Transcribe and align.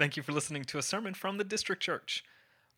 Thank 0.00 0.16
you 0.16 0.22
for 0.22 0.32
listening 0.32 0.64
to 0.64 0.78
a 0.78 0.82
sermon 0.82 1.12
from 1.12 1.36
the 1.36 1.44
District 1.44 1.82
Church. 1.82 2.24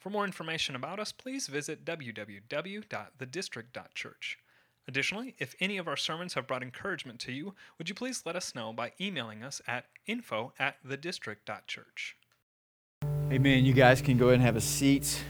For 0.01 0.11
more 0.11 0.25
information 0.25 0.75
about 0.75 0.99
us, 0.99 1.13
please 1.13 1.47
visit 1.47 1.85
www.thedistrict.church. 1.85 4.39
Additionally, 4.89 5.37
if 5.39 5.55
any 5.61 5.79
of 5.79 5.87
our 5.87 5.97
sermons 5.97 6.35
have 6.35 6.49
brought 6.49 6.65
encouragement 6.65 7.21
to 7.21 7.31
you, 7.31 7.55
would 7.79 7.89
you 7.89 7.95
please 7.95 8.25
let 8.27 8.35
us 8.35 8.57
know 8.57 8.73
by 8.73 8.91
emailing 9.01 9.45
us 9.45 9.63
at 9.69 9.85
info 10.05 10.53
at 10.59 10.85
thedistrict.church. 10.85 12.17
Amen. 13.31 13.65
You 13.65 13.73
guys 13.73 14.03
can 14.03 14.19
go 14.19 14.27
ahead 14.27 14.41
and 14.41 14.43
have 14.43 14.57
a 14.57 14.61
seat. 14.61 15.23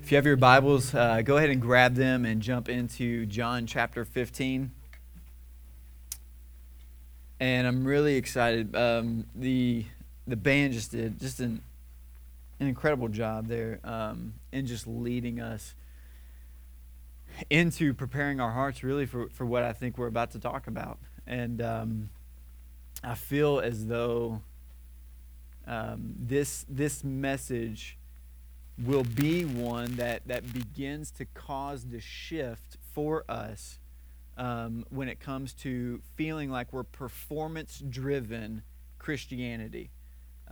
If 0.00 0.12
you 0.12 0.16
have 0.16 0.26
your 0.26 0.36
Bibles, 0.36 0.94
uh, 0.94 1.22
go 1.22 1.38
ahead 1.38 1.50
and 1.50 1.60
grab 1.60 1.96
them 1.96 2.24
and 2.24 2.40
jump 2.40 2.68
into 2.68 3.26
John 3.26 3.66
chapter 3.66 4.04
15. 4.04 4.70
And 7.40 7.66
I'm 7.66 7.84
really 7.84 8.14
excited. 8.14 8.76
Um, 8.76 9.26
the 9.34 9.86
the 10.26 10.36
band 10.36 10.72
just 10.72 10.92
did 10.92 11.18
just 11.20 11.40
an 11.40 11.62
an 12.60 12.68
incredible 12.68 13.08
job 13.08 13.48
there 13.48 13.80
um, 13.82 14.34
in 14.52 14.66
just 14.66 14.86
leading 14.86 15.40
us 15.40 15.74
into 17.50 17.92
preparing 17.92 18.40
our 18.40 18.52
hearts 18.52 18.84
really 18.84 19.06
for, 19.06 19.28
for 19.30 19.44
what 19.44 19.62
I 19.64 19.72
think 19.72 19.98
we're 19.98 20.06
about 20.06 20.30
to 20.32 20.38
talk 20.38 20.66
about. 20.66 20.98
And 21.26 21.60
um, 21.60 22.10
I 23.02 23.14
feel 23.14 23.58
as 23.58 23.86
though 23.86 24.42
um, 25.66 26.14
this 26.18 26.64
this 26.68 27.02
message 27.02 27.98
will 28.84 29.04
be 29.04 29.44
one 29.44 29.96
that 29.96 30.22
that 30.26 30.52
begins 30.52 31.10
to 31.12 31.24
cause 31.24 31.86
the 31.86 32.00
shift 32.00 32.78
for 32.92 33.24
us 33.28 33.78
um, 34.36 34.84
when 34.90 35.08
it 35.08 35.20
comes 35.20 35.52
to 35.52 36.00
feeling 36.14 36.50
like 36.50 36.72
we're 36.72 36.84
performance 36.84 37.82
driven 37.88 38.62
Christianity 38.98 39.90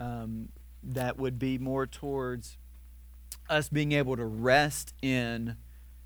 um, 0.01 0.49
that 0.83 1.19
would 1.19 1.39
be 1.39 1.59
more 1.59 1.87
towards 1.87 2.57
us 3.49 3.69
being 3.69 3.93
able 3.93 4.17
to 4.17 4.25
rest 4.25 4.95
in 5.03 5.57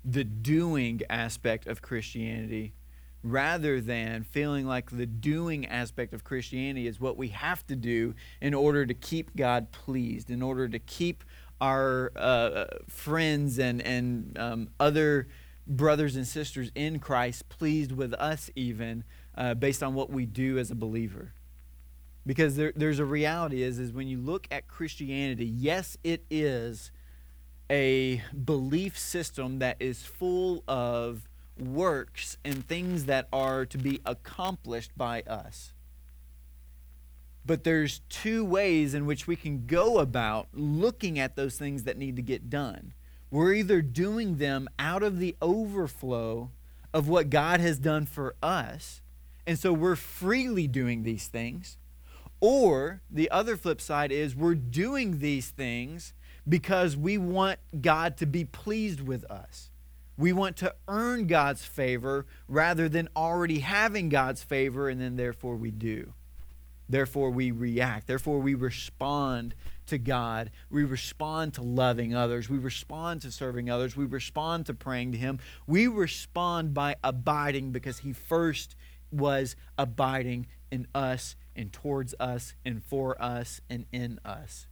the 0.03 0.23
doing 0.23 1.01
aspect 1.09 1.65
of 1.65 1.81
Christianity 1.81 2.73
rather 3.23 3.81
than 3.81 4.23
feeling 4.23 4.67
like 4.67 4.91
the 4.91 5.05
doing 5.05 5.65
aspect 5.65 6.13
of 6.13 6.23
Christianity 6.23 6.85
is 6.85 6.99
what 6.99 7.17
we 7.17 7.29
have 7.29 7.65
to 7.67 7.75
do 7.75 8.13
in 8.39 8.53
order 8.53 8.85
to 8.85 8.93
keep 8.93 9.35
God 9.35 9.71
pleased, 9.71 10.29
in 10.29 10.43
order 10.43 10.67
to 10.67 10.77
keep 10.77 11.23
our 11.59 12.11
uh, 12.15 12.65
friends 12.87 13.57
and, 13.57 13.81
and 13.81 14.37
um, 14.37 14.69
other 14.79 15.27
brothers 15.65 16.15
and 16.15 16.27
sisters 16.27 16.69
in 16.75 16.99
Christ 16.99 17.49
pleased 17.49 17.91
with 17.91 18.13
us, 18.13 18.51
even 18.55 19.03
uh, 19.35 19.55
based 19.55 19.81
on 19.81 19.95
what 19.95 20.11
we 20.11 20.27
do 20.27 20.59
as 20.59 20.69
a 20.69 20.75
believer 20.75 21.33
because 22.25 22.55
there, 22.55 22.73
there's 22.75 22.99
a 22.99 23.05
reality 23.05 23.61
is 23.61 23.79
is 23.79 23.91
when 23.91 24.07
you 24.07 24.19
look 24.19 24.47
at 24.51 24.67
christianity 24.67 25.45
yes 25.45 25.97
it 26.03 26.25
is 26.29 26.91
a 27.69 28.21
belief 28.43 28.97
system 28.97 29.59
that 29.59 29.77
is 29.79 30.03
full 30.03 30.63
of 30.67 31.27
works 31.57 32.37
and 32.43 32.67
things 32.67 33.05
that 33.05 33.27
are 33.31 33.65
to 33.65 33.77
be 33.77 34.01
accomplished 34.05 34.91
by 34.97 35.21
us. 35.21 35.73
But 37.45 37.63
there's 37.63 38.01
two 38.09 38.43
ways 38.43 38.93
in 38.93 39.05
which 39.05 39.27
we 39.27 39.35
can 39.35 39.65
go 39.67 39.99
about 39.99 40.47
looking 40.53 41.19
at 41.19 41.35
those 41.35 41.57
things 41.57 41.83
that 41.83 41.97
need 41.97 42.15
to 42.15 42.21
get 42.21 42.49
done. 42.49 42.93
We're 43.29 43.53
either 43.53 43.81
doing 43.81 44.37
them 44.37 44.67
out 44.79 45.03
of 45.03 45.19
the 45.19 45.35
overflow 45.41 46.51
of 46.93 47.09
what 47.09 47.29
god 47.29 47.59
has 47.59 47.77
done 47.77 48.05
for 48.05 48.35
us 48.41 49.01
and 49.45 49.59
so 49.59 49.73
we're 49.73 49.97
freely 49.97 50.65
doing 50.65 51.03
these 51.03 51.27
things 51.27 51.77
or 52.47 53.01
the 53.09 53.31
other 53.31 53.57
flip 53.57 53.81
side 53.81 54.11
is 54.11 54.35
we're 54.35 54.53
doing 54.53 55.17
these 55.17 55.49
things 55.49 56.13
because 56.47 56.95
we 56.95 57.17
want 57.17 57.57
God 57.81 58.17
to 58.17 58.27
be 58.27 58.45
pleased 58.45 59.01
with 59.01 59.23
us. 59.31 59.71
We 60.15 60.31
want 60.31 60.55
to 60.57 60.75
earn 60.87 61.25
God's 61.25 61.65
favor 61.65 62.27
rather 62.47 62.87
than 62.87 63.09
already 63.15 63.61
having 63.61 64.09
God's 64.09 64.43
favor, 64.43 64.87
and 64.89 65.01
then 65.01 65.15
therefore 65.15 65.55
we 65.55 65.71
do. 65.71 66.13
Therefore 66.87 67.31
we 67.31 67.49
react. 67.49 68.05
Therefore 68.05 68.37
we 68.37 68.53
respond 68.53 69.55
to 69.87 69.97
God. 69.97 70.51
We 70.69 70.83
respond 70.83 71.55
to 71.55 71.63
loving 71.63 72.13
others. 72.13 72.47
We 72.47 72.59
respond 72.59 73.23
to 73.23 73.31
serving 73.31 73.71
others. 73.71 73.97
We 73.97 74.05
respond 74.05 74.67
to 74.67 74.75
praying 74.75 75.13
to 75.13 75.17
Him. 75.17 75.39
We 75.65 75.87
respond 75.87 76.75
by 76.75 76.97
abiding 77.03 77.71
because 77.71 77.97
He 77.97 78.13
first 78.13 78.75
was 79.11 79.55
abiding 79.79 80.45
in 80.69 80.85
us 80.93 81.35
and 81.55 81.71
towards 81.71 82.13
us 82.19 82.53
and 82.63 82.83
for 82.83 83.21
us 83.21 83.61
and 83.69 83.85
in 83.91 84.19
us. 84.25 84.67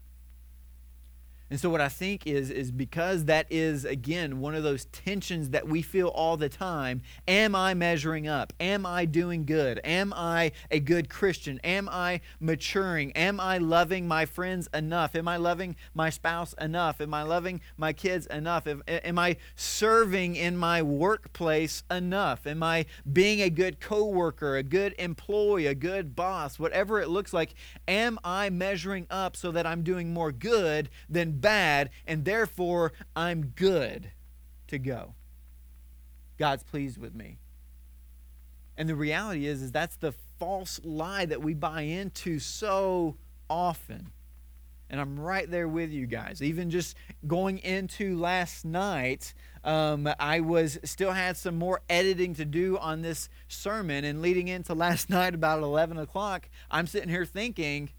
And 1.53 1.59
so 1.59 1.69
what 1.69 1.81
I 1.81 1.87
think 1.87 2.25
is 2.25 2.49
is 2.49 2.71
because 2.71 3.25
that 3.25 3.45
is 3.51 3.85
again 3.85 4.39
one 4.39 4.55
of 4.55 4.63
those 4.63 4.85
tensions 4.85 5.51
that 5.51 5.67
we 5.67 5.83
feel 5.83 6.07
all 6.07 6.35
the 6.35 6.49
time. 6.49 7.03
Am 7.27 7.53
I 7.53 7.75
measuring 7.75 8.27
up? 8.27 8.53
Am 8.59 8.87
I 8.87 9.05
doing 9.05 9.45
good? 9.45 9.79
Am 9.83 10.13
I 10.13 10.51
a 10.71 10.79
good 10.79 11.11
Christian? 11.11 11.59
Am 11.63 11.87
I 11.87 12.21
maturing? 12.39 13.11
Am 13.11 13.39
I 13.39 13.59
loving 13.59 14.07
my 14.07 14.25
friends 14.25 14.67
enough? 14.73 15.15
Am 15.15 15.27
I 15.27 15.37
loving 15.37 15.75
my 15.93 16.09
spouse 16.09 16.55
enough? 16.59 16.99
Am 16.99 17.13
I 17.13 17.21
loving 17.21 17.61
my 17.77 17.93
kids 17.93 18.25
enough? 18.25 18.65
Am 18.87 19.19
I 19.19 19.37
serving 19.55 20.35
in 20.35 20.57
my 20.57 20.81
workplace 20.81 21.83
enough? 21.91 22.47
Am 22.47 22.63
I 22.63 22.87
being 23.11 23.41
a 23.41 23.51
good 23.51 23.79
coworker, 23.79 24.57
a 24.57 24.63
good 24.63 24.95
employee, 24.97 25.67
a 25.67 25.75
good 25.75 26.15
boss, 26.15 26.57
whatever 26.57 26.99
it 26.99 27.09
looks 27.09 27.31
like? 27.31 27.53
Am 27.87 28.17
I 28.23 28.49
measuring 28.49 29.05
up 29.11 29.35
so 29.35 29.51
that 29.51 29.67
I'm 29.67 29.83
doing 29.83 30.11
more 30.11 30.31
good 30.31 30.89
than 31.07 31.42
bad, 31.43 31.91
and 32.07 32.25
therefore 32.25 32.93
I'm 33.15 33.53
good 33.55 34.11
to 34.67 34.79
go. 34.79 35.13
God's 36.39 36.63
pleased 36.63 36.97
with 36.97 37.13
me. 37.13 37.37
And 38.75 38.89
the 38.89 38.95
reality 38.95 39.45
is, 39.45 39.61
is 39.61 39.71
that's 39.71 39.97
the 39.97 40.13
false 40.39 40.79
lie 40.83 41.25
that 41.25 41.43
we 41.43 41.53
buy 41.53 41.81
into 41.81 42.39
so 42.39 43.17
often. 43.49 44.11
And 44.89 44.99
I'm 44.99 45.19
right 45.19 45.49
there 45.49 45.67
with 45.67 45.91
you 45.91 46.05
guys. 46.05 46.41
Even 46.41 46.69
just 46.69 46.95
going 47.25 47.59
into 47.59 48.17
last 48.17 48.65
night, 48.65 49.33
um, 49.63 50.07
I 50.19 50.39
was 50.39 50.79
still 50.83 51.11
had 51.11 51.37
some 51.37 51.55
more 51.55 51.81
editing 51.89 52.35
to 52.35 52.45
do 52.45 52.77
on 52.77 53.01
this 53.01 53.29
sermon. 53.47 54.05
And 54.05 54.21
leading 54.21 54.47
into 54.47 54.73
last 54.73 55.09
night 55.11 55.33
about 55.33 55.63
11 55.63 55.97
o'clock, 55.97 56.49
I'm 56.69 56.87
sitting 56.87 57.09
here 57.09 57.25
thinking, 57.25 57.91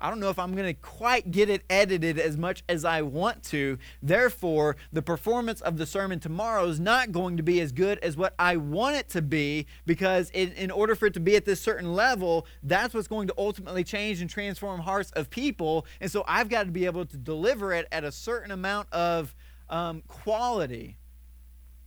I 0.00 0.10
don't 0.10 0.20
know 0.20 0.28
if 0.28 0.38
I'm 0.38 0.54
going 0.54 0.66
to 0.66 0.80
quite 0.80 1.30
get 1.30 1.48
it 1.48 1.62
edited 1.70 2.18
as 2.18 2.36
much 2.36 2.62
as 2.68 2.84
I 2.84 3.02
want 3.02 3.42
to. 3.44 3.78
Therefore, 4.02 4.76
the 4.92 5.02
performance 5.02 5.60
of 5.60 5.78
the 5.78 5.86
sermon 5.86 6.20
tomorrow 6.20 6.66
is 6.66 6.78
not 6.78 7.12
going 7.12 7.36
to 7.36 7.42
be 7.42 7.60
as 7.60 7.72
good 7.72 7.98
as 8.00 8.16
what 8.16 8.34
I 8.38 8.56
want 8.56 8.96
it 8.96 9.08
to 9.10 9.22
be 9.22 9.66
because, 9.86 10.30
in, 10.30 10.52
in 10.52 10.70
order 10.70 10.94
for 10.94 11.06
it 11.06 11.14
to 11.14 11.20
be 11.20 11.36
at 11.36 11.44
this 11.44 11.60
certain 11.60 11.94
level, 11.94 12.46
that's 12.62 12.92
what's 12.92 13.08
going 13.08 13.28
to 13.28 13.34
ultimately 13.38 13.84
change 13.84 14.20
and 14.20 14.28
transform 14.28 14.80
hearts 14.80 15.10
of 15.12 15.30
people. 15.30 15.86
And 16.00 16.10
so 16.10 16.24
I've 16.26 16.48
got 16.48 16.66
to 16.66 16.72
be 16.72 16.86
able 16.86 17.06
to 17.06 17.16
deliver 17.16 17.72
it 17.72 17.86
at 17.90 18.04
a 18.04 18.12
certain 18.12 18.50
amount 18.50 18.92
of 18.92 19.34
um, 19.70 20.02
quality 20.06 20.98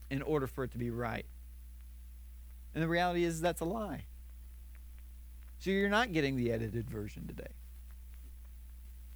in 0.09 0.21
order 0.21 0.47
for 0.47 0.63
it 0.63 0.71
to 0.71 0.77
be 0.77 0.89
right. 0.89 1.25
And 2.73 2.83
the 2.83 2.87
reality 2.87 3.23
is 3.23 3.41
that's 3.41 3.61
a 3.61 3.65
lie. 3.65 4.05
So 5.59 5.71
you're 5.71 5.89
not 5.89 6.13
getting 6.13 6.35
the 6.35 6.51
edited 6.51 6.89
version 6.89 7.27
today. 7.27 7.56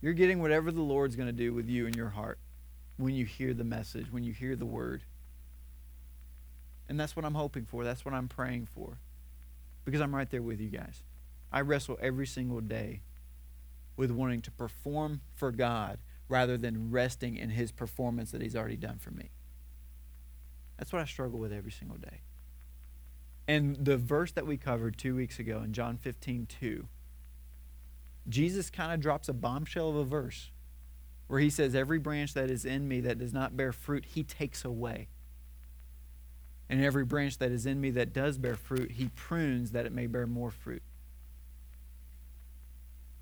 You're 0.01 0.13
getting 0.13 0.41
whatever 0.41 0.72
the 0.72 0.81
Lord's 0.81 1.16
going 1.16 1.28
to 1.28 1.34
do 1.34 1.53
with 1.53 1.69
you 1.69 1.85
in 1.85 1.94
your 1.94 2.09
heart 2.09 2.39
when 2.97 3.13
you 3.13 3.25
hear 3.25 3.53
the 3.53 3.63
message, 3.63 4.12
when 4.12 4.23
you 4.23 4.34
hear 4.34 4.56
the 4.56 4.66
word. 4.66 5.03
And 6.89 7.00
that's 7.00 7.16
what 7.16 7.23
I'm 7.23 7.35
hoping 7.35 7.66
for. 7.66 7.84
That's 7.84 8.03
what 8.03 8.13
I'm 8.13 8.28
praying 8.28 8.67
for. 8.73 8.97
Because 9.85 10.01
I'm 10.01 10.13
right 10.16 10.29
there 10.29 10.41
with 10.41 10.59
you 10.59 10.69
guys. 10.69 11.03
I 11.51 11.61
wrestle 11.61 11.97
every 12.01 12.28
single 12.28 12.61
day 12.61 13.01
with 13.95 14.11
wanting 14.11 14.41
to 14.44 14.51
perform 14.51 15.22
for 15.35 15.51
God 15.51 15.99
rather 16.28 16.58
than 16.58 16.91
resting 16.91 17.35
in 17.35 17.52
His 17.52 17.72
performance 17.72 18.31
that 18.31 18.41
He's 18.41 18.55
already 18.55 18.78
done 18.78 18.97
for 18.97 19.11
me. 19.11 19.29
That's 20.78 20.91
what 20.91 21.02
I 21.02 21.05
struggle 21.05 21.40
with 21.40 21.53
every 21.53 21.72
single 21.72 21.97
day. 21.97 22.22
And 23.47 23.75
the 23.85 23.97
verse 23.97 24.31
that 24.31 24.47
we 24.47 24.58
covered 24.58 24.97
two 24.97 25.16
weeks 25.16 25.37
ago 25.37 25.61
in 25.64 25.73
John 25.73 25.97
15, 25.97 26.47
2 26.47 26.87
Jesus 28.28 28.70
kind 28.70 28.94
of 28.94 29.00
drops 29.00 29.29
a 29.29 29.34
bombshell 29.34 29.90
of 29.90 29.96
a 29.96 30.03
verse 30.03 30.52
where 31.28 31.40
he 31.40 31.50
says, 31.50 31.76
Every 31.76 32.00
branch 32.00 32.34
that 32.34 32.52
is 32.52 32.66
in 32.66 32.88
me 32.88 33.00
that 33.02 33.18
does 33.18 33.34
not 33.34 33.56
bear 33.56 33.72
fruit, 33.72 34.06
he 34.06 34.23
takes 34.23 34.66
away. 34.66 35.08
And 36.70 36.84
every 36.84 37.03
branch 37.03 37.38
that 37.40 37.52
is 37.52 37.66
in 37.66 37.82
me 37.82 37.90
that 37.91 38.14
does 38.14 38.38
bear 38.38 38.56
fruit, 38.56 38.91
he 38.91 39.09
prunes 39.09 39.72
that 39.72 39.85
it 39.85 39.91
may 39.91 40.08
bear 40.08 40.26
more 40.26 40.52
fruit. 40.52 40.84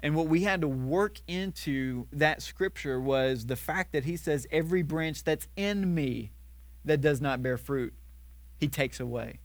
And 0.02 0.16
what 0.16 0.28
we 0.28 0.44
had 0.44 0.62
to 0.62 0.68
work 0.68 1.20
into 1.28 2.08
that 2.12 2.42
scripture 2.42 3.00
was 3.00 3.48
the 3.48 3.56
fact 3.56 3.92
that 3.92 4.06
he 4.06 4.18
says, 4.18 4.48
Every 4.52 4.82
branch 4.82 5.24
that's 5.24 5.48
in 5.56 5.94
me 5.94 6.32
that 6.86 7.02
does 7.02 7.22
not 7.22 7.44
bear 7.44 7.58
fruit, 7.58 7.94
he 8.60 8.68
takes 8.68 9.00
away. 9.00 9.40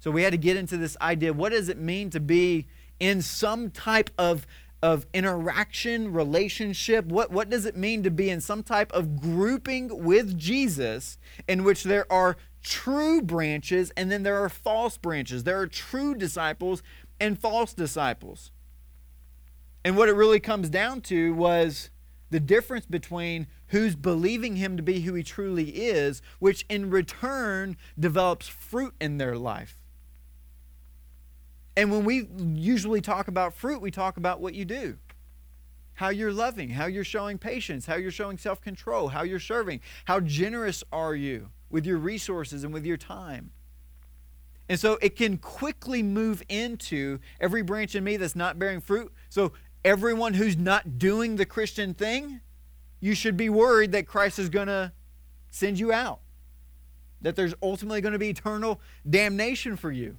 So 0.00 0.10
we 0.10 0.22
had 0.22 0.32
to 0.32 0.38
get 0.38 0.56
into 0.56 0.76
this 0.76 0.96
idea 1.00 1.32
what 1.32 1.52
does 1.52 1.68
it 1.68 1.78
mean 1.78 2.10
to 2.10 2.20
be 2.20 2.66
in 2.98 3.22
some 3.22 3.70
type 3.70 4.10
of 4.18 4.46
of 4.82 5.06
interaction, 5.14 6.12
relationship? 6.12 7.06
What, 7.06 7.30
what 7.30 7.48
does 7.48 7.66
it 7.66 7.76
mean 7.76 8.02
to 8.02 8.10
be 8.10 8.30
in 8.30 8.40
some 8.40 8.62
type 8.62 8.92
of 8.92 9.20
grouping 9.20 10.04
with 10.04 10.36
Jesus 10.36 11.18
in 11.46 11.64
which 11.64 11.84
there 11.84 12.10
are 12.12 12.36
true 12.62 13.22
branches 13.22 13.92
and 13.96 14.10
then 14.10 14.22
there 14.22 14.42
are 14.42 14.48
false 14.48 14.98
branches? 14.98 15.44
There 15.44 15.60
are 15.60 15.66
true 15.66 16.14
disciples 16.14 16.82
and 17.20 17.38
false 17.38 17.72
disciples. 17.72 18.50
And 19.84 19.96
what 19.96 20.08
it 20.08 20.14
really 20.14 20.40
comes 20.40 20.68
down 20.68 21.00
to 21.02 21.34
was 21.34 21.90
the 22.30 22.40
difference 22.40 22.86
between 22.86 23.46
who's 23.68 23.94
believing 23.94 24.56
him 24.56 24.76
to 24.76 24.82
be 24.82 25.00
who 25.00 25.14
he 25.14 25.22
truly 25.22 25.68
is, 25.70 26.22
which 26.38 26.64
in 26.68 26.90
return 26.90 27.76
develops 27.98 28.48
fruit 28.48 28.94
in 29.00 29.18
their 29.18 29.36
life. 29.36 29.81
And 31.76 31.90
when 31.90 32.04
we 32.04 32.28
usually 32.36 33.00
talk 33.00 33.28
about 33.28 33.54
fruit, 33.54 33.80
we 33.80 33.90
talk 33.90 34.16
about 34.16 34.40
what 34.40 34.54
you 34.54 34.64
do. 34.64 34.98
How 35.94 36.08
you're 36.08 36.32
loving, 36.32 36.70
how 36.70 36.86
you're 36.86 37.04
showing 37.04 37.38
patience, 37.38 37.86
how 37.86 37.96
you're 37.96 38.10
showing 38.10 38.38
self 38.38 38.60
control, 38.60 39.08
how 39.08 39.22
you're 39.22 39.38
serving, 39.38 39.80
how 40.06 40.20
generous 40.20 40.82
are 40.92 41.14
you 41.14 41.50
with 41.70 41.86
your 41.86 41.98
resources 41.98 42.64
and 42.64 42.72
with 42.72 42.84
your 42.84 42.96
time. 42.96 43.50
And 44.68 44.78
so 44.78 44.98
it 45.02 45.16
can 45.16 45.38
quickly 45.38 46.02
move 46.02 46.42
into 46.48 47.18
every 47.40 47.62
branch 47.62 47.94
in 47.94 48.04
me 48.04 48.16
that's 48.16 48.36
not 48.36 48.58
bearing 48.58 48.80
fruit. 48.80 49.12
So 49.28 49.52
everyone 49.84 50.34
who's 50.34 50.56
not 50.56 50.98
doing 50.98 51.36
the 51.36 51.46
Christian 51.46 51.94
thing, 51.94 52.40
you 53.00 53.14
should 53.14 53.36
be 53.36 53.48
worried 53.48 53.92
that 53.92 54.06
Christ 54.06 54.38
is 54.38 54.48
going 54.48 54.68
to 54.68 54.92
send 55.50 55.78
you 55.78 55.92
out, 55.92 56.20
that 57.20 57.36
there's 57.36 57.54
ultimately 57.62 58.00
going 58.00 58.12
to 58.12 58.18
be 58.18 58.30
eternal 58.30 58.80
damnation 59.08 59.76
for 59.76 59.90
you. 59.90 60.16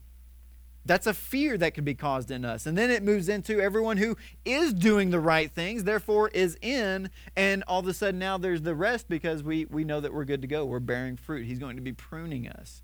That's 0.85 1.07
a 1.07 1.13
fear 1.13 1.57
that 1.57 1.73
could 1.73 1.85
be 1.85 1.95
caused 1.95 2.29
in 2.29 2.43
us. 2.43 2.65
And 2.65 2.77
then 2.77 2.91
it 2.91 3.03
moves 3.03 3.29
into 3.29 3.61
everyone 3.61 3.97
who 3.97 4.17
is 4.43 4.73
doing 4.73 5.11
the 5.11 5.19
right 5.19 5.49
things, 5.49 5.85
therefore 5.85 6.29
is 6.29 6.57
in, 6.61 7.09
and 7.35 7.63
all 7.67 7.79
of 7.79 7.87
a 7.87 7.93
sudden 7.93 8.19
now 8.19 8.37
there's 8.37 8.63
the 8.63 8.75
rest 8.75 9.07
because 9.07 9.43
we, 9.43 9.65
we 9.65 9.85
know 9.85 10.01
that 10.01 10.13
we're 10.13 10.25
good 10.25 10.41
to 10.41 10.47
go. 10.47 10.65
We're 10.65 10.79
bearing 10.79 11.15
fruit. 11.15 11.45
He's 11.45 11.59
going 11.59 11.77
to 11.77 11.81
be 11.81 11.93
pruning 11.93 12.47
us. 12.47 12.83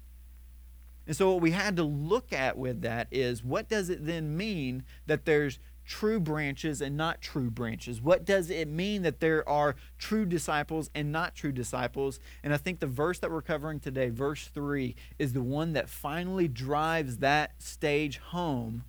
And 1.07 1.15
so 1.15 1.31
what 1.31 1.41
we 1.41 1.51
had 1.51 1.75
to 1.77 1.83
look 1.83 2.31
at 2.31 2.57
with 2.57 2.81
that 2.81 3.07
is 3.11 3.43
what 3.43 3.67
does 3.67 3.89
it 3.89 4.05
then 4.05 4.37
mean 4.37 4.83
that 5.07 5.25
there's 5.25 5.59
true 5.89 6.19
branches 6.19 6.81
and 6.81 6.95
not 6.95 7.19
true 7.19 7.49
branches? 7.49 7.99
What 7.99 8.23
does 8.23 8.51
it 8.51 8.67
mean 8.67 9.01
that 9.01 9.19
there 9.19 9.47
are 9.49 9.75
true 9.97 10.23
disciples 10.23 10.91
and 10.93 11.11
not 11.11 11.33
true 11.33 11.51
disciples? 11.51 12.19
And 12.43 12.53
I 12.53 12.57
think 12.57 12.79
the 12.79 12.87
verse 12.87 13.17
that 13.19 13.31
we're 13.31 13.41
covering 13.41 13.79
today, 13.79 14.09
verse 14.09 14.45
3, 14.53 14.95
is 15.17 15.33
the 15.33 15.41
one 15.41 15.73
that 15.73 15.89
finally 15.89 16.47
drives 16.47 17.17
that 17.17 17.61
stage 17.61 18.19
home 18.19 18.83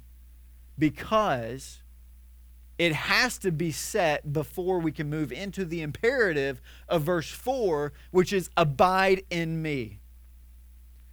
because 0.78 1.82
it 2.78 2.92
has 2.92 3.38
to 3.38 3.50
be 3.50 3.72
set 3.72 4.30
before 4.30 4.78
we 4.78 4.92
can 4.92 5.08
move 5.08 5.32
into 5.32 5.64
the 5.64 5.80
imperative 5.80 6.60
of 6.86 7.02
verse 7.02 7.30
4, 7.30 7.94
which 8.10 8.30
is 8.30 8.50
abide 8.58 9.22
in 9.30 9.62
me. 9.62 10.00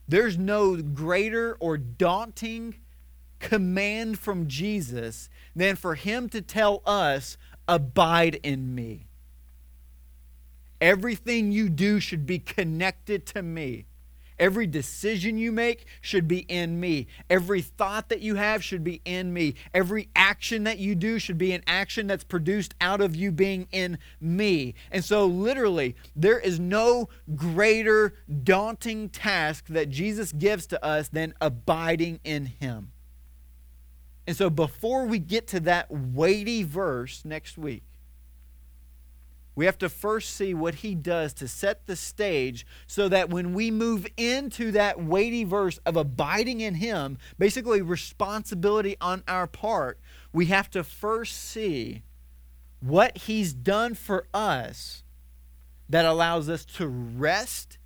There's 0.05 0.37
no 0.37 0.75
greater 0.81 1.55
or 1.61 1.77
daunting 1.77 2.75
command 3.39 4.19
from 4.19 4.47
Jesus 4.47 5.29
than 5.57 5.75
for 5.75 5.95
him 5.95 6.29
to 6.29 6.41
tell 6.41 6.81
us, 6.85 7.37
Abide 7.67 8.39
in 8.43 8.73
me. 8.73 9.07
Everything 10.79 11.51
you 11.51 11.67
do 11.67 11.99
should 11.99 12.25
be 12.25 12.39
connected 12.39 13.25
to 13.25 13.41
me. 13.41 13.87
Every 14.39 14.67
decision 14.67 15.37
you 15.37 15.51
make 15.51 15.87
should 15.99 16.27
be 16.27 16.39
in 16.47 16.79
me. 16.79 17.07
Every 17.29 17.61
thought 17.61 18.09
that 18.09 18.21
you 18.21 18.35
have 18.35 18.63
should 18.63 18.83
be 18.83 19.01
in 19.03 19.33
me. 19.33 19.55
Every 19.73 20.09
action 20.15 20.63
that 20.65 20.77
you 20.77 20.93
do 20.93 21.17
should 21.17 21.39
be 21.39 21.53
an 21.53 21.63
action 21.65 22.05
that's 22.05 22.23
produced 22.23 22.75
out 22.79 23.01
of 23.01 23.15
you 23.15 23.31
being 23.31 23.67
in 23.71 23.97
me. 24.21 24.75
And 24.91 25.03
so, 25.03 25.25
literally, 25.25 25.95
there 26.15 26.39
is 26.39 26.59
no 26.59 27.09
greater 27.35 28.13
daunting 28.43 29.09
task 29.09 29.65
that 29.69 29.89
Jesus 29.89 30.31
gives 30.31 30.67
to 30.67 30.85
us 30.85 31.07
than 31.07 31.33
abiding 31.41 32.19
in 32.23 32.45
Him. 32.45 32.91
And 34.27 34.35
so, 34.35 34.49
before 34.49 35.05
we 35.05 35.19
get 35.19 35.47
to 35.47 35.61
that 35.61 35.89
weighty 35.89 36.63
verse 36.63 37.23
next 37.23 37.57
week, 37.57 37.83
we 39.55 39.65
have 39.65 39.77
to 39.79 39.89
first 39.89 40.35
see 40.35 40.53
what 40.53 40.75
he 40.75 40.93
does 40.93 41.33
to 41.35 41.47
set 41.47 41.87
the 41.87 41.95
stage 41.95 42.67
so 42.85 43.09
that 43.09 43.29
when 43.29 43.55
we 43.55 43.71
move 43.71 44.05
into 44.15 44.71
that 44.73 45.01
weighty 45.01 45.45
verse 45.45 45.79
of 45.85 45.95
abiding 45.95 46.61
in 46.61 46.75
him, 46.75 47.17
basically 47.39 47.81
responsibility 47.81 48.97
on 49.01 49.23
our 49.27 49.47
part, 49.47 49.99
we 50.31 50.47
have 50.47 50.69
to 50.71 50.83
first 50.83 51.35
see 51.35 52.03
what 52.81 53.17
he's 53.17 53.53
done 53.53 53.95
for 53.95 54.27
us 54.31 55.03
that 55.89 56.05
allows 56.05 56.49
us 56.49 56.65
to 56.65 56.87
rest 56.87 57.79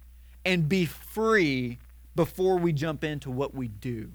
and 0.43 0.67
be 0.67 0.85
free 0.85 1.77
before 2.15 2.57
we 2.57 2.73
jump 2.73 3.03
into 3.03 3.31
what 3.31 3.55
we 3.55 3.67
do. 3.69 4.11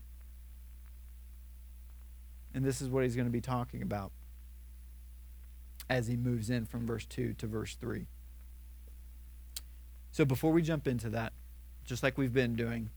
And 2.56 2.64
this 2.64 2.81
is 2.81 2.88
what 2.88 3.05
he's 3.05 3.14
going 3.14 3.29
to 3.29 3.32
be 3.32 3.43
talking 3.43 3.82
about 3.82 4.12
as 5.91 6.06
he 6.06 6.17
moves 6.17 6.49
in 6.49 6.64
from 6.64 6.87
verse 6.87 7.05
2 7.05 7.35
to 7.35 7.47
verse 7.47 7.75
3. 7.75 8.06
So 10.11 10.25
before 10.25 10.53
we 10.53 10.62
jump 10.62 10.88
into 10.88 11.11
that, 11.11 11.35
just 11.85 12.03
like 12.03 12.17
we've 12.17 12.32
been 12.32 12.56
doing, 12.56 12.88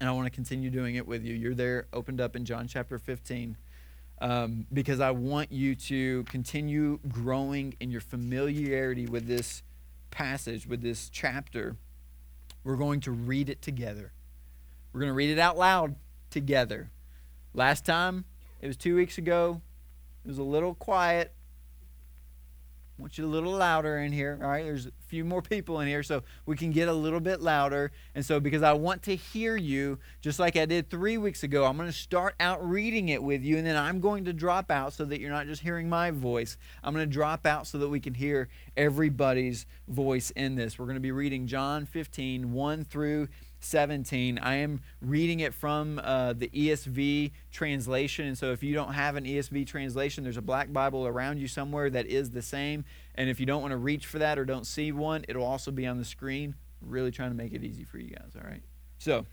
and 0.00 0.08
I 0.08 0.12
want 0.12 0.26
to 0.26 0.30
continue 0.30 0.70
doing 0.70 0.96
it 0.96 1.06
with 1.06 1.24
you, 1.24 1.34
you're 1.34 1.54
there 1.54 1.86
opened 1.92 2.20
up 2.20 2.34
in 2.34 2.44
John 2.44 2.66
chapter 2.66 2.98
15. 2.98 3.56
Um, 4.20 4.66
because 4.72 4.98
I 4.98 5.12
want 5.12 5.52
you 5.52 5.76
to 5.76 6.24
continue 6.24 6.98
growing 7.08 7.76
in 7.78 7.92
your 7.92 8.00
familiarity 8.00 9.06
with 9.06 9.28
this 9.28 9.62
passage, 10.10 10.66
with 10.66 10.82
this 10.82 11.08
chapter. 11.10 11.76
We're 12.64 12.76
going 12.76 13.00
to 13.02 13.12
read 13.12 13.50
it 13.50 13.62
together. 13.62 14.12
We're 14.92 15.00
going 15.00 15.10
to 15.10 15.14
read 15.14 15.30
it 15.30 15.38
out 15.38 15.56
loud 15.56 15.94
together. 16.30 16.90
Last 17.52 17.86
time, 17.86 18.24
it 18.64 18.68
was 18.68 18.78
two 18.78 18.96
weeks 18.96 19.18
ago. 19.18 19.60
It 20.24 20.28
was 20.28 20.38
a 20.38 20.42
little 20.42 20.74
quiet. 20.74 21.34
I 22.98 23.02
want 23.02 23.18
you 23.18 23.26
a 23.26 23.28
little 23.28 23.52
louder 23.52 23.98
in 23.98 24.10
here. 24.10 24.38
All 24.40 24.48
right, 24.48 24.64
there's 24.64 24.86
a 24.86 24.92
few 25.06 25.22
more 25.22 25.42
people 25.42 25.80
in 25.80 25.86
here, 25.86 26.02
so 26.02 26.22
we 26.46 26.56
can 26.56 26.70
get 26.70 26.88
a 26.88 26.92
little 26.94 27.20
bit 27.20 27.42
louder. 27.42 27.92
And 28.14 28.24
so, 28.24 28.40
because 28.40 28.62
I 28.62 28.72
want 28.72 29.02
to 29.02 29.16
hear 29.16 29.54
you, 29.54 29.98
just 30.22 30.38
like 30.38 30.56
I 30.56 30.64
did 30.64 30.88
three 30.88 31.18
weeks 31.18 31.42
ago, 31.42 31.66
I'm 31.66 31.76
going 31.76 31.90
to 31.90 31.92
start 31.92 32.36
out 32.40 32.66
reading 32.66 33.10
it 33.10 33.22
with 33.22 33.42
you, 33.42 33.58
and 33.58 33.66
then 33.66 33.76
I'm 33.76 34.00
going 34.00 34.24
to 34.24 34.32
drop 34.32 34.70
out 34.70 34.94
so 34.94 35.04
that 35.04 35.20
you're 35.20 35.30
not 35.30 35.44
just 35.44 35.60
hearing 35.60 35.90
my 35.90 36.10
voice. 36.10 36.56
I'm 36.82 36.94
going 36.94 37.06
to 37.06 37.12
drop 37.12 37.44
out 37.44 37.66
so 37.66 37.76
that 37.76 37.88
we 37.90 38.00
can 38.00 38.14
hear 38.14 38.48
everybody's 38.78 39.66
voice 39.88 40.30
in 40.30 40.54
this. 40.54 40.78
We're 40.78 40.86
going 40.86 40.96
to 40.96 41.00
be 41.00 41.12
reading 41.12 41.46
John 41.46 41.84
15, 41.84 42.50
1 42.50 42.84
through 42.84 43.28
17. 43.64 44.38
I 44.38 44.56
am 44.56 44.80
reading 45.00 45.40
it 45.40 45.54
from 45.54 46.00
uh, 46.02 46.34
the 46.34 46.48
ESV 46.48 47.32
translation. 47.50 48.26
And 48.26 48.38
so 48.38 48.52
if 48.52 48.62
you 48.62 48.74
don't 48.74 48.92
have 48.92 49.16
an 49.16 49.24
ESV 49.24 49.66
translation, 49.66 50.24
there's 50.24 50.36
a 50.36 50.42
black 50.42 50.72
Bible 50.72 51.06
around 51.06 51.38
you 51.38 51.48
somewhere 51.48 51.90
that 51.90 52.06
is 52.06 52.30
the 52.30 52.42
same. 52.42 52.84
And 53.14 53.28
if 53.28 53.40
you 53.40 53.46
don't 53.46 53.62
want 53.62 53.72
to 53.72 53.78
reach 53.78 54.06
for 54.06 54.18
that 54.18 54.38
or 54.38 54.44
don't 54.44 54.66
see 54.66 54.92
one, 54.92 55.24
it'll 55.28 55.44
also 55.44 55.70
be 55.70 55.86
on 55.86 55.98
the 55.98 56.04
screen. 56.04 56.54
Really 56.80 57.10
trying 57.10 57.30
to 57.30 57.36
make 57.36 57.52
it 57.52 57.64
easy 57.64 57.84
for 57.84 57.98
you 57.98 58.10
guys, 58.10 58.32
all 58.36 58.48
right? 58.48 58.62
So, 58.98 59.26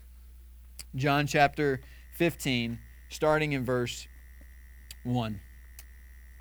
John 0.96 1.28
chapter 1.28 1.82
15, 2.16 2.80
starting 3.10 3.52
in 3.52 3.66
verse 3.66 4.08
1. 5.04 5.40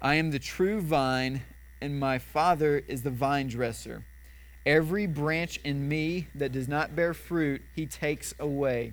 I 0.02 0.14
am 0.14 0.30
the 0.30 0.38
true 0.38 0.80
vine, 0.80 1.42
and 1.80 1.98
my 1.98 2.18
Father 2.18 2.78
is 2.78 3.02
the 3.02 3.10
vine 3.10 3.48
dresser. 3.48 4.06
Every 4.70 5.06
branch 5.06 5.58
in 5.64 5.88
me 5.88 6.28
that 6.36 6.52
does 6.52 6.68
not 6.68 6.94
bear 6.94 7.12
fruit, 7.12 7.60
he 7.74 7.86
takes 7.86 8.34
away. 8.38 8.92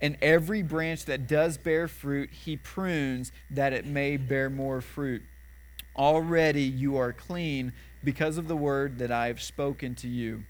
And 0.00 0.16
every 0.22 0.62
branch 0.62 1.04
that 1.04 1.26
does 1.28 1.58
bear 1.58 1.88
fruit, 1.88 2.30
he 2.30 2.56
prunes 2.56 3.30
that 3.50 3.74
it 3.74 3.84
may 3.84 4.16
bear 4.16 4.48
more 4.48 4.80
fruit. 4.80 5.20
Already 5.94 6.62
you 6.62 6.96
are 6.96 7.12
clean 7.12 7.74
because 8.02 8.38
of 8.38 8.48
the 8.48 8.56
word 8.56 8.96
that 8.96 9.12
I 9.12 9.26
have 9.26 9.42
spoken 9.42 9.94
to 9.96 10.08
you. 10.08 10.44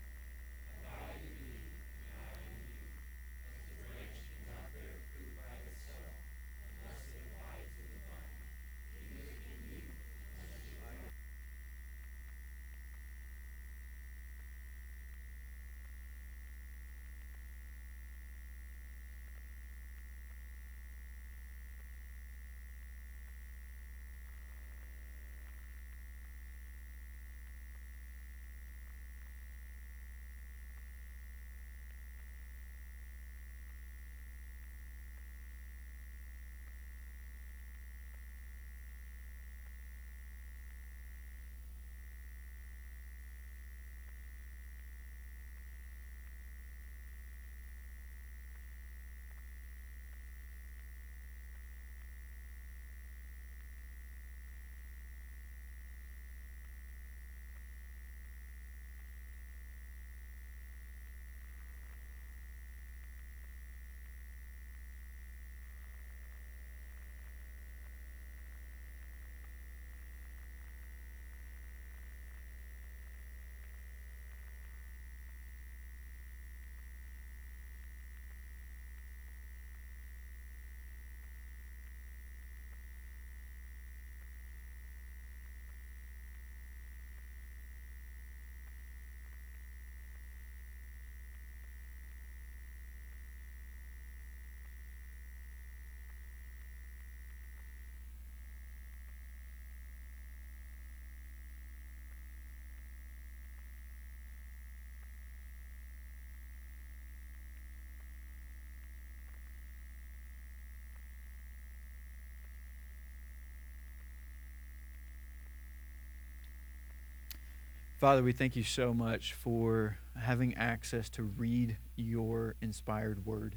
Father, 118.00 118.23
we 118.23 118.33
thank 118.33 118.57
you 118.57 118.62
so 118.62 118.95
much 118.95 119.35
for 119.35 119.99
having 120.19 120.54
access 120.54 121.11
to 121.11 121.23
read 121.23 121.76
your 121.97 122.54
inspired 122.62 123.26
word. 123.26 123.57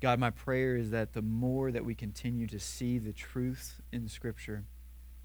God, 0.00 0.18
my 0.18 0.30
prayer 0.30 0.74
is 0.74 0.90
that 0.90 1.12
the 1.12 1.22
more 1.22 1.70
that 1.70 1.84
we 1.84 1.94
continue 1.94 2.48
to 2.48 2.58
see 2.58 2.98
the 2.98 3.12
truth 3.12 3.80
in 3.92 4.08
Scripture, 4.08 4.64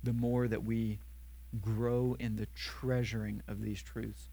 the 0.04 0.14
more 0.14 0.48
that 0.48 0.64
we 0.64 1.00
grow 1.60 2.16
in 2.20 2.36
the 2.36 2.46
treasuring 2.54 3.42
of 3.48 3.60
these 3.60 3.82
truths. 3.82 4.30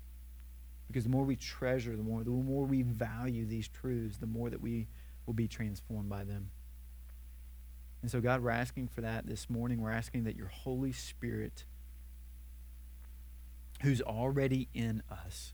Because 0.86 1.04
the 1.04 1.10
more 1.10 1.24
we 1.24 1.36
treasure, 1.36 1.96
the 1.96 2.02
more, 2.02 2.22
the 2.22 2.30
more 2.30 2.66
we 2.66 2.82
value 2.82 3.46
these 3.46 3.68
truths, 3.68 4.18
the 4.18 4.26
more 4.26 4.50
that 4.50 4.60
we 4.60 4.86
will 5.24 5.32
be 5.32 5.48
transformed 5.48 6.10
by 6.10 6.24
them. 6.24 6.50
And 8.02 8.10
so, 8.10 8.20
God, 8.20 8.42
we're 8.42 8.50
asking 8.50 8.88
for 8.88 9.00
that 9.00 9.26
this 9.26 9.48
morning. 9.48 9.80
We're 9.80 9.92
asking 9.92 10.24
that 10.24 10.36
your 10.36 10.48
Holy 10.48 10.92
Spirit, 10.92 11.64
who's 13.82 14.00
already 14.00 14.68
in 14.74 15.02
us, 15.10 15.52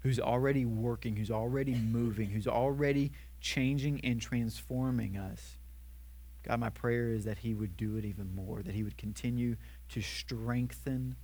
who's 0.00 0.20
already 0.20 0.64
working, 0.64 1.16
who's 1.16 1.30
already 1.30 1.74
moving, 1.74 2.30
who's 2.30 2.46
already 2.46 3.12
changing 3.40 4.00
and 4.04 4.20
transforming 4.20 5.16
us, 5.16 5.58
God, 6.44 6.60
my 6.60 6.70
prayer 6.70 7.10
is 7.10 7.24
that 7.24 7.38
He 7.38 7.52
would 7.52 7.76
do 7.76 7.96
it 7.96 8.04
even 8.04 8.34
more, 8.34 8.62
that 8.62 8.74
He 8.74 8.82
would 8.82 8.96
continue 8.96 9.56
to 9.90 10.00
strengthen 10.00 11.16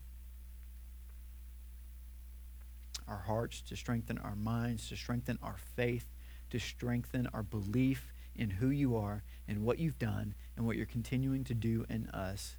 our 3.06 3.22
hearts, 3.26 3.60
to 3.62 3.76
strengthen 3.76 4.18
our 4.18 4.34
minds, 4.34 4.88
to 4.88 4.96
strengthen 4.96 5.38
our 5.42 5.56
faith, 5.76 6.06
to 6.50 6.58
strengthen 6.58 7.28
our 7.32 7.42
belief 7.42 8.12
in 8.34 8.50
who 8.50 8.68
you 8.68 8.96
are 8.96 9.22
and 9.46 9.64
what 9.64 9.78
you've 9.78 9.98
done 9.98 10.34
and 10.56 10.66
what 10.66 10.76
you're 10.76 10.86
continuing 10.86 11.44
to 11.44 11.54
do 11.54 11.86
in 11.88 12.08
us. 12.08 12.56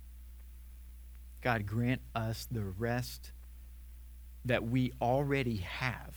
God, 1.46 1.68
grant 1.68 2.02
us 2.16 2.48
the 2.50 2.64
rest 2.64 3.32
that 4.44 4.68
we 4.68 4.92
already 5.00 5.58
have 5.58 6.16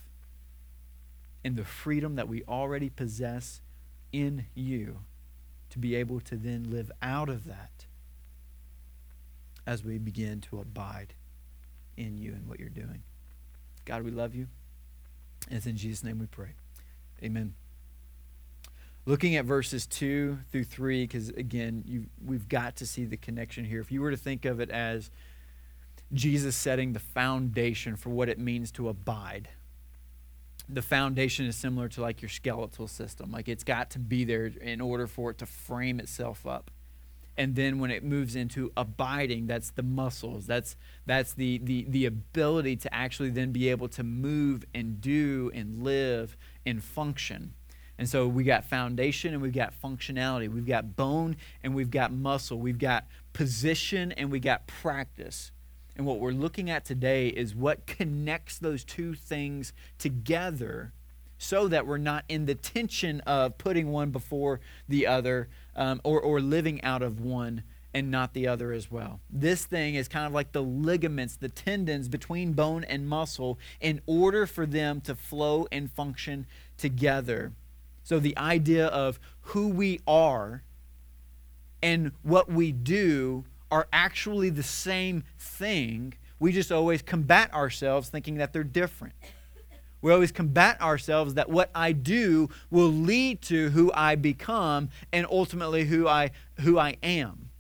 and 1.45 1.55
the 1.55 1.67
freedom 1.67 2.15
that 2.15 2.29
we 2.29 2.43
already 2.49 2.89
possess 2.89 3.61
in 4.11 4.47
you 4.55 5.01
to 5.69 5.79
be 5.79 5.95
able 5.95 6.19
to 6.21 6.35
then 6.35 6.71
live 6.71 6.91
out 7.03 7.29
of 7.29 7.45
that 7.45 7.85
as 9.67 9.85
we 9.85 9.99
begin 9.99 10.41
to 10.41 10.61
abide 10.61 11.13
in 11.99 12.17
you 12.17 12.33
and 12.33 12.49
what 12.49 12.59
you're 12.59 12.71
doing. 12.71 13.03
God, 13.85 14.05
we 14.05 14.11
love 14.11 14.35
you. 14.35 14.47
And 15.49 15.59
it's 15.59 15.67
in 15.67 15.77
Jesus' 15.77 16.03
name 16.03 16.21
we 16.21 16.27
pray. 16.27 16.55
Amen. 17.23 17.53
Looking 19.09 19.37
at 19.37 19.47
verses 19.47 19.87
2 19.87 20.41
through 20.53 20.65
3, 20.65 21.05
because 21.05 21.31
again, 21.31 21.83
you, 21.87 22.09
we've 22.23 22.47
got 22.47 22.77
to 22.77 22.87
see 22.87 23.07
the 23.07 23.17
connection 23.17 23.65
here. 23.65 23.81
If 23.81 23.91
you 23.91 24.03
were 24.03 24.11
to 24.11 24.19
think 24.19 24.45
of 24.45 24.61
it 24.61 24.69
as 24.69 25.11
Jesus 26.13 26.55
setting 26.55 26.93
the 26.93 26.99
foundation 26.99 27.97
for 27.97 28.11
what 28.11 28.29
it 28.29 28.39
means 28.39 28.71
to 28.73 28.91
abide, 28.91 29.49
the 30.69 30.83
foundation 30.83 31.47
is 31.47 31.57
similar 31.57 31.89
to 31.89 32.03
like 32.03 32.21
your 32.21 32.29
skeletal 32.29 32.87
system. 32.87 33.33
Like 33.33 33.49
it's 33.49 33.65
got 33.65 33.89
to 33.93 33.99
be 33.99 34.25
there 34.25 34.45
in 34.45 34.83
order 34.83 35.07
for 35.07 35.31
it 35.31 35.39
to 35.39 35.47
frame 35.47 36.01
itself 36.01 36.47
up. 36.47 36.71
And 37.35 37.57
then 37.57 37.79
when 37.79 37.91
it 37.91 38.05
moves 38.05 38.37
into 38.37 38.73
abiding, 38.77 39.47
that's 39.47 39.71
the 39.71 39.83
muscles. 39.83 40.47
That's 40.47 40.77
that's 41.07 41.33
the 41.33 41.57
the 41.65 41.87
the 41.89 42.05
ability 42.05 42.77
to 42.77 42.95
actually 42.95 43.31
then 43.31 43.53
be 43.53 43.71
able 43.71 43.89
to 43.89 44.03
move 44.03 44.67
and 44.75 45.01
do 45.01 45.51
and 45.55 45.83
live 45.83 46.37
and 46.67 46.85
function. 46.85 47.55
And 47.99 48.09
so 48.09 48.29
we 48.29 48.45
got 48.45 48.65
foundation 48.65 49.35
and 49.35 49.43
we've 49.43 49.53
got 49.53 49.75
functionality. 49.83 50.49
We've 50.49 50.67
got 50.67 50.95
bone 50.95 51.37
and 51.65 51.75
we've 51.75 51.91
got 51.91 52.13
muscle. 52.13 52.59
We've 52.59 52.79
got 52.79 53.07
position 53.33 54.13
and 54.13 54.31
we 54.31 54.39
got 54.39 54.67
practice. 54.67 55.51
And 55.97 56.07
what 56.07 56.21
we're 56.21 56.31
looking 56.31 56.71
at 56.71 56.85
today 56.85 57.29
is 57.29 57.57
what 57.57 57.87
connects 57.87 58.59
those 58.59 58.85
two 58.85 59.15
things 59.15 59.73
together 59.99 60.93
so 61.39 61.67
that 61.69 61.87
we're 61.87 61.99
not 61.99 62.25
in 62.29 62.47
the 62.47 62.55
tension 62.55 63.21
of 63.23 63.59
putting 63.59 63.91
one 63.91 64.11
before 64.11 64.61
the 64.89 65.07
other 65.07 65.49
um, 65.75 66.01
or, 66.05 66.21
or 66.21 66.41
living 66.41 66.83
out 66.83 67.03
of 67.03 67.21
one 67.21 67.65
and 67.95 68.11
not 68.11 68.35
the 68.35 68.47
other 68.47 68.73
as 68.73 68.91
well. 68.91 69.21
This 69.31 69.65
thing 69.65 69.95
is 69.95 70.09
kind 70.09 70.27
of 70.27 70.33
like 70.33 70.53
the 70.53 70.63
ligaments, 70.63 71.37
the 71.37 71.49
tendons 71.49 72.09
between 72.09 72.53
bone 72.53 72.85
and 72.85 73.09
muscle, 73.09 73.59
in 73.81 74.01
order 74.07 74.47
for 74.47 74.67
them 74.67 75.01
to 75.03 75.15
flow 75.15 75.67
and 75.73 75.91
function 75.91 76.47
together. 76.77 77.53
So 78.09 78.19
the 78.19 78.39
idea 78.39 78.87
of 78.87 79.21
who 79.43 79.69
we 79.69 80.01
are 80.07 80.63
and 81.83 82.13
what 82.23 82.51
we 82.51 82.73
do 82.73 83.45
are 83.71 83.87
actually 83.93 84.49
the 84.49 84.63
same 84.63 85.25
thing. 85.39 86.15
We 86.41 86.53
just 86.53 86.73
always 86.73 87.03
combat 87.03 87.53
ourselves 87.53 88.09
thinking 88.09 88.37
that 88.37 88.55
they're 88.55 88.65
different. 88.65 89.13
We 90.01 90.11
always 90.11 90.33
combat 90.33 90.81
ourselves 90.81 91.35
that 91.35 91.51
what 91.51 91.71
I 91.75 91.93
do 91.93 92.49
will 92.71 92.89
lead 92.89 93.43
to 93.43 93.69
who 93.69 93.93
I 93.93 94.15
become 94.15 94.89
and 95.13 95.27
ultimately 95.31 95.85
who 95.85 96.09
I 96.09 96.31
who 96.61 96.79
I 96.79 96.97
am. 97.03 97.51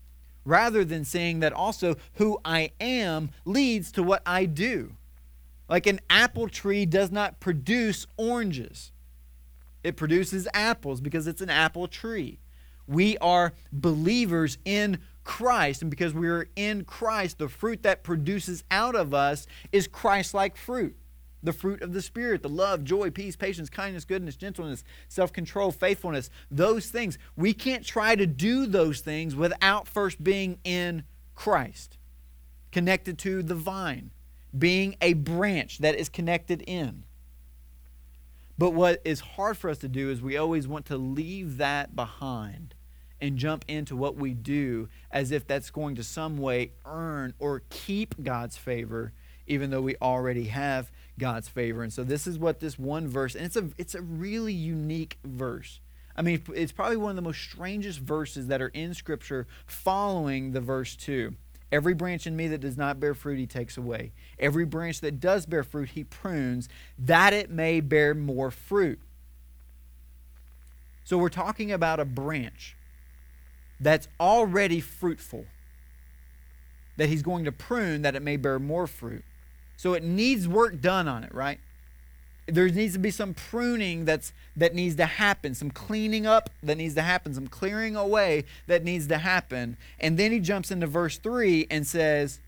Rather 0.46 0.82
than 0.82 1.04
saying 1.04 1.40
that 1.40 1.52
also 1.52 1.96
who 2.14 2.40
I 2.42 2.70
am 2.80 3.32
leads 3.44 3.92
to 3.92 4.02
what 4.02 4.22
I 4.24 4.46
do. 4.46 4.94
Like 5.68 5.86
an 5.86 6.00
apple 6.08 6.48
tree 6.48 6.86
does 6.86 7.12
not 7.12 7.38
produce 7.38 8.06
oranges. 8.16 8.92
It 9.82 9.96
produces 9.96 10.48
apples 10.52 11.00
because 11.00 11.26
it's 11.26 11.40
an 11.40 11.50
apple 11.50 11.86
tree. 11.88 12.40
We 12.86 13.18
are 13.18 13.52
believers 13.70 14.58
in 14.64 14.98
Christ. 15.22 15.82
And 15.82 15.90
because 15.90 16.14
we 16.14 16.26
are 16.28 16.48
in 16.56 16.84
Christ, 16.84 17.38
the 17.38 17.48
fruit 17.48 17.82
that 17.82 18.02
produces 18.02 18.64
out 18.70 18.96
of 18.96 19.12
us 19.12 19.46
is 19.70 19.86
Christ 19.86 20.32
like 20.32 20.56
fruit. 20.56 20.96
The 21.42 21.52
fruit 21.52 21.82
of 21.82 21.92
the 21.92 22.02
Spirit, 22.02 22.42
the 22.42 22.48
love, 22.48 22.82
joy, 22.82 23.10
peace, 23.10 23.36
patience, 23.36 23.70
kindness, 23.70 24.04
goodness, 24.04 24.34
gentleness, 24.36 24.82
self 25.06 25.32
control, 25.32 25.70
faithfulness, 25.70 26.30
those 26.50 26.88
things. 26.88 27.16
We 27.36 27.52
can't 27.52 27.84
try 27.84 28.16
to 28.16 28.26
do 28.26 28.66
those 28.66 29.00
things 29.02 29.36
without 29.36 29.86
first 29.86 30.24
being 30.24 30.58
in 30.64 31.04
Christ, 31.36 31.98
connected 32.72 33.18
to 33.18 33.44
the 33.44 33.54
vine, 33.54 34.10
being 34.56 34.96
a 35.00 35.12
branch 35.12 35.78
that 35.78 35.94
is 35.94 36.08
connected 36.08 36.62
in. 36.62 37.04
But 38.58 38.72
what 38.72 39.00
is 39.04 39.20
hard 39.20 39.56
for 39.56 39.70
us 39.70 39.78
to 39.78 39.88
do 39.88 40.10
is 40.10 40.20
we 40.20 40.36
always 40.36 40.66
want 40.66 40.86
to 40.86 40.96
leave 40.96 41.58
that 41.58 41.94
behind 41.94 42.74
and 43.20 43.36
jump 43.36 43.64
into 43.68 43.96
what 43.96 44.16
we 44.16 44.34
do 44.34 44.88
as 45.10 45.30
if 45.30 45.46
that's 45.46 45.70
going 45.70 45.94
to 45.96 46.04
some 46.04 46.38
way 46.38 46.72
earn 46.84 47.34
or 47.38 47.62
keep 47.70 48.20
God's 48.22 48.56
favor, 48.56 49.12
even 49.46 49.70
though 49.70 49.80
we 49.80 49.96
already 50.02 50.44
have 50.44 50.90
God's 51.18 51.48
favor. 51.48 51.82
And 51.82 51.92
so 51.92 52.02
this 52.04 52.26
is 52.26 52.38
what 52.38 52.60
this 52.60 52.78
one 52.78 53.08
verse, 53.08 53.34
and 53.34 53.44
it's 53.44 53.56
a 53.56 53.70
it's 53.78 53.94
a 53.94 54.02
really 54.02 54.52
unique 54.52 55.18
verse. 55.24 55.80
I 56.16 56.22
mean, 56.22 56.42
it's 56.52 56.72
probably 56.72 56.96
one 56.96 57.10
of 57.10 57.16
the 57.16 57.22
most 57.22 57.40
strangest 57.40 58.00
verses 58.00 58.48
that 58.48 58.60
are 58.60 58.68
in 58.68 58.92
Scripture 58.92 59.46
following 59.66 60.50
the 60.50 60.60
verse 60.60 60.96
2. 60.96 61.32
Every 61.70 61.94
branch 61.94 62.26
in 62.26 62.34
me 62.34 62.48
that 62.48 62.60
does 62.60 62.76
not 62.76 62.98
bear 62.98 63.14
fruit, 63.14 63.38
he 63.38 63.46
takes 63.46 63.76
away. 63.76 64.12
Every 64.38 64.64
branch 64.64 65.00
that 65.00 65.20
does 65.20 65.44
bear 65.44 65.62
fruit, 65.62 65.90
he 65.90 66.04
prunes, 66.04 66.68
that 66.98 67.32
it 67.32 67.50
may 67.50 67.80
bear 67.80 68.14
more 68.14 68.50
fruit. 68.50 68.98
So 71.04 71.18
we're 71.18 71.28
talking 71.28 71.70
about 71.70 72.00
a 72.00 72.04
branch 72.04 72.76
that's 73.80 74.08
already 74.18 74.80
fruitful, 74.80 75.46
that 76.96 77.08
he's 77.08 77.22
going 77.22 77.44
to 77.44 77.52
prune 77.52 78.02
that 78.02 78.14
it 78.14 78.22
may 78.22 78.36
bear 78.36 78.58
more 78.58 78.86
fruit. 78.86 79.24
So 79.76 79.94
it 79.94 80.02
needs 80.02 80.48
work 80.48 80.80
done 80.80 81.06
on 81.06 81.22
it, 81.22 81.34
right? 81.34 81.60
There 82.48 82.68
needs 82.68 82.94
to 82.94 82.98
be 82.98 83.10
some 83.10 83.34
pruning 83.34 84.04
that's 84.04 84.32
that 84.56 84.74
needs 84.74 84.96
to 84.96 85.06
happen, 85.06 85.54
some 85.54 85.70
cleaning 85.70 86.26
up 86.26 86.50
that 86.62 86.76
needs 86.76 86.94
to 86.94 87.02
happen, 87.02 87.34
some 87.34 87.46
clearing 87.46 87.94
away 87.94 88.44
that 88.66 88.82
needs 88.82 89.06
to 89.08 89.18
happen. 89.18 89.76
And 90.00 90.18
then 90.18 90.32
he 90.32 90.40
jumps 90.40 90.70
into 90.70 90.86
verse 90.86 91.18
3 91.18 91.66
and 91.70 91.86
says, 91.86 92.40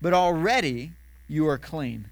"But 0.00 0.14
already 0.14 0.92
you 1.28 1.46
are 1.48 1.58
clean." 1.58 2.06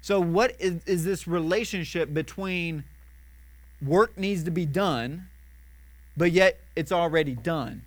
So 0.00 0.20
what 0.20 0.54
is, 0.58 0.80
is 0.86 1.04
this 1.04 1.26
relationship 1.26 2.14
between 2.14 2.84
work 3.82 4.16
needs 4.16 4.44
to 4.44 4.50
be 4.50 4.64
done 4.64 5.26
but 6.20 6.32
yet 6.32 6.58
it's 6.76 6.92
already 6.92 7.34
done. 7.34 7.82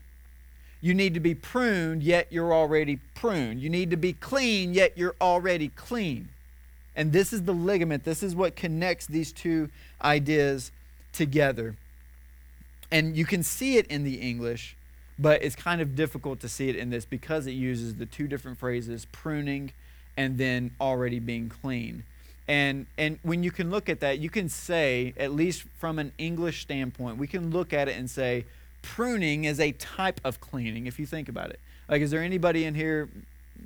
You 0.81 0.95
need 0.95 1.13
to 1.13 1.19
be 1.19 1.35
pruned, 1.35 2.01
yet 2.01 2.27
you're 2.31 2.51
already 2.51 2.99
pruned. 3.13 3.61
You 3.61 3.69
need 3.69 3.91
to 3.91 3.95
be 3.95 4.13
clean, 4.13 4.73
yet 4.73 4.97
you're 4.97 5.15
already 5.21 5.69
clean. 5.69 6.29
And 6.95 7.11
this 7.11 7.33
is 7.33 7.43
the 7.43 7.53
ligament. 7.53 8.03
This 8.03 8.23
is 8.23 8.35
what 8.35 8.55
connects 8.55 9.07
these 9.07 9.31
two 9.31 9.69
ideas 10.01 10.71
together. 11.11 11.75
And 12.91 13.17
you 13.17 13.25
can 13.25 13.41
see 13.43 13.77
it 13.77 13.87
in 13.87 14.03
the 14.03 14.15
English, 14.15 14.75
but 15.17 15.41
it's 15.43 15.55
kind 15.55 15.81
of 15.81 15.95
difficult 15.95 16.39
to 16.41 16.49
see 16.49 16.69
it 16.69 16.75
in 16.75 16.89
this 16.89 17.05
because 17.05 17.47
it 17.47 17.51
uses 17.51 17.95
the 17.95 18.05
two 18.05 18.27
different 18.27 18.57
phrases 18.59 19.07
pruning 19.11 19.71
and 20.15 20.37
then 20.37 20.71
already 20.79 21.19
being 21.19 21.49
clean. 21.49 22.03
And 22.47 22.87
and 22.97 23.19
when 23.23 23.41
you 23.41 23.51
can 23.51 23.71
look 23.71 23.89
at 23.89 24.01
that, 24.01 24.19
you 24.19 24.29
can 24.29 24.49
say, 24.49 25.13
at 25.17 25.31
least 25.31 25.63
from 25.79 25.97
an 25.97 26.11
English 26.17 26.61
standpoint, 26.61 27.17
we 27.17 27.25
can 27.25 27.51
look 27.51 27.73
at 27.73 27.87
it 27.87 27.97
and 27.97 28.09
say, 28.09 28.45
pruning 28.81 29.45
is 29.45 29.59
a 29.59 29.71
type 29.73 30.19
of 30.23 30.41
cleaning, 30.41 30.85
if 30.85 30.99
you 30.99 31.05
think 31.05 31.29
about 31.29 31.49
it. 31.51 31.59
Like, 31.87 32.01
is 32.01 32.11
there 32.11 32.21
anybody 32.21 32.65
in 32.65 32.75
here, 32.75 33.09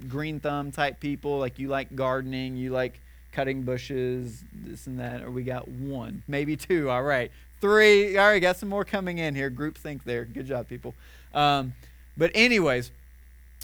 green 0.07 0.39
thumb 0.39 0.71
type 0.71 0.99
people, 0.99 1.39
like 1.39 1.57
you 1.59 1.69
like 1.69 1.95
gardening, 1.95 2.55
you 2.55 2.69
like 2.69 2.99
cutting 3.37 3.61
bushes, 3.61 4.43
this 4.51 4.87
and 4.87 4.99
that, 4.99 5.21
or 5.21 5.29
we 5.29 5.43
got 5.43 5.67
one, 5.67 6.23
maybe 6.27 6.57
two. 6.57 6.89
All 6.89 7.03
right, 7.03 7.31
three. 7.61 8.17
All 8.17 8.29
right, 8.29 8.39
got 8.39 8.57
some 8.57 8.67
more 8.67 8.83
coming 8.83 9.19
in 9.19 9.35
here. 9.35 9.51
Group 9.51 9.77
think 9.77 10.03
there. 10.05 10.25
Good 10.25 10.47
job, 10.47 10.67
people. 10.67 10.95
Um, 11.35 11.75
but 12.17 12.31
anyways, 12.33 12.89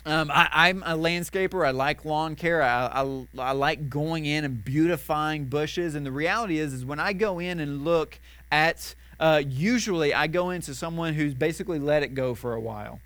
um, 0.06 0.30
I, 0.32 0.70
am 0.70 0.84
a 0.84 0.96
landscaper. 0.96 1.66
I 1.66 1.72
like 1.72 2.06
lawn 2.06 2.36
care. 2.36 2.62
I, 2.62 2.86
I, 2.86 3.26
I, 3.40 3.52
like 3.54 3.90
going 3.90 4.28
in 4.28 4.46
and 4.46 4.64
beautifying 4.64 5.46
bushes. 5.46 5.96
And 5.96 6.06
the 6.06 6.12
reality 6.12 6.60
is, 6.60 6.72
is 6.72 6.86
when 6.86 7.00
I 7.00 7.14
go 7.14 7.40
in 7.40 7.60
and 7.60 7.84
look 7.84 8.20
at, 8.52 8.94
uh, 9.20 9.42
usually 9.44 10.14
I 10.14 10.28
go 10.28 10.52
into 10.52 10.76
someone 10.76 11.16
who's 11.16 11.34
basically 11.34 11.80
let 11.80 12.04
it 12.04 12.14
go 12.14 12.36
for 12.36 12.54
a 12.54 12.60
while. 12.60 13.00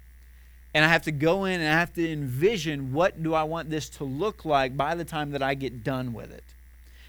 And 0.73 0.83
I 0.83 0.89
have 0.89 1.03
to 1.03 1.13
go 1.13 1.45
in 1.45 1.61
and 1.61 1.69
I 1.69 1.79
have 1.79 1.93
to 1.93 2.11
envision 2.11 2.91
what 2.91 3.23
do 3.23 3.33
I 3.33 3.43
want 3.43 3.69
this 3.69 3.87
to 3.89 4.03
look 4.03 4.43
like 4.43 4.75
by 4.75 4.95
the 4.95 5.05
time 5.05 5.31
that 5.31 5.41
I 5.41 5.53
get 5.53 5.85
done 5.85 6.11
with 6.11 6.29
it. 6.29 6.43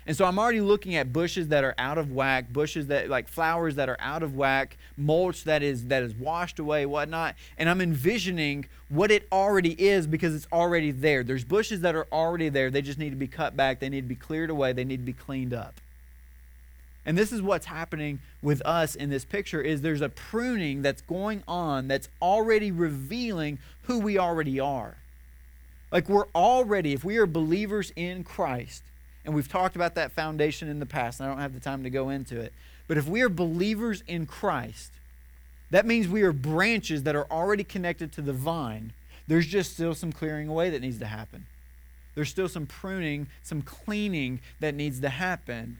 And 0.08 0.16
so 0.16 0.24
I'm 0.24 0.38
already 0.38 0.62
looking 0.62 0.96
at 0.96 1.12
bushes 1.12 1.48
that 1.48 1.64
are 1.64 1.74
out 1.76 1.98
of 1.98 2.10
whack, 2.10 2.50
bushes 2.50 2.86
that 2.86 3.10
like 3.10 3.28
flowers 3.28 3.74
that 3.74 3.90
are 3.90 3.98
out 4.00 4.22
of 4.22 4.34
whack, 4.34 4.78
mulch 4.96 5.44
that 5.44 5.62
is 5.62 5.84
that 5.88 6.02
is 6.02 6.14
washed 6.14 6.58
away, 6.58 6.86
whatnot. 6.86 7.34
And 7.58 7.68
I'm 7.68 7.82
envisioning 7.82 8.64
what 8.88 9.10
it 9.10 9.28
already 9.30 9.72
is 9.78 10.06
because 10.06 10.34
it's 10.34 10.48
already 10.50 10.92
there. 10.92 11.22
There's 11.22 11.44
bushes 11.44 11.82
that 11.82 11.94
are 11.94 12.06
already 12.10 12.48
there. 12.48 12.70
They 12.70 12.80
just 12.80 12.98
need 12.98 13.10
to 13.10 13.16
be 13.16 13.26
cut 13.26 13.54
back. 13.54 13.80
They 13.80 13.90
need 13.90 14.00
to 14.00 14.08
be 14.08 14.14
cleared 14.14 14.48
away. 14.48 14.72
They 14.72 14.84
need 14.84 14.96
to 14.96 15.02
be 15.02 15.12
cleaned 15.12 15.52
up. 15.52 15.74
And 17.04 17.16
this 17.16 17.30
is 17.30 17.42
what's 17.42 17.66
happening 17.66 18.20
with 18.40 18.62
us 18.62 18.94
in 18.94 19.10
this 19.10 19.26
picture 19.26 19.60
is 19.60 19.82
there's 19.82 20.00
a 20.00 20.08
pruning 20.08 20.80
that's 20.80 21.02
going 21.02 21.42
on 21.46 21.86
that's 21.86 22.08
already 22.22 22.70
revealing 22.70 23.58
who 23.82 23.98
we 23.98 24.16
already 24.16 24.58
are. 24.58 24.96
Like 25.92 26.08
we're 26.08 26.28
already 26.34 26.94
if 26.94 27.04
we 27.04 27.18
are 27.18 27.26
believers 27.26 27.92
in 27.94 28.24
Christ, 28.24 28.82
and 29.28 29.34
we've 29.34 29.46
talked 29.46 29.76
about 29.76 29.94
that 29.96 30.10
foundation 30.12 30.70
in 30.70 30.78
the 30.78 30.86
past, 30.86 31.20
and 31.20 31.28
I 31.28 31.30
don't 31.30 31.42
have 31.42 31.52
the 31.52 31.60
time 31.60 31.82
to 31.82 31.90
go 31.90 32.08
into 32.08 32.40
it. 32.40 32.50
But 32.86 32.96
if 32.96 33.06
we 33.06 33.20
are 33.20 33.28
believers 33.28 34.02
in 34.06 34.24
Christ, 34.24 34.90
that 35.70 35.84
means 35.84 36.08
we 36.08 36.22
are 36.22 36.32
branches 36.32 37.02
that 37.02 37.14
are 37.14 37.26
already 37.30 37.62
connected 37.62 38.10
to 38.12 38.22
the 38.22 38.32
vine. 38.32 38.94
There's 39.26 39.46
just 39.46 39.74
still 39.74 39.94
some 39.94 40.12
clearing 40.12 40.48
away 40.48 40.70
that 40.70 40.80
needs 40.80 40.98
to 41.00 41.04
happen. 41.04 41.44
There's 42.14 42.30
still 42.30 42.48
some 42.48 42.64
pruning, 42.64 43.26
some 43.42 43.60
cleaning 43.60 44.40
that 44.60 44.74
needs 44.74 44.98
to 45.00 45.10
happen. 45.10 45.76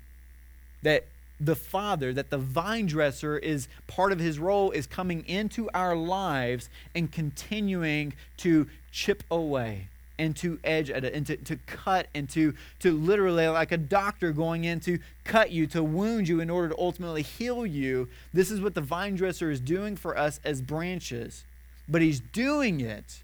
That 0.83 1.07
the 1.41 1.57
Father, 1.57 2.13
that 2.13 2.29
the 2.29 2.37
vine 2.37 2.85
dresser 2.85 3.39
is 3.39 3.67
part 3.87 4.13
of 4.13 4.19
his 4.19 4.39
role 4.39 4.73
is 4.73 4.87
coming 4.87 5.27
into 5.27 5.71
our 5.73 5.97
lives 5.97 6.69
and 6.95 7.11
continuing 7.11 8.13
to 8.37 8.69
chip 8.93 9.25
away 9.31 9.89
and 10.19 10.35
to 10.37 10.59
edge 10.65 10.91
at 10.91 11.05
and 11.05 11.27
to, 11.27 11.37
to 11.37 11.57
cut 11.67 12.09
and 12.15 12.29
to, 12.31 12.55
to 12.81 12.93
literally 12.93 13.47
like 13.49 13.73
a 13.73 13.77
doctor 13.77 14.33
going 14.33 14.65
in 14.65 14.81
to 14.81 14.99
cut 15.25 15.51
you 15.53 15.67
to 15.69 15.83
wound 15.83 16.29
you 16.29 16.41
in 16.41 16.51
order 16.51 16.71
to 16.71 16.79
ultimately 16.79 17.23
heal 17.23 17.65
you. 17.65 18.09
This 18.33 18.51
is 18.51 18.61
what 18.61 18.75
the 18.75 18.81
vine 18.81 19.17
dresser 19.17 19.51
is 19.51 19.61
doing 19.61 19.97
for 19.97 20.17
us 20.19 20.41
as 20.45 20.61
branches 20.61 21.45
but 21.89 22.03
he's 22.03 22.21
doing 22.21 22.81
it 22.81 23.23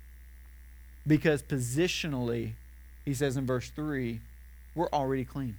because 1.07 1.43
positionally 1.43 2.53
he 3.05 3.13
says 3.13 3.37
in 3.37 3.45
verse 3.45 3.71
3 3.71 4.21
we're 4.75 4.89
already 4.89 5.25
clean. 5.25 5.57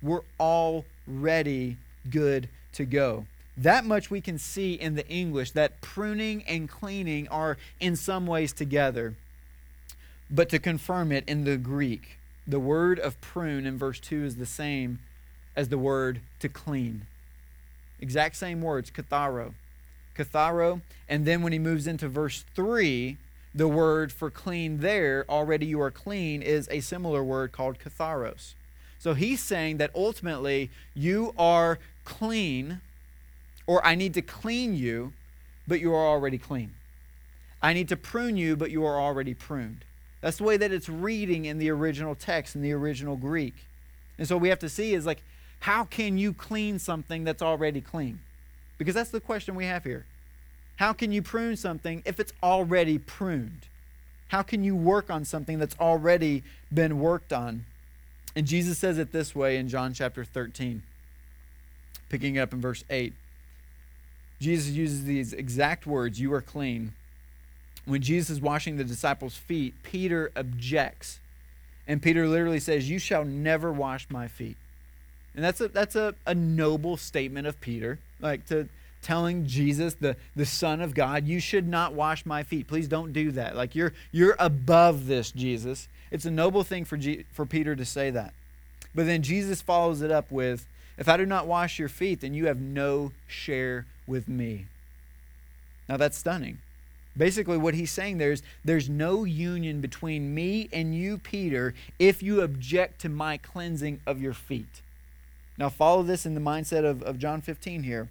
We're 0.00 0.20
already 0.38 1.76
good 2.08 2.48
to 2.74 2.84
go. 2.84 3.26
That 3.56 3.84
much 3.84 4.10
we 4.10 4.20
can 4.20 4.38
see 4.38 4.74
in 4.74 4.94
the 4.94 5.06
English 5.08 5.52
that 5.52 5.80
pruning 5.80 6.44
and 6.44 6.68
cleaning 6.68 7.28
are 7.28 7.56
in 7.80 7.96
some 7.96 8.26
ways 8.26 8.52
together. 8.52 9.14
But 10.34 10.48
to 10.48 10.58
confirm 10.58 11.12
it 11.12 11.24
in 11.28 11.44
the 11.44 11.58
Greek, 11.58 12.18
the 12.46 12.58
word 12.58 12.98
of 12.98 13.20
prune 13.20 13.66
in 13.66 13.76
verse 13.76 14.00
2 14.00 14.24
is 14.24 14.36
the 14.36 14.46
same 14.46 14.98
as 15.54 15.68
the 15.68 15.76
word 15.76 16.22
to 16.40 16.48
clean. 16.48 17.06
Exact 18.00 18.36
same 18.36 18.62
words, 18.62 18.90
katharo. 18.90 19.52
Katharo. 20.16 20.80
And 21.06 21.26
then 21.26 21.42
when 21.42 21.52
he 21.52 21.58
moves 21.58 21.86
into 21.86 22.08
verse 22.08 22.46
3, 22.54 23.18
the 23.54 23.68
word 23.68 24.10
for 24.10 24.30
clean 24.30 24.78
there, 24.78 25.26
already 25.28 25.66
you 25.66 25.82
are 25.82 25.90
clean, 25.90 26.40
is 26.40 26.66
a 26.70 26.80
similar 26.80 27.22
word 27.22 27.52
called 27.52 27.78
katharos. 27.78 28.54
So 28.98 29.12
he's 29.12 29.42
saying 29.42 29.76
that 29.76 29.90
ultimately 29.94 30.70
you 30.94 31.34
are 31.36 31.78
clean, 32.06 32.80
or 33.66 33.84
I 33.84 33.94
need 33.96 34.14
to 34.14 34.22
clean 34.22 34.74
you, 34.74 35.12
but 35.68 35.80
you 35.80 35.92
are 35.92 36.06
already 36.06 36.38
clean. 36.38 36.72
I 37.60 37.74
need 37.74 37.88
to 37.88 37.96
prune 37.96 38.38
you, 38.38 38.56
but 38.56 38.70
you 38.70 38.82
are 38.86 38.98
already 38.98 39.34
pruned. 39.34 39.84
That's 40.22 40.38
the 40.38 40.44
way 40.44 40.56
that 40.56 40.72
it's 40.72 40.88
reading 40.88 41.44
in 41.44 41.58
the 41.58 41.68
original 41.68 42.14
text, 42.14 42.54
in 42.54 42.62
the 42.62 42.72
original 42.72 43.16
Greek. 43.16 43.54
And 44.16 44.26
so 44.26 44.36
what 44.36 44.42
we 44.42 44.48
have 44.48 44.60
to 44.60 44.68
see 44.68 44.94
is 44.94 45.04
like, 45.04 45.22
how 45.60 45.84
can 45.84 46.16
you 46.16 46.32
clean 46.32 46.78
something 46.78 47.24
that's 47.24 47.42
already 47.42 47.80
clean? 47.80 48.20
Because 48.78 48.94
that's 48.94 49.10
the 49.10 49.20
question 49.20 49.54
we 49.54 49.66
have 49.66 49.84
here. 49.84 50.06
How 50.76 50.92
can 50.92 51.12
you 51.12 51.22
prune 51.22 51.56
something 51.56 52.02
if 52.06 52.18
it's 52.18 52.32
already 52.42 52.98
pruned? 52.98 53.66
How 54.28 54.42
can 54.42 54.64
you 54.64 54.74
work 54.74 55.10
on 55.10 55.24
something 55.24 55.58
that's 55.58 55.76
already 55.78 56.42
been 56.72 57.00
worked 57.00 57.32
on? 57.32 57.66
And 58.34 58.46
Jesus 58.46 58.78
says 58.78 58.98
it 58.98 59.12
this 59.12 59.34
way 59.34 59.56
in 59.56 59.68
John 59.68 59.92
chapter 59.92 60.24
13, 60.24 60.82
picking 62.08 62.38
up 62.38 62.52
in 62.52 62.60
verse 62.60 62.84
8. 62.88 63.12
Jesus 64.40 64.70
uses 64.70 65.04
these 65.04 65.32
exact 65.32 65.86
words, 65.86 66.20
You 66.20 66.32
are 66.32 66.40
clean 66.40 66.94
when 67.84 68.02
Jesus 68.02 68.30
is 68.30 68.40
washing 68.40 68.76
the 68.76 68.84
disciples' 68.84 69.36
feet, 69.36 69.74
Peter 69.82 70.30
objects. 70.36 71.18
And 71.86 72.00
Peter 72.00 72.28
literally 72.28 72.60
says, 72.60 72.88
You 72.88 72.98
shall 72.98 73.24
never 73.24 73.72
wash 73.72 74.06
my 74.08 74.28
feet. 74.28 74.56
And 75.34 75.44
that's 75.44 75.60
a 75.60 75.68
that's 75.68 75.96
a, 75.96 76.14
a 76.26 76.34
noble 76.34 76.96
statement 76.96 77.46
of 77.46 77.60
Peter. 77.60 77.98
Like 78.20 78.46
to 78.46 78.68
telling 79.02 79.46
Jesus, 79.46 79.94
the, 79.94 80.16
the 80.36 80.46
Son 80.46 80.80
of 80.80 80.94
God, 80.94 81.26
you 81.26 81.40
should 81.40 81.66
not 81.66 81.92
wash 81.92 82.24
my 82.24 82.44
feet. 82.44 82.68
Please 82.68 82.86
don't 82.86 83.12
do 83.12 83.32
that. 83.32 83.56
Like 83.56 83.74
you're 83.74 83.92
you're 84.12 84.36
above 84.38 85.06
this, 85.06 85.32
Jesus. 85.32 85.88
It's 86.10 86.24
a 86.24 86.30
noble 86.30 86.62
thing 86.62 86.84
for 86.84 86.96
G, 86.96 87.24
for 87.32 87.44
Peter 87.46 87.74
to 87.74 87.84
say 87.84 88.10
that. 88.10 88.32
But 88.94 89.06
then 89.06 89.22
Jesus 89.22 89.62
follows 89.62 90.02
it 90.02 90.10
up 90.10 90.30
with, 90.30 90.66
If 90.98 91.08
I 91.08 91.16
do 91.16 91.26
not 91.26 91.46
wash 91.46 91.78
your 91.78 91.88
feet, 91.88 92.20
then 92.20 92.34
you 92.34 92.46
have 92.46 92.60
no 92.60 93.12
share 93.26 93.86
with 94.06 94.28
me. 94.28 94.66
Now 95.88 95.96
that's 95.96 96.18
stunning. 96.18 96.58
Basically, 97.16 97.58
what 97.58 97.74
he's 97.74 97.90
saying 97.90 98.18
there 98.18 98.32
is 98.32 98.42
there's 98.64 98.88
no 98.88 99.24
union 99.24 99.80
between 99.80 100.34
me 100.34 100.68
and 100.72 100.94
you, 100.94 101.18
Peter, 101.18 101.74
if 101.98 102.22
you 102.22 102.40
object 102.40 103.00
to 103.02 103.08
my 103.08 103.36
cleansing 103.36 104.00
of 104.06 104.20
your 104.20 104.32
feet. 104.32 104.80
Now, 105.58 105.68
follow 105.68 106.02
this 106.02 106.24
in 106.24 106.34
the 106.34 106.40
mindset 106.40 106.84
of, 106.84 107.02
of 107.02 107.18
John 107.18 107.42
15 107.42 107.82
here. 107.82 108.08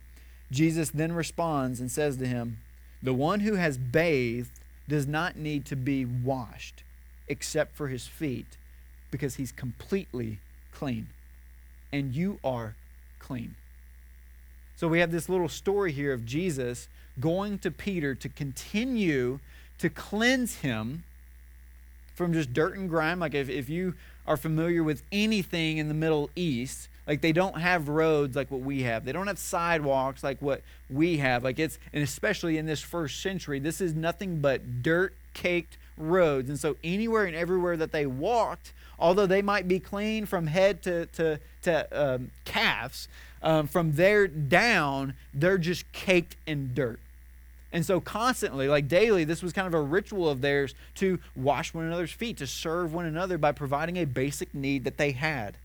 Jesus 0.51 0.89
then 0.91 1.13
responds 1.13 1.79
and 1.79 1.91
says 1.91 2.17
to 2.17 2.27
him, 2.27 2.59
The 3.01 3.13
one 3.13 3.39
who 3.39 3.55
has 3.55 3.77
bathed 3.77 4.51
does 4.87 5.07
not 5.07 5.35
need 5.35 5.65
to 5.65 5.75
be 5.75 6.05
washed 6.05 6.83
except 7.27 7.75
for 7.75 7.87
his 7.87 8.07
feet 8.07 8.57
because 9.09 9.35
he's 9.35 9.51
completely 9.51 10.39
clean. 10.71 11.07
And 11.91 12.13
you 12.13 12.39
are 12.43 12.75
clean. 13.19 13.55
So 14.75 14.87
we 14.87 14.99
have 14.99 15.11
this 15.11 15.29
little 15.29 15.49
story 15.49 15.91
here 15.91 16.13
of 16.13 16.25
Jesus 16.25 16.87
going 17.21 17.59
to 17.59 17.71
Peter 17.71 18.15
to 18.15 18.27
continue 18.27 19.39
to 19.77 19.89
cleanse 19.89 20.57
him 20.57 21.03
from 22.15 22.33
just 22.33 22.53
dirt 22.53 22.75
and 22.75 22.89
grime. 22.89 23.19
Like 23.19 23.33
if, 23.33 23.49
if 23.49 23.69
you 23.69 23.95
are 24.27 24.37
familiar 24.37 24.83
with 24.83 25.03
anything 25.11 25.77
in 25.77 25.87
the 25.87 25.93
Middle 25.93 26.29
East, 26.35 26.87
like 27.07 27.21
they 27.21 27.31
don't 27.31 27.59
have 27.59 27.89
roads 27.89 28.35
like 28.35 28.51
what 28.51 28.61
we 28.61 28.83
have. 28.83 29.05
They 29.05 29.11
don't 29.11 29.27
have 29.27 29.39
sidewalks 29.39 30.23
like 30.23 30.41
what 30.41 30.61
we 30.89 31.17
have. 31.17 31.43
Like 31.43 31.59
it's 31.59 31.79
and 31.93 32.03
especially 32.03 32.57
in 32.57 32.65
this 32.65 32.81
first 32.81 33.21
century, 33.21 33.59
this 33.59 33.81
is 33.81 33.95
nothing 33.95 34.39
but 34.39 34.83
dirt 34.83 35.13
caked 35.33 35.77
roads. 35.97 36.49
And 36.49 36.59
so 36.59 36.77
anywhere 36.83 37.25
and 37.25 37.35
everywhere 37.35 37.77
that 37.77 37.91
they 37.91 38.05
walked, 38.05 38.73
although 38.99 39.25
they 39.25 39.41
might 39.41 39.67
be 39.67 39.79
clean 39.79 40.25
from 40.25 40.47
head 40.47 40.83
to 40.83 41.07
to, 41.07 41.39
to 41.63 41.87
um, 41.91 42.31
calves, 42.45 43.07
um, 43.41 43.67
from 43.67 43.93
there 43.93 44.27
down, 44.27 45.15
they're 45.33 45.57
just 45.57 45.91
caked 45.91 46.35
in 46.45 46.73
dirt. 46.73 46.99
And 47.73 47.85
so, 47.85 48.01
constantly, 48.01 48.67
like 48.67 48.87
daily, 48.87 49.23
this 49.23 49.41
was 49.41 49.53
kind 49.53 49.67
of 49.67 49.73
a 49.73 49.81
ritual 49.81 50.29
of 50.29 50.41
theirs 50.41 50.75
to 50.95 51.19
wash 51.35 51.73
one 51.73 51.85
another's 51.85 52.11
feet, 52.11 52.37
to 52.37 52.47
serve 52.47 52.93
one 52.93 53.05
another 53.05 53.37
by 53.37 53.53
providing 53.53 53.97
a 53.97 54.05
basic 54.05 54.53
need 54.53 54.83
that 54.83 54.97
they 54.97 55.11
had. 55.11 55.55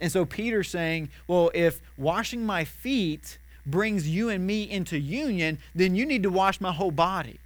And 0.00 0.10
so, 0.10 0.24
Peter's 0.24 0.68
saying, 0.68 1.10
Well, 1.28 1.50
if 1.54 1.80
washing 1.98 2.46
my 2.46 2.64
feet 2.64 3.38
brings 3.66 4.08
you 4.08 4.30
and 4.30 4.46
me 4.46 4.70
into 4.70 4.98
union, 4.98 5.58
then 5.74 5.94
you 5.94 6.06
need 6.06 6.22
to 6.22 6.30
wash 6.30 6.60
my 6.60 6.72
whole 6.72 6.90
body. 6.90 7.40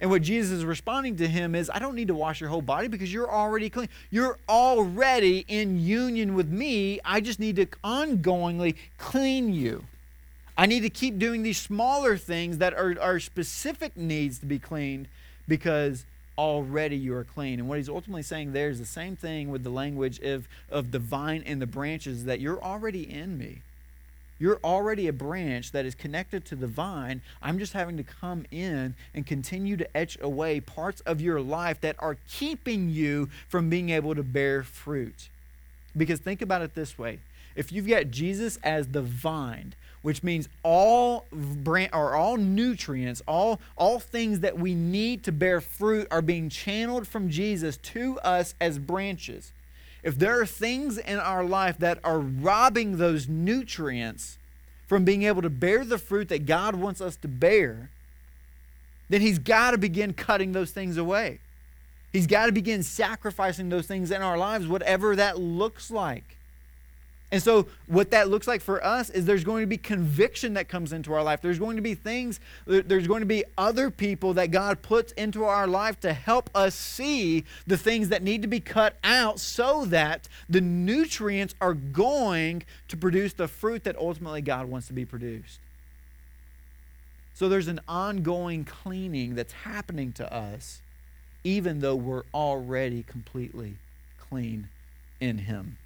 And 0.00 0.10
what 0.10 0.22
Jesus 0.22 0.50
is 0.50 0.64
responding 0.64 1.16
to 1.16 1.28
him 1.28 1.54
is, 1.54 1.70
I 1.72 1.78
don't 1.78 1.94
need 1.94 2.08
to 2.08 2.14
wash 2.14 2.40
your 2.40 2.50
whole 2.50 2.62
body 2.62 2.88
because 2.88 3.12
you're 3.12 3.30
already 3.30 3.70
clean. 3.70 3.88
You're 4.10 4.38
already 4.48 5.44
in 5.46 5.80
union 5.80 6.34
with 6.34 6.48
me. 6.48 7.00
I 7.04 7.20
just 7.20 7.38
need 7.38 7.56
to 7.56 7.66
ongoingly 7.84 8.74
clean 8.98 9.54
you. 9.54 9.84
I 10.56 10.66
need 10.66 10.80
to 10.80 10.90
keep 10.90 11.18
doing 11.18 11.42
these 11.42 11.58
smaller 11.58 12.16
things 12.16 12.58
that 12.58 12.74
are, 12.74 12.96
are 13.00 13.18
specific 13.18 13.96
needs 13.96 14.38
to 14.38 14.46
be 14.46 14.58
cleaned 14.58 15.08
because 15.48 16.04
already 16.38 16.96
you 16.96 17.14
are 17.14 17.24
clean. 17.24 17.58
And 17.58 17.68
what 17.68 17.78
he's 17.78 17.88
ultimately 17.88 18.22
saying 18.22 18.52
there 18.52 18.68
is 18.68 18.78
the 18.78 18.84
same 18.84 19.16
thing 19.16 19.50
with 19.50 19.64
the 19.64 19.70
language 19.70 20.20
of, 20.20 20.48
of 20.70 20.90
the 20.92 20.98
vine 20.98 21.42
and 21.44 21.60
the 21.60 21.66
branches 21.66 22.24
that 22.24 22.40
you're 22.40 22.62
already 22.62 23.02
in 23.02 23.36
me. 23.36 23.62
You're 24.38 24.58
already 24.64 25.06
a 25.06 25.12
branch 25.12 25.72
that 25.72 25.86
is 25.86 25.94
connected 25.94 26.44
to 26.46 26.56
the 26.56 26.66
vine. 26.66 27.22
I'm 27.40 27.58
just 27.58 27.72
having 27.72 27.96
to 27.96 28.02
come 28.02 28.46
in 28.50 28.94
and 29.14 29.26
continue 29.26 29.76
to 29.76 29.96
etch 29.96 30.18
away 30.20 30.60
parts 30.60 31.00
of 31.02 31.20
your 31.20 31.40
life 31.40 31.80
that 31.82 31.96
are 32.00 32.16
keeping 32.28 32.90
you 32.90 33.28
from 33.48 33.70
being 33.70 33.90
able 33.90 34.14
to 34.14 34.24
bear 34.24 34.62
fruit. 34.62 35.28
Because 35.96 36.18
think 36.18 36.42
about 36.42 36.62
it 36.62 36.74
this 36.74 36.98
way 36.98 37.20
if 37.54 37.70
you've 37.70 37.86
got 37.86 38.10
Jesus 38.10 38.58
as 38.64 38.88
the 38.88 39.02
vine, 39.02 39.74
which 40.04 40.22
means 40.22 40.50
all 40.62 41.24
brand, 41.32 41.88
or 41.94 42.14
all 42.14 42.36
nutrients, 42.36 43.22
all 43.26 43.58
all 43.74 43.98
things 43.98 44.40
that 44.40 44.58
we 44.58 44.74
need 44.74 45.24
to 45.24 45.32
bear 45.32 45.62
fruit 45.62 46.06
are 46.10 46.20
being 46.20 46.50
channeled 46.50 47.08
from 47.08 47.30
Jesus 47.30 47.78
to 47.78 48.18
us 48.18 48.54
as 48.60 48.78
branches. 48.78 49.50
If 50.02 50.18
there 50.18 50.38
are 50.38 50.44
things 50.44 50.98
in 50.98 51.18
our 51.18 51.42
life 51.42 51.78
that 51.78 52.00
are 52.04 52.18
robbing 52.18 52.98
those 52.98 53.30
nutrients 53.30 54.36
from 54.86 55.06
being 55.06 55.22
able 55.22 55.40
to 55.40 55.48
bear 55.48 55.86
the 55.86 55.96
fruit 55.96 56.28
that 56.28 56.44
God 56.44 56.74
wants 56.74 57.00
us 57.00 57.16
to 57.16 57.28
bear, 57.28 57.88
then 59.08 59.22
he's 59.22 59.38
got 59.38 59.70
to 59.70 59.78
begin 59.78 60.12
cutting 60.12 60.52
those 60.52 60.70
things 60.70 60.98
away. 60.98 61.38
He's 62.12 62.26
got 62.26 62.44
to 62.44 62.52
begin 62.52 62.82
sacrificing 62.82 63.70
those 63.70 63.86
things 63.86 64.10
in 64.10 64.20
our 64.20 64.36
lives, 64.36 64.66
whatever 64.66 65.16
that 65.16 65.38
looks 65.38 65.90
like. 65.90 66.33
And 67.32 67.42
so, 67.42 67.66
what 67.86 68.10
that 68.12 68.28
looks 68.28 68.46
like 68.46 68.60
for 68.60 68.84
us 68.84 69.10
is 69.10 69.24
there's 69.24 69.44
going 69.44 69.62
to 69.62 69.66
be 69.66 69.76
conviction 69.76 70.54
that 70.54 70.68
comes 70.68 70.92
into 70.92 71.12
our 71.14 71.22
life. 71.22 71.40
There's 71.40 71.58
going 71.58 71.76
to 71.76 71.82
be 71.82 71.94
things, 71.94 72.38
there's 72.66 73.08
going 73.08 73.20
to 73.20 73.26
be 73.26 73.44
other 73.58 73.90
people 73.90 74.34
that 74.34 74.50
God 74.50 74.82
puts 74.82 75.10
into 75.12 75.44
our 75.44 75.66
life 75.66 75.98
to 76.00 76.12
help 76.12 76.48
us 76.54 76.74
see 76.74 77.44
the 77.66 77.76
things 77.76 78.10
that 78.10 78.22
need 78.22 78.42
to 78.42 78.48
be 78.48 78.60
cut 78.60 78.96
out 79.02 79.40
so 79.40 79.84
that 79.86 80.28
the 80.48 80.60
nutrients 80.60 81.54
are 81.60 81.74
going 81.74 82.62
to 82.88 82.96
produce 82.96 83.32
the 83.32 83.48
fruit 83.48 83.84
that 83.84 83.96
ultimately 83.96 84.42
God 84.42 84.66
wants 84.66 84.86
to 84.88 84.92
be 84.92 85.04
produced. 85.04 85.58
So, 87.34 87.48
there's 87.48 87.68
an 87.68 87.80
ongoing 87.88 88.64
cleaning 88.64 89.34
that's 89.34 89.52
happening 89.52 90.12
to 90.12 90.32
us, 90.32 90.82
even 91.42 91.80
though 91.80 91.96
we're 91.96 92.24
already 92.32 93.02
completely 93.02 93.74
clean 94.20 94.68
in 95.20 95.38
Him. 95.38 95.78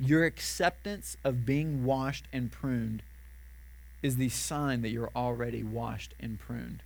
Your 0.00 0.24
acceptance 0.24 1.16
of 1.24 1.44
being 1.44 1.84
washed 1.84 2.26
and 2.32 2.52
pruned 2.52 3.02
is 4.02 4.16
the 4.16 4.28
sign 4.28 4.82
that 4.82 4.90
you're 4.90 5.10
already 5.16 5.62
washed 5.62 6.14
and 6.20 6.38
pruned. 6.38 6.82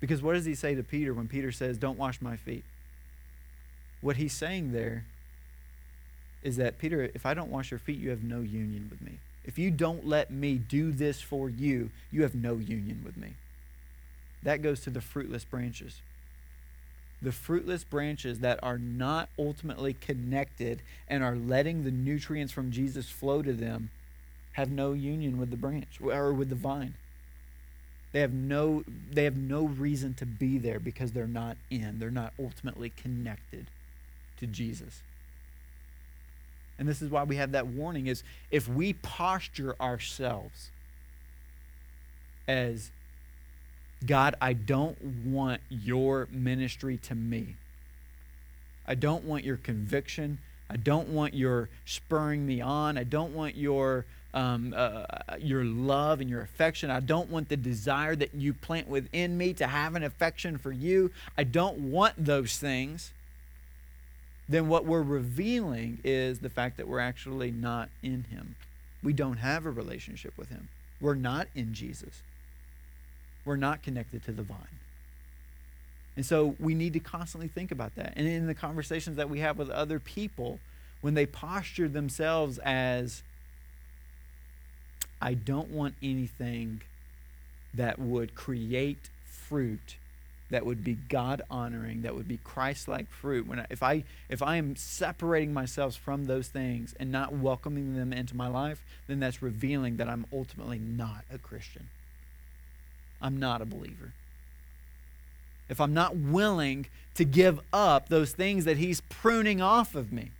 Because 0.00 0.22
what 0.22 0.32
does 0.32 0.46
he 0.46 0.54
say 0.54 0.74
to 0.74 0.82
Peter 0.82 1.12
when 1.12 1.28
Peter 1.28 1.52
says, 1.52 1.76
Don't 1.76 1.98
wash 1.98 2.22
my 2.22 2.36
feet? 2.36 2.64
What 4.00 4.16
he's 4.16 4.32
saying 4.32 4.72
there 4.72 5.04
is 6.42 6.56
that, 6.56 6.78
Peter, 6.78 7.10
if 7.12 7.26
I 7.26 7.34
don't 7.34 7.50
wash 7.50 7.70
your 7.70 7.78
feet, 7.78 7.98
you 7.98 8.08
have 8.08 8.22
no 8.22 8.40
union 8.40 8.88
with 8.90 9.02
me. 9.02 9.18
If 9.44 9.58
you 9.58 9.70
don't 9.70 10.06
let 10.06 10.30
me 10.30 10.56
do 10.56 10.90
this 10.92 11.20
for 11.20 11.50
you, 11.50 11.90
you 12.10 12.22
have 12.22 12.34
no 12.34 12.54
union 12.54 13.02
with 13.04 13.18
me. 13.18 13.34
That 14.42 14.62
goes 14.62 14.80
to 14.80 14.90
the 14.90 15.02
fruitless 15.02 15.44
branches 15.44 16.00
the 17.22 17.32
fruitless 17.32 17.84
branches 17.84 18.38
that 18.40 18.58
are 18.62 18.78
not 18.78 19.28
ultimately 19.38 19.94
connected 19.94 20.82
and 21.06 21.22
are 21.22 21.36
letting 21.36 21.84
the 21.84 21.90
nutrients 21.90 22.52
from 22.52 22.70
Jesus 22.70 23.10
flow 23.10 23.42
to 23.42 23.52
them 23.52 23.90
have 24.52 24.70
no 24.70 24.92
union 24.92 25.38
with 25.38 25.50
the 25.50 25.56
branch 25.56 26.00
or 26.00 26.32
with 26.32 26.48
the 26.48 26.54
vine. 26.54 26.94
They 28.12 28.20
have 28.20 28.32
no 28.32 28.84
they 29.12 29.24
have 29.24 29.36
no 29.36 29.66
reason 29.66 30.14
to 30.14 30.26
be 30.26 30.58
there 30.58 30.80
because 30.80 31.12
they're 31.12 31.26
not 31.26 31.56
in. 31.70 31.98
They're 31.98 32.10
not 32.10 32.32
ultimately 32.38 32.90
connected 32.90 33.66
to 34.38 34.46
Jesus. 34.46 35.02
And 36.78 36.88
this 36.88 37.02
is 37.02 37.10
why 37.10 37.24
we 37.24 37.36
have 37.36 37.52
that 37.52 37.66
warning 37.66 38.06
is 38.06 38.24
if 38.50 38.66
we 38.66 38.94
posture 38.94 39.76
ourselves 39.80 40.70
as 42.48 42.90
God, 44.06 44.34
I 44.40 44.54
don't 44.54 45.02
want 45.26 45.60
your 45.68 46.26
ministry 46.30 46.96
to 46.98 47.14
me. 47.14 47.56
I 48.86 48.94
don't 48.94 49.24
want 49.24 49.44
your 49.44 49.58
conviction. 49.58 50.38
I 50.70 50.76
don't 50.76 51.08
want 51.08 51.34
your 51.34 51.68
spurring 51.84 52.46
me 52.46 52.60
on. 52.60 52.96
I 52.96 53.04
don't 53.04 53.34
want 53.34 53.56
your 53.56 54.06
um, 54.32 54.72
uh, 54.76 55.04
your 55.40 55.64
love 55.64 56.20
and 56.20 56.30
your 56.30 56.40
affection. 56.40 56.88
I 56.88 57.00
don't 57.00 57.28
want 57.30 57.48
the 57.48 57.56
desire 57.56 58.14
that 58.14 58.32
you 58.32 58.54
plant 58.54 58.88
within 58.88 59.36
me 59.36 59.52
to 59.54 59.66
have 59.66 59.96
an 59.96 60.04
affection 60.04 60.56
for 60.56 60.70
you. 60.70 61.10
I 61.36 61.42
don't 61.42 61.78
want 61.78 62.24
those 62.24 62.56
things. 62.56 63.12
Then 64.48 64.68
what 64.68 64.84
we're 64.84 65.02
revealing 65.02 65.98
is 66.04 66.38
the 66.38 66.48
fact 66.48 66.76
that 66.76 66.86
we're 66.86 67.00
actually 67.00 67.50
not 67.50 67.88
in 68.02 68.24
Him. 68.30 68.54
We 69.02 69.12
don't 69.12 69.38
have 69.38 69.66
a 69.66 69.70
relationship 69.70 70.38
with 70.38 70.48
Him. 70.48 70.68
We're 71.00 71.14
not 71.16 71.48
in 71.54 71.74
Jesus 71.74 72.22
we're 73.44 73.56
not 73.56 73.82
connected 73.82 74.24
to 74.24 74.32
the 74.32 74.42
vine. 74.42 74.58
And 76.16 76.26
so 76.26 76.56
we 76.58 76.74
need 76.74 76.92
to 76.94 77.00
constantly 77.00 77.48
think 77.48 77.70
about 77.70 77.94
that. 77.94 78.14
And 78.16 78.26
in 78.26 78.46
the 78.46 78.54
conversations 78.54 79.16
that 79.16 79.30
we 79.30 79.40
have 79.40 79.58
with 79.58 79.70
other 79.70 79.98
people, 79.98 80.58
when 81.00 81.14
they 81.14 81.26
posture 81.26 81.88
themselves 81.88 82.58
as, 82.58 83.22
I 85.20 85.34
don't 85.34 85.70
want 85.70 85.94
anything 86.02 86.82
that 87.74 87.98
would 87.98 88.34
create 88.34 89.08
fruit 89.24 89.96
that 90.50 90.66
would 90.66 90.82
be 90.82 90.94
God 91.08 91.42
honoring, 91.50 92.02
that 92.02 92.14
would 92.14 92.28
be 92.28 92.38
Christ 92.38 92.88
like 92.88 93.08
fruit. 93.08 93.46
When 93.46 93.60
I, 93.60 93.66
if 93.70 93.82
I 93.82 94.04
if 94.28 94.42
I 94.42 94.56
am 94.56 94.76
separating 94.76 95.52
myself 95.54 95.94
from 95.94 96.26
those 96.26 96.48
things 96.48 96.94
and 96.98 97.10
not 97.10 97.32
welcoming 97.32 97.94
them 97.94 98.12
into 98.12 98.36
my 98.36 98.48
life, 98.48 98.84
then 99.06 99.20
that's 99.20 99.42
revealing 99.42 99.96
that 99.98 100.08
I'm 100.08 100.26
ultimately 100.32 100.78
not 100.78 101.24
a 101.32 101.38
Christian. 101.38 101.88
I'm 103.20 103.38
not 103.38 103.60
a 103.60 103.66
believer. 103.66 104.12
If 105.68 105.80
I'm 105.80 105.94
not 105.94 106.16
willing 106.16 106.86
to 107.14 107.24
give 107.24 107.60
up 107.72 108.08
those 108.08 108.32
things 108.32 108.64
that 108.64 108.76
He's 108.76 109.00
pruning 109.02 109.60
off 109.60 109.94
of 109.94 110.12
me, 110.12 110.30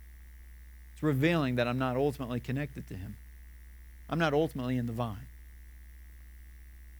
it's 0.93 1.03
revealing 1.03 1.55
that 1.55 1.67
I'm 1.67 1.79
not 1.79 1.95
ultimately 1.95 2.39
connected 2.39 2.87
to 2.89 2.95
Him. 2.95 3.15
I'm 4.09 4.19
not 4.19 4.33
ultimately 4.33 4.77
in 4.77 4.87
the 4.87 4.93
vine. 4.93 5.27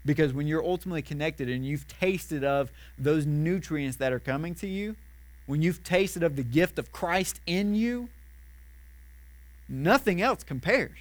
Because 0.06 0.34
when 0.34 0.48
you're 0.48 0.64
ultimately 0.64 1.02
connected 1.02 1.50
and 1.50 1.66
you've 1.66 1.88
tasted 1.88 2.44
of 2.44 2.72
those 2.98 3.26
nutrients 3.26 3.98
that 3.98 4.14
are 4.14 4.20
coming 4.20 4.56
to 4.56 4.68
you, 4.68 4.96
when 5.46 5.62
you've 5.62 5.84
tasted 5.84 6.24
of 6.24 6.36
the 6.36 6.44
gift 6.44 6.80
of 6.80 6.92
Christ 6.92 7.40
in 7.46 7.76
you, 7.76 8.10
nothing 9.68 10.22
else 10.22 10.44
compares. 10.44 10.98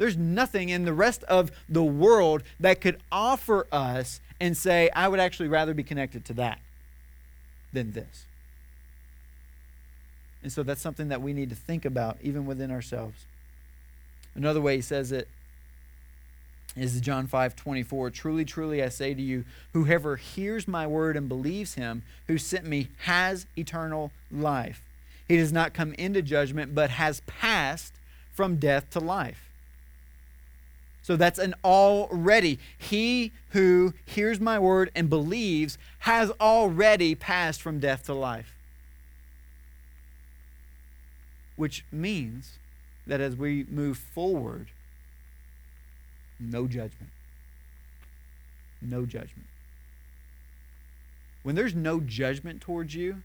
There's 0.00 0.16
nothing 0.16 0.70
in 0.70 0.86
the 0.86 0.94
rest 0.94 1.24
of 1.24 1.50
the 1.68 1.84
world 1.84 2.42
that 2.58 2.80
could 2.80 2.98
offer 3.12 3.66
us 3.70 4.22
and 4.40 4.56
say, 4.56 4.88
I 4.96 5.08
would 5.08 5.20
actually 5.20 5.50
rather 5.50 5.74
be 5.74 5.82
connected 5.82 6.24
to 6.24 6.32
that 6.34 6.58
than 7.74 7.92
this. 7.92 8.24
And 10.42 10.50
so 10.50 10.62
that's 10.62 10.80
something 10.80 11.08
that 11.08 11.20
we 11.20 11.34
need 11.34 11.50
to 11.50 11.54
think 11.54 11.84
about 11.84 12.16
even 12.22 12.46
within 12.46 12.70
ourselves. 12.70 13.26
Another 14.34 14.62
way 14.62 14.76
he 14.76 14.80
says 14.80 15.12
it 15.12 15.28
is 16.74 16.98
John 17.02 17.26
5 17.26 17.54
24. 17.54 18.08
Truly, 18.08 18.46
truly, 18.46 18.82
I 18.82 18.88
say 18.88 19.12
to 19.12 19.20
you, 19.20 19.44
whoever 19.74 20.16
hears 20.16 20.66
my 20.66 20.86
word 20.86 21.14
and 21.14 21.28
believes 21.28 21.74
him 21.74 22.04
who 22.26 22.38
sent 22.38 22.64
me 22.64 22.88
has 23.00 23.44
eternal 23.54 24.12
life. 24.32 24.82
He 25.28 25.36
does 25.36 25.52
not 25.52 25.74
come 25.74 25.92
into 25.98 26.22
judgment, 26.22 26.74
but 26.74 26.88
has 26.88 27.20
passed 27.26 27.92
from 28.32 28.56
death 28.56 28.88
to 28.92 28.98
life. 28.98 29.49
So 31.02 31.16
that's 31.16 31.38
an 31.38 31.54
already. 31.64 32.58
He 32.76 33.32
who 33.50 33.94
hears 34.04 34.40
my 34.40 34.58
word 34.58 34.90
and 34.94 35.08
believes 35.08 35.78
has 36.00 36.30
already 36.40 37.14
passed 37.14 37.62
from 37.62 37.80
death 37.80 38.04
to 38.04 38.14
life. 38.14 38.54
Which 41.56 41.84
means 41.90 42.58
that 43.06 43.20
as 43.20 43.36
we 43.36 43.64
move 43.68 43.98
forward, 43.98 44.68
no 46.38 46.66
judgment. 46.66 47.12
No 48.80 49.04
judgment. 49.04 49.46
When 51.42 51.54
there's 51.54 51.74
no 51.74 52.00
judgment 52.00 52.60
towards 52.60 52.94
you, 52.94 53.22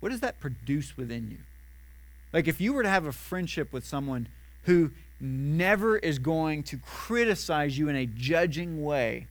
what 0.00 0.10
does 0.10 0.20
that 0.20 0.40
produce 0.40 0.96
within 0.96 1.30
you? 1.30 1.38
Like 2.32 2.46
if 2.46 2.60
you 2.60 2.72
were 2.72 2.82
to 2.82 2.88
have 2.88 3.06
a 3.06 3.12
friendship 3.12 3.72
with 3.72 3.86
someone 3.86 4.28
who 4.64 4.90
never 5.20 5.96
is 5.96 6.18
going 6.18 6.62
to 6.64 6.78
criticize 6.78 7.76
you 7.78 7.88
in 7.88 7.96
a 7.96 8.06
judging 8.06 8.82
way, 8.82 9.26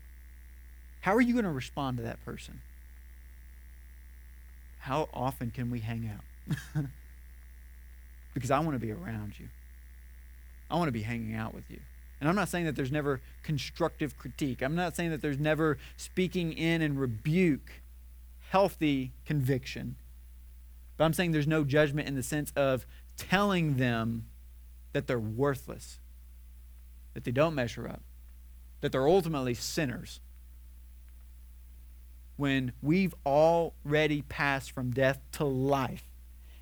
how 1.02 1.16
are 1.16 1.22
you 1.22 1.34
going 1.34 1.46
to 1.46 1.52
respond 1.52 1.98
to 1.98 2.04
that 2.04 2.24
person? 2.26 2.62
How 4.80 5.10
often 5.14 5.52
can 5.52 5.70
we 5.70 5.80
hang 5.80 6.10
out? 6.10 6.86
because 8.34 8.52
I 8.52 8.60
want 8.60 8.74
to 8.74 8.80
be 8.80 8.92
around 8.92 9.40
you. 9.40 9.48
I 10.70 10.76
want 10.76 10.88
to 10.88 10.94
be 10.94 11.02
hanging 11.02 11.36
out 11.36 11.54
with 11.54 11.70
you. 11.70 11.80
And 12.20 12.30
I'm 12.30 12.36
not 12.36 12.50
saying 12.50 12.66
that 12.66 12.76
there's 12.76 12.92
never 12.92 13.22
constructive 13.44 14.18
critique. 14.18 14.62
I'm 14.62 14.76
not 14.76 14.96
saying 14.96 15.12
that 15.12 15.22
there's 15.22 15.38
never 15.38 15.78
speaking 15.98 16.52
in 16.52 16.82
and 16.82 17.00
rebuke, 17.00 17.82
healthy 18.50 19.14
conviction. 19.26 19.96
But 20.98 21.06
I'm 21.06 21.14
saying 21.14 21.32
there's 21.32 21.48
no 21.48 21.64
judgment 21.64 22.08
in 22.08 22.16
the 22.16 22.24
sense 22.24 22.52
of 22.56 22.88
telling 23.18 23.78
them 23.78 24.26
that 24.98 25.06
they're 25.06 25.20
worthless, 25.20 26.00
that 27.14 27.24
they 27.24 27.30
don't 27.32 27.54
measure 27.54 27.88
up, 27.88 28.02
that 28.82 28.92
they're 28.92 29.08
ultimately 29.08 29.54
sinners. 29.54 30.22
When 32.36 32.72
we've 32.82 33.14
already 33.24 34.24
passed 34.24 34.72
from 34.72 34.90
death 34.90 35.20
to 35.34 35.44
life, 35.44 36.10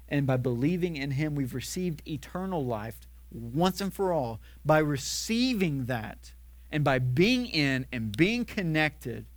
and 0.10 0.28
by 0.28 0.36
believing 0.36 0.98
in 0.98 1.12
Him, 1.12 1.34
we've 1.34 1.54
received 1.54 2.06
eternal 2.06 2.66
life 2.66 3.08
once 3.32 3.80
and 3.80 3.94
for 3.94 4.12
all. 4.12 4.42
By 4.66 4.80
receiving 4.80 5.86
that, 5.86 6.34
and 6.70 6.84
by 6.84 7.00
being 7.00 7.46
in 7.46 7.86
and 7.94 8.16
being 8.16 8.44
connected, 8.44 9.28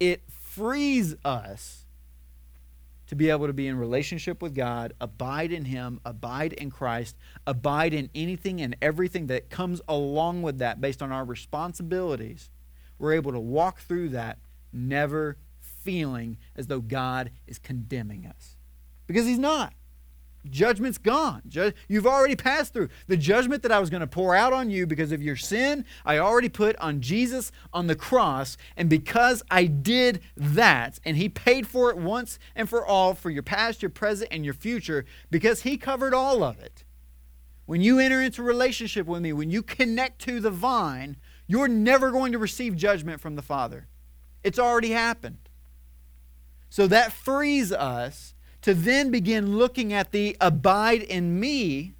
it 0.00 0.22
frees 0.28 1.14
us 1.24 1.79
to 3.10 3.16
be 3.16 3.28
able 3.28 3.48
to 3.48 3.52
be 3.52 3.66
in 3.66 3.76
relationship 3.76 4.40
with 4.40 4.54
God, 4.54 4.92
abide 5.00 5.50
in 5.50 5.64
Him, 5.64 6.00
abide 6.04 6.52
in 6.52 6.70
Christ, 6.70 7.16
abide 7.44 7.92
in 7.92 8.08
anything 8.14 8.60
and 8.60 8.76
everything 8.80 9.26
that 9.26 9.50
comes 9.50 9.80
along 9.88 10.42
with 10.42 10.58
that 10.58 10.80
based 10.80 11.02
on 11.02 11.10
our 11.10 11.24
responsibilities. 11.24 12.50
We're 13.00 13.14
able 13.14 13.32
to 13.32 13.40
walk 13.40 13.80
through 13.80 14.10
that 14.10 14.38
never 14.72 15.38
feeling 15.58 16.38
as 16.54 16.68
though 16.68 16.80
God 16.80 17.32
is 17.48 17.58
condemning 17.58 18.26
us. 18.26 18.56
Because 19.08 19.26
He's 19.26 19.40
not. 19.40 19.74
Judgment's 20.48 20.96
gone. 20.96 21.42
You've 21.86 22.06
already 22.06 22.36
passed 22.36 22.72
through. 22.72 22.88
The 23.08 23.16
judgment 23.16 23.62
that 23.62 23.72
I 23.72 23.78
was 23.78 23.90
going 23.90 24.00
to 24.00 24.06
pour 24.06 24.34
out 24.34 24.52
on 24.52 24.70
you 24.70 24.86
because 24.86 25.12
of 25.12 25.22
your 25.22 25.36
sin, 25.36 25.84
I 26.04 26.18
already 26.18 26.48
put 26.48 26.76
on 26.76 27.02
Jesus 27.02 27.52
on 27.74 27.88
the 27.88 27.94
cross. 27.94 28.56
And 28.76 28.88
because 28.88 29.42
I 29.50 29.66
did 29.66 30.20
that, 30.36 30.98
and 31.04 31.18
He 31.18 31.28
paid 31.28 31.66
for 31.66 31.90
it 31.90 31.98
once 31.98 32.38
and 32.56 32.68
for 32.68 32.86
all 32.86 33.14
for 33.14 33.28
your 33.28 33.42
past, 33.42 33.82
your 33.82 33.90
present, 33.90 34.32
and 34.32 34.44
your 34.44 34.54
future, 34.54 35.04
because 35.30 35.62
He 35.62 35.76
covered 35.76 36.14
all 36.14 36.42
of 36.42 36.58
it. 36.58 36.84
When 37.66 37.82
you 37.82 37.98
enter 37.98 38.22
into 38.22 38.42
relationship 38.42 39.06
with 39.06 39.22
me, 39.22 39.32
when 39.32 39.50
you 39.50 39.62
connect 39.62 40.20
to 40.22 40.40
the 40.40 40.50
vine, 40.50 41.18
you're 41.46 41.68
never 41.68 42.10
going 42.10 42.32
to 42.32 42.38
receive 42.38 42.76
judgment 42.76 43.20
from 43.20 43.36
the 43.36 43.42
Father. 43.42 43.88
It's 44.42 44.58
already 44.58 44.90
happened. 44.90 45.48
So 46.70 46.86
that 46.86 47.12
frees 47.12 47.72
us 47.72 48.34
to 48.62 48.74
then 48.74 49.10
begin 49.10 49.56
looking 49.56 49.92
at 49.92 50.12
the 50.12 50.36
abide 50.40 51.02
in 51.02 51.38
me 51.40 51.94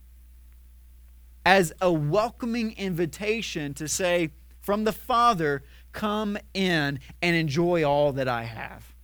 as 1.44 1.73
a 1.81 1.90
welcoming 1.90 2.73
invitation 2.77 3.75
to 3.75 3.88
say, 3.88 4.31
from 4.61 4.85
the 4.85 4.92
Father, 4.92 5.62
come 5.92 6.37
in 6.55 7.01
and 7.23 7.37
enjoy 7.37 7.83
all 7.83 8.12
that 8.12 8.29
I 8.29 8.44
have. 8.44 8.94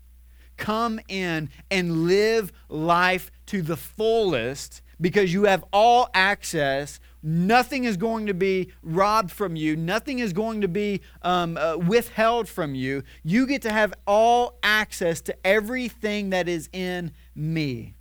Come 0.56 1.00
in 1.08 1.50
and 1.70 2.06
live 2.06 2.52
life 2.68 3.30
to 3.46 3.62
the 3.62 3.76
fullest 3.76 4.82
because 5.00 5.32
you 5.32 5.44
have 5.44 5.64
all 5.72 6.08
access. 6.14 7.00
Nothing 7.22 7.84
is 7.84 7.96
going 7.96 8.26
to 8.26 8.34
be 8.34 8.72
robbed 8.82 9.30
from 9.30 9.56
you, 9.56 9.76
nothing 9.76 10.18
is 10.20 10.32
going 10.32 10.60
to 10.60 10.68
be 10.68 11.00
um, 11.22 11.56
uh, 11.56 11.76
withheld 11.76 12.48
from 12.48 12.74
you. 12.74 13.02
You 13.22 13.46
get 13.46 13.62
to 13.62 13.72
have 13.72 13.92
all 14.06 14.58
access 14.62 15.20
to 15.22 15.36
everything 15.46 16.30
that 16.30 16.48
is 16.48 16.68
in 16.72 17.12
me. 17.36 17.94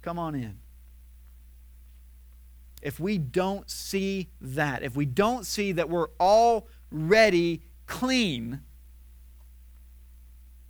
Come 0.00 0.18
on 0.18 0.34
in. 0.34 0.58
If 2.82 2.98
we 2.98 3.18
don't 3.18 3.70
see 3.70 4.28
that, 4.40 4.82
if 4.82 4.96
we 4.96 5.06
don't 5.06 5.46
see 5.46 5.70
that 5.72 5.88
we're 5.88 6.08
already 6.18 7.62
clean, 7.86 8.62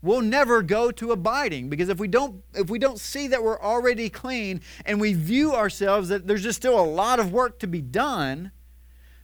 we'll 0.02 0.20
never 0.20 0.60
go 0.62 0.90
to 0.90 1.12
abiding 1.12 1.70
because 1.70 1.88
if 1.88 1.98
we 1.98 2.08
don't 2.08 2.42
if 2.54 2.68
we 2.68 2.78
don't 2.78 2.98
see 2.98 3.28
that 3.28 3.42
we're 3.42 3.60
already 3.60 4.10
clean 4.10 4.60
and 4.84 5.00
we 5.00 5.14
view 5.14 5.54
ourselves 5.54 6.08
that 6.08 6.26
there's 6.26 6.42
just 6.42 6.58
still 6.58 6.78
a 6.78 6.84
lot 6.84 7.20
of 7.20 7.32
work 7.32 7.58
to 7.60 7.66
be 7.66 7.80
done 7.80 8.50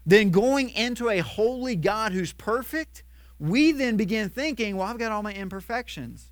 then 0.07 0.31
going 0.31 0.71
into 0.71 1.11
a 1.11 1.19
holy 1.19 1.75
god 1.75 2.13
who's 2.13 2.33
perfect 2.33 3.03
we 3.39 3.73
then 3.73 3.97
begin 3.97 4.29
thinking 4.31 4.77
well 4.77 4.87
i've 4.87 4.99
got 4.99 5.11
all 5.11 5.23
my 5.23 5.35
imperfections 5.35 6.31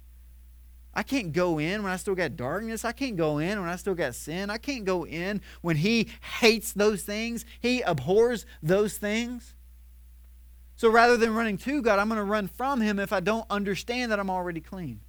I 0.96 1.02
can't 1.02 1.30
go 1.30 1.59
in 1.59 1.82
when 1.82 1.92
I 1.92 1.96
still 1.96 2.14
got 2.14 2.37
darkness. 2.37 2.82
I 2.82 2.92
can't 2.92 3.18
go 3.18 3.37
in 3.37 3.61
when 3.61 3.68
I 3.68 3.76
still 3.76 3.94
got 3.94 4.14
sin. 4.14 4.48
I 4.48 4.56
can't 4.56 4.87
go 4.87 5.04
in 5.04 5.42
when 5.61 5.76
He 5.76 6.09
hates 6.40 6.72
those 6.72 7.02
things. 7.02 7.44
He 7.61 7.82
abhors 7.82 8.46
those 8.62 8.96
things. 8.96 9.54
So 10.74 10.88
rather 10.88 11.18
than 11.18 11.35
running 11.35 11.59
to 11.59 11.82
God, 11.82 11.98
I'm 11.98 12.09
going 12.09 12.16
to 12.16 12.24
run 12.24 12.48
from 12.48 12.80
Him 12.80 12.98
if 12.98 13.12
I 13.12 13.20
don't 13.20 13.44
understand 13.50 14.11
that 14.11 14.18
I'm 14.18 14.30
already 14.30 14.62
clean. 14.62 15.00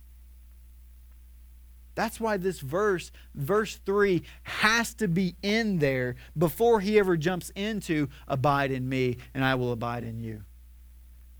That's 1.95 2.19
why 2.19 2.36
this 2.36 2.60
verse, 2.60 3.13
verse 3.34 3.78
3, 3.86 4.23
has 4.43 4.93
to 4.95 5.08
be 5.08 5.36
in 5.41 5.80
there 5.80 6.15
before 6.38 6.82
he 6.82 7.00
ever 7.00 7.15
jumps 7.15 7.50
into 7.56 8.10
abide 8.28 8.71
in 8.71 8.88
me 8.88 9.17
and 9.34 9.43
I 9.43 9.56
will 9.56 9.71
abide 9.71 10.04
in 10.04 10.19
you 10.19 10.43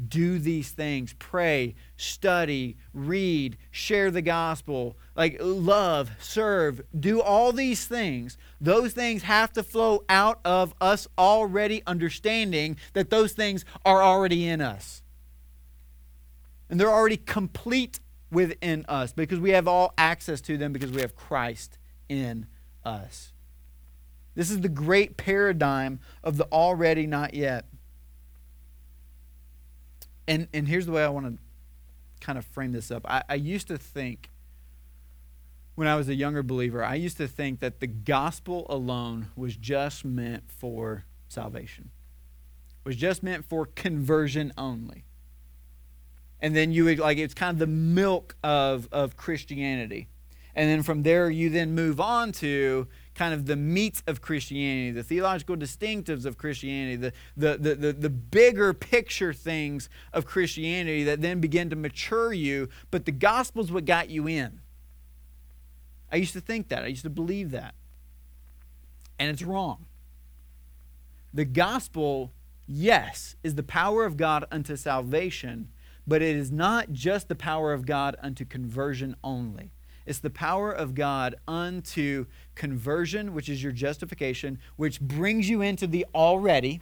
do 0.06 0.38
these 0.40 0.72
things. 0.72 1.14
Pray 1.18 1.76
study 1.96 2.78
read 2.94 3.58
share 3.72 4.12
the 4.12 4.22
gospel. 4.22 4.98
Like 5.16 5.38
love 5.40 6.12
serve 6.20 6.82
do 6.98 7.22
all 7.22 7.52
these 7.52 7.86
things. 7.86 8.38
Those 8.62 8.94
things 8.94 9.24
have 9.24 9.52
to 9.54 9.64
flow 9.64 10.04
out 10.10 10.40
of 10.46 10.74
us 10.80 11.08
already 11.18 11.82
understanding 11.88 12.78
that 12.94 13.10
those 13.10 13.34
things 13.34 13.66
are 13.86 14.04
already 14.04 14.48
in 14.48 14.62
us. 14.62 15.02
And 16.70 16.80
they're 16.80 16.94
already 16.94 17.18
complete 17.18 18.00
within 18.32 18.86
us 18.88 19.14
because 19.14 19.40
we 19.40 19.52
have 19.52 19.68
all 19.68 19.94
access 19.98 20.42
to 20.42 20.58
them 20.58 20.74
because 20.74 20.92
we 20.92 21.02
have 21.02 21.16
Christ 21.16 21.78
in 22.10 22.48
us. 22.84 23.32
This 24.36 24.52
is 24.52 24.62
the 24.62 24.70
great 24.70 25.18
paradigm 25.18 26.00
of 26.24 26.38
the 26.38 26.46
already 26.52 27.08
not 27.08 27.34
yet 27.34 27.66
and 30.28 30.48
and 30.54 30.68
here's 30.68 30.86
the 30.86 30.92
way 30.92 31.04
I 31.04 31.10
want 31.10 31.26
to 31.26 31.38
kind 32.20 32.38
of 32.38 32.46
frame 32.46 32.72
this 32.72 32.92
up. 32.92 33.06
I, 33.08 33.24
I 33.30 33.36
used 33.36 33.68
to 33.68 33.78
think 33.78 34.32
when 35.76 35.88
I 35.88 35.96
was 35.96 36.10
a 36.10 36.16
younger 36.16 36.42
believer, 36.42 36.84
I 36.84 36.96
used 36.96 37.18
to 37.18 37.28
think 37.28 37.60
that 37.60 37.80
the 37.80 37.88
gospel 37.88 38.66
alone 38.70 39.28
was 39.36 39.56
just 39.56 40.04
meant 40.04 40.50
for 40.50 41.06
salvation. 41.28 41.92
Was 42.84 42.96
just 42.96 43.22
meant 43.22 43.46
for 43.46 43.66
conversion 43.66 44.54
only. 44.58 45.04
And 46.40 46.56
then 46.56 46.72
you 46.72 46.86
would 46.86 47.00
like 47.00 47.18
it's 47.18 47.34
kind 47.34 47.52
of 47.54 47.60
the 47.60 47.68
milk 47.68 48.36
of 48.44 48.88
of 48.92 49.18
Christianity. 49.18 50.10
And 50.56 50.70
then 50.70 50.82
from 50.82 51.04
there 51.04 51.30
you 51.30 51.50
then 51.50 51.76
move 51.76 52.00
on 52.00 52.32
to 52.34 52.88
kind 53.18 53.34
of 53.34 53.48
the 53.48 53.56
meat 53.56 54.04
of 54.06 54.22
Christianity, 54.22 54.92
the 54.92 55.02
theological 55.02 55.56
distinctives 55.56 56.24
of 56.24 56.38
Christianity, 56.38 56.96
the, 56.96 57.14
the, 57.36 57.58
the, 57.58 57.76
the, 57.76 57.94
the 57.94 58.10
bigger 58.12 58.76
picture 58.76 59.34
things 59.34 59.90
of 60.14 60.28
Christianity 60.28 61.04
that 61.04 61.22
then 61.22 61.42
begin 61.42 61.72
to 61.72 61.76
mature 61.76 62.32
you. 62.32 62.70
But 62.92 63.06
the 63.06 63.12
gospel's 63.12 63.72
what 63.72 63.86
got 63.86 64.12
you 64.12 64.28
in. 64.28 64.62
I 66.12 66.18
used 66.18 66.34
to 66.34 66.42
think 66.42 66.68
that. 66.70 66.84
I 66.84 66.88
used 66.88 67.04
to 67.04 67.10
believe 67.10 67.50
that. 67.52 67.74
And 69.18 69.32
it's 69.32 69.42
wrong. 69.42 69.88
The 71.34 71.46
gospel, 71.46 72.32
yes, 72.68 73.36
is 73.44 73.56
the 73.56 73.64
power 73.64 74.06
of 74.06 74.16
God 74.16 74.46
unto 74.52 74.76
salvation, 74.76 75.70
but 76.06 76.22
it 76.22 76.36
is 76.36 76.52
not 76.52 76.94
just 76.94 77.30
the 77.30 77.36
power 77.36 77.74
of 77.74 77.88
God 77.88 78.16
unto 78.22 78.46
conversion 78.46 79.16
only. 79.24 79.72
It's 80.08 80.20
the 80.20 80.30
power 80.30 80.72
of 80.72 80.96
God 80.96 81.36
unto 81.48 82.26
conversion, 82.56 83.34
which 83.34 83.50
is 83.50 83.62
your 83.62 83.74
justification, 83.74 84.58
which 84.78 85.02
brings 85.02 85.50
you 85.50 85.62
into 85.62 85.86
the 85.86 86.06
already. 86.16 86.82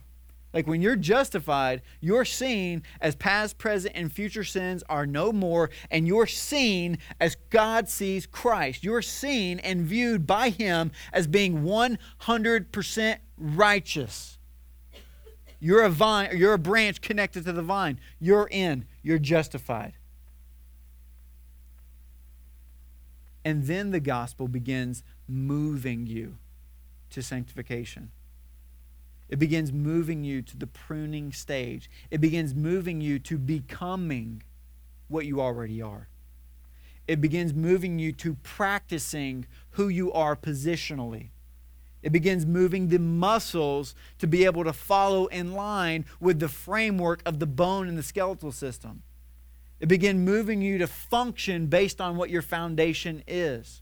Like 0.54 0.68
when 0.68 0.82
you're 0.82 0.96
justified, 0.96 1.82
you're 2.00 2.24
seen 2.24 2.84
as 3.02 3.16
past, 3.16 3.58
present, 3.58 3.94
and 3.98 4.10
future 4.10 4.46
sins 4.46 4.84
are 4.88 5.06
no 5.06 5.34
more, 5.34 5.70
and 5.92 6.08
you're 6.08 6.28
seen 6.28 7.00
as 7.20 7.36
God 7.50 7.90
sees 7.90 8.26
Christ. 8.26 8.84
You're 8.84 9.02
seen 9.02 9.60
and 9.60 9.82
viewed 9.82 10.26
by 10.26 10.50
Him 10.50 10.92
as 11.12 11.28
being 11.28 11.64
100% 11.64 13.18
righteous. 13.38 14.38
You're 15.60 15.84
a 15.84 15.90
vine, 15.90 16.38
you're 16.38 16.54
a 16.54 16.60
branch 16.60 17.02
connected 17.02 17.44
to 17.46 17.52
the 17.52 17.64
vine. 17.64 18.00
You're 18.20 18.48
in, 18.50 18.86
you're 19.02 19.20
justified. 19.20 19.94
And 23.46 23.66
then 23.66 23.92
the 23.92 24.00
gospel 24.00 24.48
begins 24.48 25.04
moving 25.28 26.08
you 26.08 26.38
to 27.12 27.22
sanctification. 27.22 28.12
It 29.30 29.38
begins 29.38 29.72
moving 29.72 30.24
you 30.24 30.42
to 30.42 30.58
the 30.58 30.68
pruning 30.68 31.32
stage. 31.32 31.90
It 32.10 32.20
begins 32.20 32.56
moving 32.56 33.02
you 33.02 33.20
to 33.20 33.38
becoming 33.38 34.44
what 35.08 35.28
you 35.28 35.40
already 35.40 35.82
are. 35.82 36.10
It 37.08 37.22
begins 37.22 37.54
moving 37.54 38.00
you 38.00 38.12
to 38.14 38.34
practicing 38.36 39.46
who 39.72 39.88
you 39.88 40.12
are 40.12 40.36
positionally. 40.36 41.30
It 42.02 42.12
begins 42.12 42.46
moving 42.46 42.90
the 42.90 43.00
muscles 43.00 43.96
to 44.20 44.28
be 44.28 44.46
able 44.46 44.64
to 44.64 44.74
follow 44.74 45.28
in 45.28 45.54
line 45.54 46.06
with 46.20 46.40
the 46.40 46.50
framework 46.50 47.22
of 47.26 47.40
the 47.40 47.48
bone 47.48 47.88
and 47.88 47.98
the 47.98 48.04
skeletal 48.04 48.52
system. 48.52 49.04
It 49.92 50.16
moving 50.16 50.62
you 50.62 50.78
to 50.80 50.88
function 50.88 51.68
based 51.68 52.02
on 52.02 52.18
what 52.18 52.30
your 52.30 52.42
foundation 52.42 53.24
is. 53.28 53.82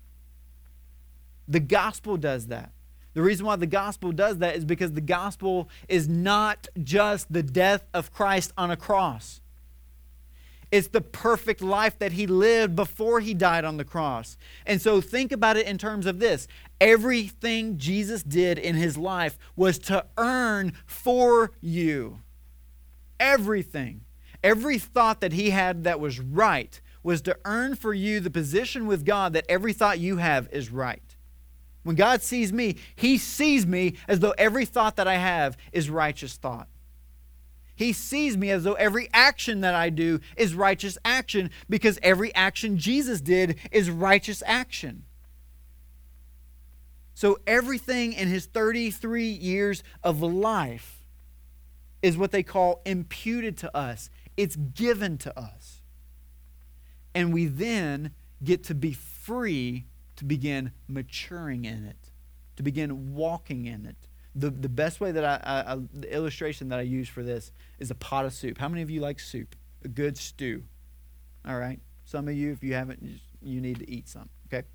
The 1.48 1.60
gospel 1.60 2.18
does 2.18 2.48
that. 2.48 2.72
The 3.14 3.22
reason 3.22 3.46
why 3.46 3.56
the 3.58 3.68
gospel 3.68 4.12
does 4.12 4.40
that 4.40 4.56
is 4.56 4.66
because 4.66 4.94
the 4.94 5.02
gospel 5.02 5.70
is 5.88 6.10
not 6.10 6.68
just 6.82 7.32
the 7.32 7.44
death 7.44 7.84
of 7.94 8.12
Christ 8.12 8.52
on 8.58 8.72
a 8.72 8.78
cross. 8.78 9.42
It's 10.72 10.88
the 10.88 11.02
perfect 11.02 11.62
life 11.62 12.00
that 12.00 12.14
he 12.14 12.26
lived 12.26 12.76
before 12.76 13.20
he 13.20 13.36
died 13.36 13.64
on 13.64 13.78
the 13.78 13.86
cross. 13.86 14.38
And 14.66 14.82
so 14.82 15.02
think 15.02 15.32
about 15.32 15.56
it 15.56 15.68
in 15.68 15.78
terms 15.78 16.08
of 16.08 16.20
this 16.20 16.48
everything 16.82 17.78
Jesus 17.78 18.24
did 18.24 18.58
in 18.58 18.76
his 18.76 18.98
life 18.98 19.38
was 19.56 19.78
to 19.80 20.06
earn 20.18 20.74
for 20.88 21.52
you. 21.62 22.22
Everything. 23.20 24.02
Every 24.44 24.78
thought 24.78 25.22
that 25.22 25.34
he 25.34 25.52
had 25.52 25.86
that 25.86 26.00
was 26.00 26.20
right 26.20 26.80
was 27.02 27.22
to 27.22 27.38
earn 27.46 27.76
for 27.76 27.94
you 27.94 28.20
the 28.20 28.30
position 28.30 28.88
with 28.88 29.06
God 29.06 29.34
that 29.34 29.46
every 29.50 29.74
thought 29.74 30.00
you 30.00 30.18
have 30.18 30.50
is 30.52 30.72
right. 30.72 31.02
When 31.84 31.96
God 31.96 32.22
sees 32.22 32.52
me, 32.52 32.78
He 32.96 33.18
sees 33.18 33.66
me 33.66 33.96
as 34.08 34.20
though 34.20 34.34
every 34.38 34.66
thought 34.66 34.96
that 34.96 35.08
I 35.08 35.16
have 35.16 35.58
is 35.72 35.90
righteous 35.90 36.36
thought. 36.36 36.68
He 37.76 37.92
sees 37.92 38.38
me 38.38 38.52
as 38.52 38.64
though 38.64 38.74
every 38.74 39.10
action 39.14 39.62
that 39.62 39.74
I 39.74 39.90
do 39.90 40.20
is 40.38 40.56
righteous 40.56 40.98
action 41.04 41.50
because 41.70 42.00
every 42.02 42.34
action 42.36 42.78
Jesus 42.78 43.20
did 43.20 43.58
is 43.72 43.90
righteous 43.90 44.44
action. 44.46 45.04
So 47.16 47.40
everything 47.48 48.14
in 48.14 48.28
his 48.28 48.46
33 48.46 49.28
years 49.28 49.84
of 50.04 50.22
life 50.22 51.04
is 52.02 52.18
what 52.18 52.32
they 52.32 52.44
call 52.44 52.82
imputed 52.86 53.58
to 53.58 53.76
us, 53.76 54.10
it's 54.38 54.56
given 54.56 55.18
to 55.20 55.40
us. 55.40 55.82
And 57.16 57.34
we 57.34 57.46
then 57.46 58.12
get 58.44 58.64
to 58.66 58.76
be 58.76 58.94
free 58.94 59.86
to 60.16 60.26
begin 60.26 60.72
maturing 60.88 61.66
in 61.66 61.86
it, 61.86 62.12
to 62.56 62.64
begin 62.64 63.14
walking 63.14 63.66
in 63.66 63.86
it. 63.86 64.08
The, 64.36 64.50
the 64.50 64.70
best 64.70 65.00
way 65.00 65.12
that 65.12 65.24
I, 65.24 65.74
I, 65.74 65.78
the 65.94 66.12
illustration 66.14 66.70
that 66.70 66.80
I 66.80 66.84
use 66.84 67.08
for 67.08 67.22
this 67.22 67.52
is 67.78 67.92
a 67.92 67.96
pot 67.96 68.26
of 68.26 68.34
soup. 68.34 68.58
How 68.58 68.68
many 68.68 68.82
of 68.82 68.90
you 68.90 69.00
like 69.00 69.20
soup? 69.20 69.56
A 69.84 69.88
good 69.88 70.18
stew. 70.18 70.64
All 71.48 71.58
right. 71.58 71.80
Some 72.06 72.28
of 72.28 72.34
you, 72.34 72.52
if 72.52 72.64
you 72.64 72.74
haven't, 72.74 73.20
you 73.42 73.62
need 73.62 73.80
to 73.80 73.90
eat 73.90 74.10
some. 74.10 74.30
Okay. 74.48 74.66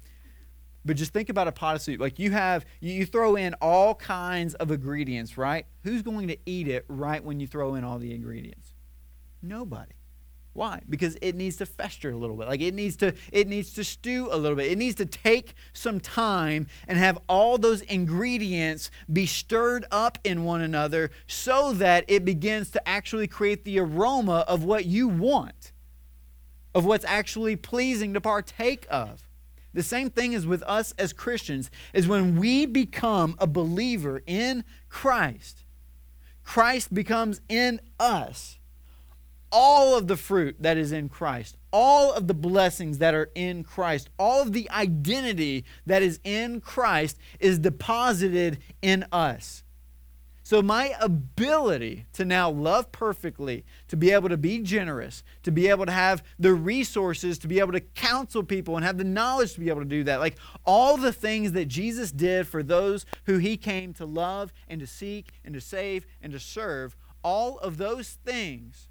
But 0.85 0.97
just 0.97 1.12
think 1.12 1.29
about 1.29 1.49
a 1.49 1.53
pot 1.53 1.75
of 1.75 1.83
soup. 1.83 2.01
Like 2.01 2.18
you 2.18 2.31
have, 2.31 2.64
you 2.81 3.05
throw 3.05 3.37
in 3.37 3.55
all 3.55 3.94
kinds 3.94 4.55
of 4.55 4.71
ingredients, 4.71 5.37
right? 5.37 5.66
Who's 5.83 6.03
going 6.03 6.29
to 6.29 6.38
eat 6.47 6.68
it 6.68 6.85
right 6.88 7.23
when 7.23 7.40
you 7.40 7.47
throw 7.47 7.75
in 7.75 7.85
all 7.85 7.99
the 7.99 8.14
ingredients? 8.14 8.67
Nobody. 9.42 9.92
Why? 10.59 10.81
Because 10.88 11.16
it 11.22 11.37
needs 11.37 11.57
to 11.59 11.66
fester 11.66 12.11
a 12.11 12.16
little 12.16 12.35
bit. 12.35 12.48
Like 12.48 12.61
it 12.61 12.74
needs 12.74 12.96
to 12.96 13.14
it 13.33 13.46
needs 13.46 13.72
to 13.74 13.85
stew 13.85 14.29
a 14.33 14.37
little 14.37 14.57
bit. 14.57 14.72
It 14.72 14.79
needs 14.79 14.96
to 14.96 15.07
take 15.07 15.55
some 15.72 16.01
time 16.01 16.66
and 16.88 16.98
have 16.98 17.16
all 17.29 17.59
those 17.59 17.83
ingredients 17.83 18.90
be 19.12 19.24
stirred 19.24 19.85
up 19.92 20.18
in 20.24 20.42
one 20.42 20.61
another 20.61 21.12
so 21.29 21.72
that 21.74 22.05
it 22.09 22.24
begins 22.24 22.72
to 22.72 22.88
actually 22.88 23.29
create 23.29 23.64
the 23.64 23.79
aroma 23.79 24.44
of 24.48 24.64
what 24.64 24.85
you 24.85 25.07
want. 25.07 25.72
Of 26.74 26.85
what's 26.85 27.05
actually 27.05 27.55
pleasing 27.55 28.12
to 28.14 28.20
partake 28.20 28.85
of. 28.90 29.29
The 29.74 29.85
same 29.85 30.11
thing 30.11 30.33
is 30.33 30.44
with 30.44 30.64
us 30.64 30.92
as 30.98 31.12
Christians 31.12 31.70
is 31.92 32.09
when 32.09 32.37
we 32.37 32.66
become 32.66 33.37
a 33.38 33.46
believer 33.46 34.24
in 34.27 34.64
Christ. 34.88 35.62
Christ 36.42 36.92
becomes 36.92 37.40
in 37.48 37.81
us 38.01 38.59
all 39.51 39.97
of 39.97 40.07
the 40.07 40.17
fruit 40.17 40.57
that 40.61 40.77
is 40.77 40.93
in 40.93 41.09
Christ, 41.09 41.57
all 41.73 42.13
of 42.13 42.27
the 42.27 42.35
blessings 42.35 42.99
that 42.99 43.15
are 43.15 43.31
in 43.35 43.65
Christ, 43.65 44.11
all 44.19 44.43
of 44.43 44.53
the 44.53 44.71
identity 44.71 45.65
that 45.87 46.03
is 46.03 46.21
in 46.25 46.61
Christ 46.61 47.19
is 47.41 47.59
deposited 47.59 48.59
in 48.83 49.07
us. 49.13 49.63
So, 50.49 50.63
my 50.63 50.95
ability 50.99 52.07
to 52.15 52.25
now 52.25 52.49
love 52.49 52.91
perfectly, 52.91 53.67
to 53.89 53.99
be 53.99 54.13
able 54.13 54.31
to 54.31 54.39
be 54.39 54.61
generous, 54.61 55.23
to 55.43 55.53
be 55.53 55.69
able 55.69 55.85
to 55.85 55.93
have 55.93 56.25
the 56.39 56.55
resources, 56.55 57.39
to 57.41 57.49
be 57.49 57.59
able 57.59 57.73
to 57.73 57.81
counsel 57.81 58.43
people 58.43 58.75
and 58.75 58.83
have 58.83 58.97
the 58.97 59.05
knowledge 59.05 59.53
to 59.53 59.61
be 59.61 59.69
able 59.69 59.83
to 59.83 59.87
do 59.87 60.05
that, 60.05 60.21
like 60.21 60.39
all 60.65 60.97
the 60.97 61.13
things 61.13 61.53
that 61.53 61.67
Jesus 61.67 62.11
did 62.11 62.47
for 62.47 62.63
those 62.63 63.05
who 63.27 63.37
he 63.37 63.59
came 63.59 63.93
to 63.93 64.07
love 64.07 64.51
and 64.67 64.81
to 64.81 64.87
seek 64.87 65.33
and 65.45 65.53
to 65.53 65.61
save 65.61 66.07
and 66.23 66.33
to 66.33 66.41
serve, 66.41 66.97
all 67.23 67.59
of 67.59 67.77
those 67.77 68.17
things 68.25 68.88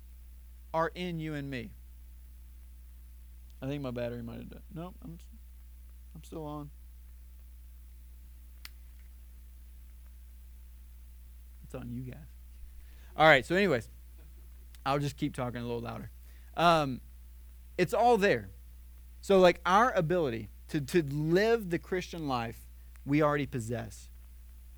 are 0.73 0.91
in 0.93 1.19
you 1.19 1.33
and 1.33 1.49
me. 1.49 1.71
I 3.61 3.67
think 3.67 3.81
my 3.81 3.91
battery 3.91 4.21
might 4.21 4.37
have 4.37 4.49
died. 4.49 4.61
No, 4.73 4.93
I'm, 5.03 5.17
I'm 6.15 6.23
still 6.23 6.45
on. 6.45 6.69
It's 11.63 11.75
on 11.75 11.89
you 11.91 12.01
guys. 12.01 12.19
All 13.15 13.27
right, 13.27 13.45
so, 13.45 13.55
anyways, 13.55 13.89
I'll 14.85 14.99
just 14.99 15.17
keep 15.17 15.35
talking 15.35 15.59
a 15.59 15.63
little 15.63 15.81
louder. 15.81 16.11
Um, 16.55 17.01
it's 17.77 17.93
all 17.93 18.17
there. 18.17 18.49
So, 19.21 19.39
like, 19.39 19.59
our 19.65 19.91
ability 19.91 20.49
to, 20.69 20.79
to 20.79 21.01
live 21.03 21.71
the 21.71 21.79
Christian 21.79 22.27
life, 22.27 22.59
we 23.05 23.21
already 23.21 23.47
possess. 23.47 24.09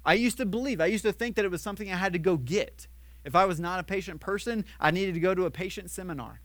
I 0.05 0.13
used 0.13 0.37
to 0.37 0.45
believe, 0.45 0.79
I 0.79 0.85
used 0.85 1.03
to 1.03 1.11
think 1.11 1.35
that 1.35 1.45
it 1.45 1.51
was 1.51 1.61
something 1.61 1.91
I 1.91 1.97
had 1.97 2.13
to 2.13 2.19
go 2.19 2.37
get. 2.37 2.87
If 3.25 3.35
I 3.35 3.45
was 3.45 3.59
not 3.59 3.79
a 3.79 3.83
patient 3.83 4.21
person, 4.21 4.65
I 4.79 4.91
needed 4.91 5.13
to 5.13 5.19
go 5.19 5.35
to 5.35 5.45
a 5.45 5.51
patient 5.51 5.91
seminar. 5.91 6.41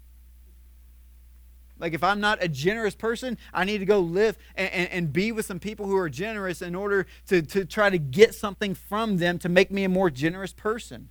Like, 1.79 1.93
if 1.93 2.05
I'm 2.05 2.21
not 2.21 2.43
a 2.43 2.49
generous 2.49 2.95
person, 2.95 3.37
I 3.53 3.65
need 3.65 3.79
to 3.79 3.85
go 3.85 3.99
live 3.99 4.39
and, 4.55 4.71
and, 4.73 4.91
and, 4.91 5.13
be 5.13 5.33
with 5.33 5.45
some 5.45 5.59
people 5.59 5.87
who 5.87 5.97
are 5.97 6.09
generous 6.09 6.63
in 6.63 6.75
order 6.75 7.07
to, 7.27 7.43
to 7.43 7.65
try 7.65 7.91
to 7.91 7.99
get 7.99 8.35
something 8.35 8.75
from 8.75 9.17
them 9.19 9.39
to 9.41 9.49
make 9.49 9.73
me 9.73 9.83
a 9.83 9.89
more 9.89 10.09
generous 10.09 10.53
person. 10.53 11.09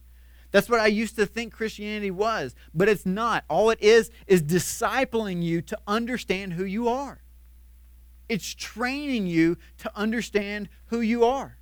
That's 0.52 0.70
what 0.70 0.80
I 0.80 0.88
used 0.88 1.16
to 1.18 1.26
think 1.26 1.52
Christianity 1.52 2.12
was, 2.12 2.56
but 2.74 2.88
it's 2.88 3.06
not. 3.06 3.44
All 3.50 3.72
it 3.72 3.82
is 3.82 4.10
is 4.28 4.42
discipling 4.42 5.44
you 5.44 5.62
to 5.64 5.78
understand 5.86 6.54
who 6.54 6.64
you 6.64 6.88
are, 6.88 7.22
it's 8.30 8.54
training 8.54 9.28
you 9.28 9.58
to 9.80 9.92
understand 9.96 10.70
who 10.86 11.02
you 11.02 11.26
are. 11.26 11.58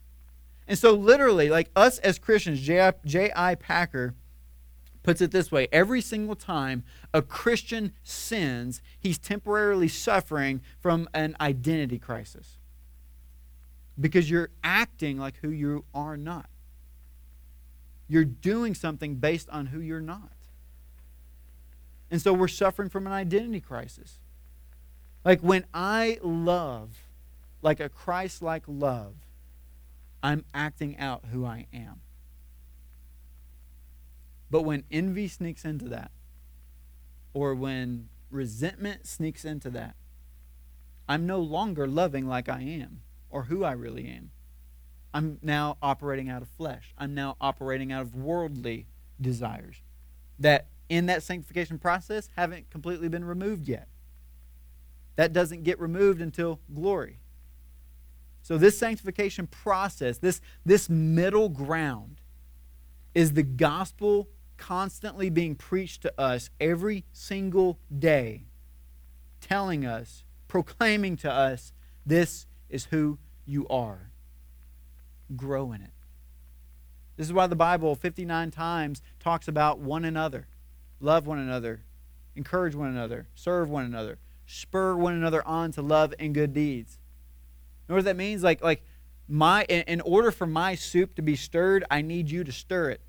And 0.72 0.80
so, 0.80 0.94
literally, 0.94 1.50
like 1.50 1.70
us 1.76 1.98
as 1.98 2.18
Christians, 2.18 2.62
J.I. 2.62 3.56
Packer 3.56 4.16
puts 5.04 5.20
it 5.20 5.32
this 5.32 5.52
way 5.52 5.68
every 5.70 6.00
single 6.00 6.34
time 6.34 6.86
a 7.14 7.22
Christian 7.22 7.92
sins, 8.04 8.82
he's 8.98 9.18
temporarily 9.18 9.90
suffering 9.90 10.62
from 10.80 11.10
an 11.14 11.36
identity 11.42 12.00
crisis 12.00 12.56
because 14.00 14.30
you're 14.30 14.50
acting 14.64 15.18
like 15.18 15.36
who 15.42 15.50
you 15.50 15.84
are 15.94 16.16
not. 16.16 16.48
You're 18.08 18.24
doing 18.24 18.74
something 18.74 19.16
based 19.16 19.50
on 19.50 19.66
who 19.66 19.82
you're 19.82 20.00
not. 20.00 20.32
And 22.10 22.22
so 22.22 22.32
we're 22.32 22.48
suffering 22.48 22.88
from 22.88 23.08
an 23.08 23.12
identity 23.12 23.60
crisis. 23.60 24.20
Like 25.26 25.42
when 25.42 25.66
I 25.74 26.18
love, 26.24 27.04
like 27.62 27.82
a 27.82 27.90
Christ 27.90 28.42
like 28.42 28.64
love, 28.68 29.16
I'm 30.24 30.46
acting 30.54 30.98
out 30.98 31.26
who 31.32 31.46
I 31.46 31.68
am. 31.74 32.02
But 34.50 34.64
when 34.64 34.84
envy 34.92 35.28
sneaks 35.28 35.64
into 35.66 35.86
that, 35.90 36.12
or 37.34 37.56
when 37.56 38.10
resentment 38.30 39.08
sneaks 39.08 39.46
into 39.46 39.70
that, 39.72 39.96
I'm 41.08 41.26
no 41.26 41.40
longer 41.40 41.88
loving 41.88 42.28
like 42.28 42.50
I 42.50 42.62
am 42.62 43.02
or 43.30 43.44
who 43.44 43.64
I 43.64 43.72
really 43.72 44.08
am. 44.08 44.32
I'm 45.14 45.40
now 45.42 45.78
operating 45.82 46.30
out 46.30 46.42
of 46.42 46.50
flesh. 46.50 46.94
I'm 46.98 47.14
now 47.14 47.36
operating 47.42 47.92
out 47.92 48.02
of 48.02 48.16
worldly 48.16 48.88
desires 49.20 49.82
that 50.40 50.68
in 50.90 51.06
that 51.06 51.24
sanctification 51.24 51.80
process 51.80 52.30
haven't 52.36 52.70
completely 52.70 53.08
been 53.08 53.24
removed 53.24 53.68
yet. 53.68 53.88
That 55.16 55.34
doesn't 55.34 55.64
get 55.64 55.80
removed 55.80 56.22
until 56.22 56.60
glory. 56.74 57.21
So, 58.44 58.58
this 58.58 58.78
sanctification 58.78 59.48
process, 59.48 60.18
this, 60.18 60.42
this 60.66 60.90
middle 60.90 61.50
ground, 61.50 62.22
is 63.14 63.34
the 63.34 63.44
gospel 63.44 64.30
constantly 64.58 65.30
being 65.30 65.56
preached 65.56 66.02
to 66.04 66.14
us 66.20 66.50
every 66.60 67.04
single 67.12 67.80
day, 67.98 68.46
telling 69.42 69.86
us, 69.86 70.24
proclaiming 70.48 71.18
to 71.18 71.32
us, 71.32 71.74
this 72.06 72.46
is 72.70 72.86
who 72.86 73.18
you 73.46 73.68
are. 73.68 74.12
Grow 75.36 75.72
in 75.72 75.82
it. 75.82 75.92
This 77.18 77.28
is 77.28 77.34
why 77.34 77.48
the 77.48 77.56
Bible 77.56 77.96
59 77.96 78.52
times 78.52 79.02
talks 79.20 79.48
about 79.48 79.80
one 79.80 80.06
another. 80.06 80.48
Love 81.00 81.26
one 81.26 81.40
another, 81.40 81.82
encourage 82.36 82.76
one 82.76 82.90
another, 82.90 83.28
serve 83.34 83.70
one 83.70 83.86
another, 83.86 84.20
spur 84.46 84.96
one 84.96 85.14
another 85.14 85.46
on 85.48 85.72
to 85.72 85.82
love 85.82 86.14
and 86.20 86.34
good 86.34 86.54
deeds. 86.54 87.00
Know 87.92 87.98
what 87.98 88.06
that 88.06 88.16
means? 88.16 88.42
Like, 88.42 88.64
like 88.64 88.86
my 89.28 89.66
in, 89.66 89.82
in 89.82 90.00
order 90.02 90.32
for 90.32 90.48
my 90.48 90.76
soup 90.76 91.14
to 91.16 91.22
be 91.22 91.36
stirred, 91.36 91.84
I 91.92 92.02
need 92.02 92.32
you 92.32 92.46
to 92.46 92.52
stir 92.52 92.92
it. 92.92 93.02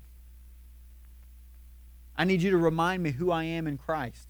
I 2.17 2.25
need 2.25 2.41
you 2.41 2.51
to 2.51 2.57
remind 2.57 3.01
me 3.01 3.11
who 3.11 3.31
I 3.31 3.45
am 3.45 3.65
in 3.65 3.77
Christ. 3.77 4.27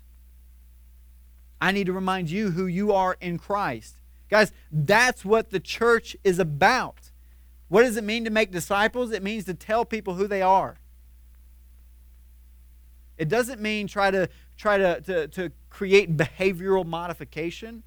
I 1.60 1.72
need 1.72 1.88
to 1.88 1.94
remind 1.94 2.30
you 2.30 2.52
who 2.52 2.68
you 2.68 2.94
are 2.94 3.18
in 3.20 3.40
Christ. 3.40 3.96
Guys, 4.30 4.52
that's 4.72 5.26
what 5.26 5.50
the 5.50 5.60
church 5.60 6.16
is 6.24 6.38
about. 6.38 7.10
What 7.68 7.82
does 7.82 7.98
it 7.98 8.04
mean 8.04 8.24
to 8.26 8.30
make 8.30 8.52
disciples? 8.52 9.12
It 9.12 9.24
means 9.24 9.46
to 9.46 9.56
tell 9.56 9.86
people 9.86 10.14
who 10.14 10.28
they 10.28 10.44
are. 10.44 10.78
It 13.18 13.28
doesn't 13.28 13.60
mean 13.60 13.88
try 13.88 14.12
to 14.12 14.30
try 14.56 14.78
to, 14.78 15.02
to, 15.02 15.28
to 15.30 15.52
create 15.72 16.16
behavioral 16.16 16.86
modification. 16.86 17.82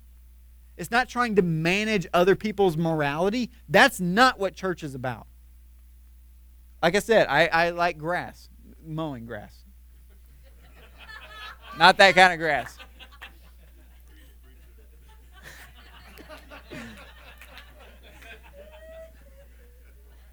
It's 0.76 0.90
not 0.90 1.08
trying 1.08 1.36
to 1.36 1.42
manage 1.42 2.06
other 2.12 2.36
people's 2.36 2.76
morality. 2.76 3.50
That's 3.68 4.00
not 4.00 4.38
what 4.38 4.54
church 4.54 4.82
is 4.82 4.94
about. 4.94 5.26
Like 6.82 6.94
I 6.94 6.98
said, 6.98 7.26
I, 7.28 7.46
I 7.46 7.70
like 7.70 7.98
grass, 7.98 8.48
mowing 8.84 9.26
grass. 9.26 9.64
not 11.78 11.96
that 11.96 12.14
kind 12.14 12.32
of 12.32 12.38
grass. 12.38 12.78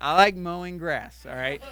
I 0.01 0.17
like 0.17 0.35
mowing 0.35 0.77
grass, 0.77 1.25
all 1.25 1.33
right? 1.33 1.63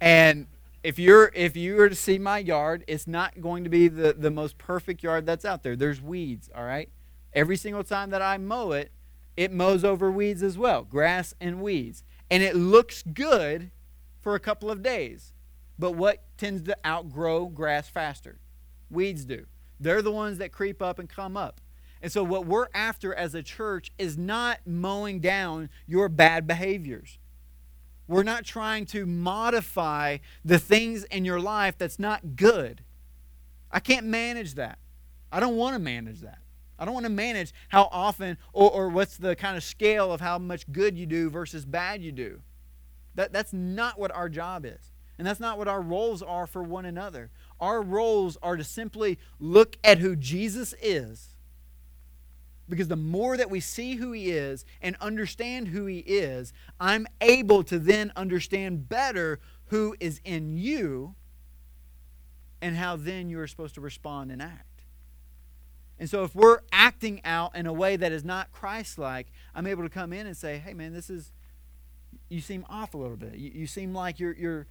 And 0.00 0.46
if 0.82 0.98
you're 0.98 1.30
if 1.34 1.54
you 1.54 1.76
were 1.76 1.90
to 1.90 1.94
see 1.94 2.18
my 2.18 2.38
yard, 2.38 2.82
it's 2.88 3.06
not 3.06 3.42
going 3.42 3.64
to 3.64 3.70
be 3.70 3.88
the, 3.88 4.14
the 4.14 4.30
most 4.30 4.56
perfect 4.56 5.02
yard 5.02 5.26
that's 5.26 5.44
out 5.44 5.62
there. 5.62 5.76
There's 5.76 6.00
weeds, 6.00 6.48
all 6.56 6.64
right? 6.64 6.88
Every 7.34 7.56
single 7.56 7.84
time 7.84 8.10
that 8.10 8.22
I 8.22 8.38
mow 8.38 8.72
it, 8.72 8.92
it 9.36 9.52
mows 9.52 9.84
over 9.84 10.10
weeds 10.10 10.42
as 10.42 10.58
well, 10.58 10.82
grass 10.82 11.34
and 11.40 11.62
weeds. 11.62 12.04
And 12.30 12.42
it 12.42 12.54
looks 12.54 13.02
good 13.02 13.70
for 14.20 14.34
a 14.34 14.40
couple 14.40 14.70
of 14.70 14.82
days. 14.82 15.32
But 15.78 15.92
what 15.92 16.22
tends 16.36 16.62
to 16.62 16.76
outgrow 16.86 17.46
grass 17.46 17.88
faster? 17.88 18.38
Weeds 18.90 19.24
do. 19.24 19.46
They're 19.80 20.02
the 20.02 20.12
ones 20.12 20.38
that 20.38 20.52
creep 20.52 20.82
up 20.82 20.98
and 20.98 21.08
come 21.08 21.36
up. 21.36 21.60
And 22.02 22.10
so, 22.10 22.24
what 22.24 22.46
we're 22.46 22.68
after 22.74 23.14
as 23.14 23.34
a 23.34 23.42
church 23.42 23.92
is 23.96 24.18
not 24.18 24.58
mowing 24.66 25.20
down 25.20 25.70
your 25.86 26.08
bad 26.08 26.46
behaviors. 26.46 27.18
We're 28.08 28.24
not 28.24 28.44
trying 28.44 28.86
to 28.86 29.06
modify 29.06 30.18
the 30.44 30.58
things 30.58 31.04
in 31.04 31.24
your 31.24 31.40
life 31.40 31.78
that's 31.78 31.98
not 31.98 32.36
good. 32.36 32.82
I 33.70 33.80
can't 33.80 34.06
manage 34.06 34.54
that. 34.54 34.78
I 35.30 35.40
don't 35.40 35.56
want 35.56 35.74
to 35.74 35.78
manage 35.78 36.20
that. 36.20 36.41
I 36.82 36.84
don't 36.84 36.94
want 36.94 37.06
to 37.06 37.12
manage 37.12 37.54
how 37.68 37.88
often 37.92 38.36
or, 38.52 38.68
or 38.68 38.88
what's 38.88 39.16
the 39.16 39.36
kind 39.36 39.56
of 39.56 39.62
scale 39.62 40.12
of 40.12 40.20
how 40.20 40.36
much 40.36 40.70
good 40.72 40.98
you 40.98 41.06
do 41.06 41.30
versus 41.30 41.64
bad 41.64 42.02
you 42.02 42.10
do. 42.10 42.40
That, 43.14 43.32
that's 43.32 43.52
not 43.52 44.00
what 44.00 44.10
our 44.10 44.28
job 44.28 44.66
is. 44.66 44.90
And 45.16 45.24
that's 45.24 45.38
not 45.38 45.58
what 45.58 45.68
our 45.68 45.80
roles 45.80 46.22
are 46.24 46.44
for 46.44 46.60
one 46.60 46.84
another. 46.84 47.30
Our 47.60 47.80
roles 47.82 48.36
are 48.42 48.56
to 48.56 48.64
simply 48.64 49.20
look 49.38 49.76
at 49.84 49.98
who 49.98 50.16
Jesus 50.16 50.74
is. 50.82 51.36
Because 52.68 52.88
the 52.88 52.96
more 52.96 53.36
that 53.36 53.48
we 53.48 53.60
see 53.60 53.94
who 53.94 54.10
he 54.10 54.32
is 54.32 54.64
and 54.80 54.96
understand 55.00 55.68
who 55.68 55.86
he 55.86 55.98
is, 55.98 56.52
I'm 56.80 57.06
able 57.20 57.62
to 57.62 57.78
then 57.78 58.10
understand 58.16 58.88
better 58.88 59.38
who 59.66 59.94
is 60.00 60.20
in 60.24 60.58
you 60.58 61.14
and 62.60 62.74
how 62.74 62.96
then 62.96 63.28
you 63.28 63.38
are 63.38 63.46
supposed 63.46 63.76
to 63.76 63.80
respond 63.80 64.32
and 64.32 64.42
act. 64.42 64.71
And 65.98 66.10
so 66.10 66.24
if 66.24 66.34
we're 66.34 66.60
acting 66.72 67.20
out 67.24 67.54
in 67.54 67.66
a 67.66 67.72
way 67.72 67.96
that 67.96 68.12
is 68.12 68.24
not 68.24 68.50
Christ 68.50 68.98
like, 68.98 69.28
I'm 69.54 69.66
able 69.66 69.82
to 69.84 69.90
come 69.90 70.12
in 70.12 70.26
and 70.26 70.36
say, 70.36 70.58
hey, 70.58 70.74
man, 70.74 70.92
this 70.92 71.08
is, 71.08 71.32
you 72.28 72.40
seem 72.40 72.64
off 72.68 72.94
a 72.94 72.96
little 72.96 73.16
bit. 73.16 73.34
You, 73.34 73.52
you 73.54 73.66
seem 73.66 73.94
like 73.94 74.18
you're, 74.18 74.34
you're, 74.34 74.66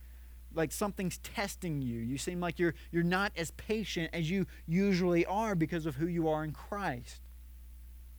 like 0.54 0.72
something's 0.72 1.18
testing 1.20 1.82
you. 1.82 2.00
You 2.00 2.18
seem 2.18 2.40
like 2.40 2.60
you're, 2.60 2.76
you're 2.92 3.04
not 3.04 3.32
as 3.36 3.52
patient 3.52 4.10
as 4.14 4.30
you 4.30 4.48
usually 4.68 5.26
are 5.26 5.56
because 5.56 5.86
of 5.86 5.96
who 5.96 6.08
you 6.08 6.28
are 6.28 6.44
in 6.44 6.52
Christ. 6.52 7.22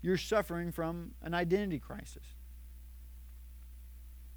You're 0.00 0.16
suffering 0.16 0.72
from 0.72 1.12
an 1.22 1.34
identity 1.34 1.78
crisis. 1.78 2.24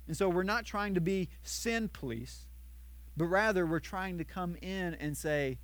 And 0.08 0.16
so 0.16 0.30
we're 0.30 0.44
not 0.44 0.66
trying 0.66 0.94
to 0.94 1.02
be 1.02 1.30
sin 1.42 1.90
police, 1.90 2.46
but 3.18 3.26
rather 3.26 3.66
we're 3.66 3.80
trying 3.80 4.18
to 4.20 4.24
come 4.24 4.56
in 4.62 4.94
and 4.96 5.18
say, 5.18 5.58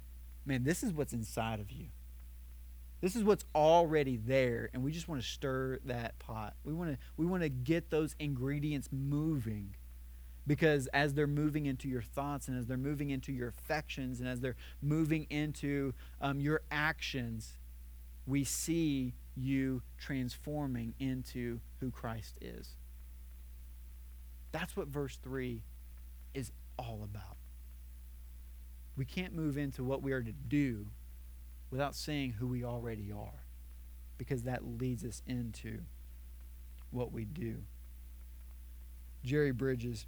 man, 0.46 0.64
this 0.64 0.82
is 0.82 0.94
what's 0.94 1.14
inside 1.14 1.60
of 1.60 1.70
you. 1.70 1.88
This 3.02 3.16
is 3.16 3.24
what's 3.24 3.46
already 3.56 4.18
there, 4.18 4.70
and 4.74 4.84
we 4.84 4.92
just 4.92 5.08
want 5.08 5.22
to 5.22 5.28
stir 5.28 5.80
that 5.86 6.20
pot. 6.20 6.54
We 6.64 6.72
want 6.72 6.92
to 6.92 6.98
we 7.18 7.26
want 7.26 7.42
to 7.42 7.50
get 7.50 7.90
those 7.90 8.16
ingredients 8.20 8.90
moving. 8.92 9.76
Because 10.48 10.88
as 10.88 11.14
they're 11.14 11.28
moving 11.28 11.68
into 11.68 11.88
your 11.88 12.02
thoughts 12.02 12.48
and 12.48 12.58
as 12.58 12.66
they're 12.66 12.76
moving 12.76 13.12
into 13.12 13.32
your 13.32 13.50
affections 13.50 14.20
and 14.20 14.28
as 14.28 14.40
they're 14.40 14.56
moving 14.82 15.28
into 15.30 15.94
um, 16.20 16.40
your 16.40 16.62
actions, 16.72 17.60
we 18.26 18.44
see 18.44 19.14
you 19.36 19.84
transforming 20.00 20.96
into 21.00 21.60
who 21.80 21.92
Christ 21.92 22.38
is. 22.42 22.72
That's 24.52 24.76
what 24.76 24.88
verse 24.88 25.20
3 25.22 25.62
is 26.34 26.52
all 26.78 27.02
about. 27.04 27.38
We 28.98 29.06
can't 29.06 29.34
move 29.34 29.60
into 29.60 29.84
what 29.84 30.02
we 30.02 30.12
are 30.12 30.24
to 30.24 30.34
do 30.34 30.88
without 31.72 31.96
seeing 31.96 32.32
who 32.32 32.48
we 32.48 32.64
already 32.64 33.12
are, 33.12 33.46
because 34.18 34.44
that 34.44 34.64
leads 34.80 35.04
us 35.04 35.24
into 35.26 35.80
what 36.92 37.12
we 37.12 37.26
do. 37.26 37.64
Jerry 39.24 39.52
Bridges, 39.52 40.06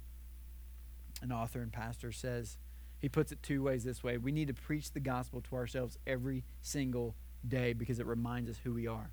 an 1.22 1.32
author 1.32 1.60
and 1.60 1.72
pastor, 1.72 2.12
says, 2.12 2.58
he 2.98 3.08
puts 3.08 3.32
it 3.32 3.42
two 3.42 3.62
ways 3.62 3.84
this 3.84 4.02
way. 4.02 4.18
We 4.18 4.32
need 4.32 4.48
to 4.48 4.54
preach 4.54 4.92
the 4.92 5.00
gospel 5.00 5.40
to 5.42 5.56
ourselves 5.56 5.98
every 6.06 6.44
single 6.62 7.14
day 7.46 7.72
because 7.72 7.98
it 7.98 8.06
reminds 8.06 8.50
us 8.50 8.58
who 8.64 8.72
we 8.72 8.86
are. 8.86 9.10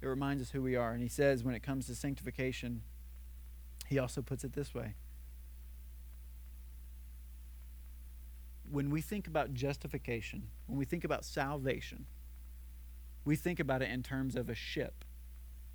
It 0.00 0.06
reminds 0.06 0.42
us 0.42 0.50
who 0.50 0.62
we 0.62 0.76
are. 0.76 0.92
And 0.92 1.02
he 1.02 1.08
says, 1.08 1.42
when 1.42 1.54
it 1.54 1.62
comes 1.62 1.86
to 1.86 1.94
sanctification, 1.94 2.82
he 3.88 3.98
also 3.98 4.22
puts 4.22 4.44
it 4.44 4.52
this 4.52 4.74
way 4.74 4.94
when 8.70 8.90
we 8.90 9.00
think 9.00 9.26
about 9.26 9.54
justification, 9.54 10.48
when 10.66 10.78
we 10.78 10.84
think 10.84 11.04
about 11.04 11.24
salvation, 11.24 12.06
we 13.24 13.36
think 13.36 13.60
about 13.60 13.82
it 13.82 13.90
in 13.90 14.02
terms 14.02 14.36
of 14.36 14.48
a 14.48 14.54
ship. 14.54 15.04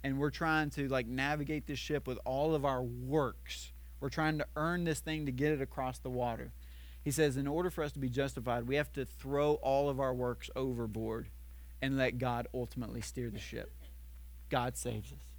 And 0.04 0.18
we're 0.18 0.32
trying 0.32 0.70
to 0.72 0.88
like 0.88 1.08
navigate 1.08 1.68
this 1.68 1.80
ship 1.80 2.08
with 2.08 2.18
all 2.26 2.56
of 2.56 2.66
our 2.66 2.82
works. 2.82 3.72
We're 4.00 4.10
trying 4.10 4.40
to 4.40 4.48
earn 4.56 4.84
this 4.84 5.00
thing 5.00 5.26
to 5.28 5.32
get 5.32 5.52
it 5.52 5.62
across 5.62 6.00
the 6.00 6.10
water. 6.10 6.54
He 7.04 7.12
says, 7.12 7.38
in 7.38 7.48
order 7.48 7.70
for 7.70 7.84
us 7.84 7.92
to 7.94 8.00
be 8.00 8.10
justified, 8.10 8.68
we 8.68 8.76
have 8.76 8.92
to 8.94 9.06
throw 9.06 9.54
all 9.56 9.90
of 9.90 10.00
our 10.00 10.14
works 10.14 10.50
overboard 10.56 11.30
and 11.82 11.98
let 11.98 12.18
God 12.18 12.48
ultimately 12.54 13.02
steer 13.02 13.30
the 13.30 13.40
ship. 13.40 13.72
God 14.50 14.78
saves 14.78 15.12
us. 15.12 15.31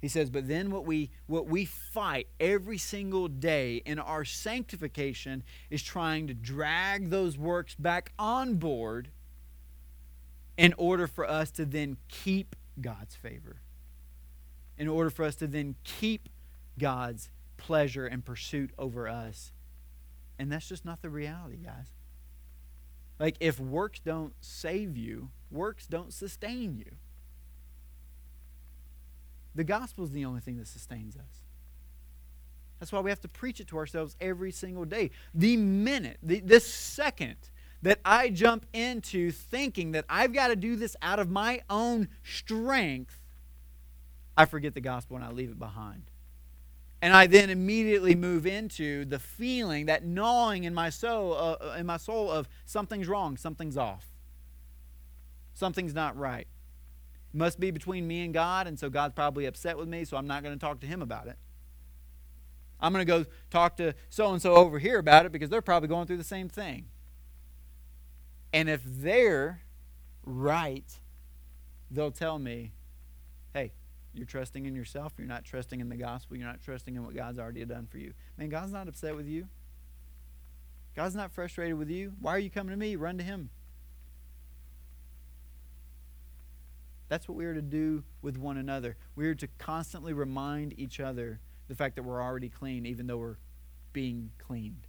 He 0.00 0.08
says, 0.08 0.30
but 0.30 0.46
then 0.46 0.70
what 0.70 0.84
we 0.86 1.10
what 1.26 1.46
we 1.46 1.64
fight 1.64 2.28
every 2.38 2.78
single 2.78 3.26
day 3.26 3.82
in 3.84 3.98
our 3.98 4.24
sanctification 4.24 5.42
is 5.70 5.82
trying 5.82 6.28
to 6.28 6.34
drag 6.34 7.10
those 7.10 7.36
works 7.36 7.74
back 7.74 8.12
on 8.18 8.54
board 8.54 9.08
in 10.56 10.74
order 10.78 11.06
for 11.06 11.28
us 11.28 11.50
to 11.52 11.64
then 11.64 11.96
keep 12.08 12.54
God's 12.80 13.16
favor. 13.16 13.60
In 14.76 14.86
order 14.86 15.10
for 15.10 15.24
us 15.24 15.34
to 15.36 15.48
then 15.48 15.74
keep 15.82 16.28
God's 16.78 17.30
pleasure 17.56 18.06
and 18.06 18.24
pursuit 18.24 18.70
over 18.78 19.08
us. 19.08 19.52
And 20.38 20.52
that's 20.52 20.68
just 20.68 20.84
not 20.84 21.02
the 21.02 21.10
reality, 21.10 21.56
guys. 21.56 21.88
Like 23.18 23.36
if 23.40 23.58
works 23.58 23.98
don't 23.98 24.34
save 24.40 24.96
you, 24.96 25.30
works 25.50 25.88
don't 25.88 26.12
sustain 26.12 26.76
you. 26.76 26.92
The 29.58 29.64
gospel 29.64 30.04
is 30.04 30.12
the 30.12 30.24
only 30.24 30.40
thing 30.40 30.56
that 30.58 30.68
sustains 30.68 31.16
us. 31.16 31.42
That's 32.78 32.92
why 32.92 33.00
we 33.00 33.10
have 33.10 33.20
to 33.22 33.28
preach 33.28 33.58
it 33.58 33.66
to 33.66 33.76
ourselves 33.76 34.14
every 34.20 34.52
single 34.52 34.84
day. 34.84 35.10
The 35.34 35.56
minute, 35.56 36.18
the, 36.22 36.38
the 36.38 36.60
second 36.60 37.34
that 37.82 37.98
I 38.04 38.28
jump 38.28 38.66
into 38.72 39.32
thinking 39.32 39.90
that 39.92 40.04
I've 40.08 40.32
got 40.32 40.48
to 40.48 40.56
do 40.56 40.76
this 40.76 40.94
out 41.02 41.18
of 41.18 41.28
my 41.28 41.62
own 41.68 42.06
strength, 42.22 43.20
I 44.36 44.44
forget 44.44 44.74
the 44.74 44.80
gospel 44.80 45.16
and 45.16 45.24
I 45.24 45.32
leave 45.32 45.50
it 45.50 45.58
behind. 45.58 46.04
And 47.02 47.12
I 47.12 47.26
then 47.26 47.50
immediately 47.50 48.14
move 48.14 48.46
into 48.46 49.06
the 49.06 49.18
feeling, 49.18 49.86
that 49.86 50.04
gnawing 50.04 50.62
in 50.62 50.74
my 50.74 50.90
soul, 50.90 51.32
uh, 51.32 51.56
uh 51.60 51.76
in 51.76 51.84
my 51.84 51.96
soul 51.96 52.30
of 52.30 52.48
something's 52.64 53.08
wrong, 53.08 53.36
something's 53.36 53.76
off, 53.76 54.06
something's 55.52 55.94
not 55.94 56.16
right 56.16 56.46
must 57.32 57.60
be 57.60 57.70
between 57.70 58.06
me 58.06 58.24
and 58.24 58.32
God, 58.32 58.66
and 58.66 58.78
so 58.78 58.88
God's 58.88 59.14
probably 59.14 59.46
upset 59.46 59.76
with 59.76 59.88
me, 59.88 60.04
so 60.04 60.16
I'm 60.16 60.26
not 60.26 60.42
going 60.42 60.54
to 60.54 60.60
talk 60.60 60.80
to 60.80 60.86
him 60.86 61.02
about 61.02 61.26
it. 61.26 61.36
I'm 62.80 62.92
going 62.92 63.04
to 63.04 63.12
go 63.12 63.26
talk 63.50 63.76
to 63.78 63.94
so 64.08 64.32
and 64.32 64.40
so 64.40 64.54
over 64.54 64.78
here 64.78 64.98
about 64.98 65.26
it 65.26 65.32
because 65.32 65.50
they're 65.50 65.62
probably 65.62 65.88
going 65.88 66.06
through 66.06 66.18
the 66.18 66.24
same 66.24 66.48
thing. 66.48 66.86
And 68.52 68.68
if 68.68 68.80
they're 68.84 69.62
right, 70.24 71.00
they'll 71.90 72.12
tell 72.12 72.38
me, 72.38 72.72
hey, 73.52 73.72
you're 74.14 74.26
trusting 74.26 74.64
in 74.64 74.74
yourself, 74.74 75.12
you're 75.18 75.26
not 75.26 75.44
trusting 75.44 75.80
in 75.80 75.88
the 75.88 75.96
gospel, 75.96 76.36
you're 76.36 76.46
not 76.46 76.62
trusting 76.62 76.94
in 76.94 77.04
what 77.04 77.14
God's 77.14 77.38
already 77.38 77.64
done 77.64 77.86
for 77.90 77.98
you. 77.98 78.14
Man, 78.36 78.48
God's 78.48 78.72
not 78.72 78.88
upset 78.88 79.16
with 79.16 79.26
you. 79.26 79.48
God's 80.94 81.14
not 81.14 81.32
frustrated 81.32 81.76
with 81.76 81.90
you. 81.90 82.14
Why 82.20 82.32
are 82.32 82.38
you 82.38 82.50
coming 82.50 82.70
to 82.70 82.76
me? 82.76 82.96
Run 82.96 83.18
to 83.18 83.24
Him. 83.24 83.50
That's 87.08 87.28
what 87.28 87.36
we 87.36 87.46
are 87.46 87.54
to 87.54 87.62
do 87.62 88.04
with 88.20 88.36
one 88.36 88.58
another. 88.58 88.96
We 89.16 89.26
are 89.26 89.34
to 89.36 89.48
constantly 89.58 90.12
remind 90.12 90.78
each 90.78 91.00
other 91.00 91.40
the 91.68 91.74
fact 91.74 91.96
that 91.96 92.02
we're 92.02 92.22
already 92.22 92.48
clean, 92.48 92.86
even 92.86 93.06
though 93.06 93.16
we're 93.16 93.36
being 93.92 94.30
cleaned. 94.38 94.86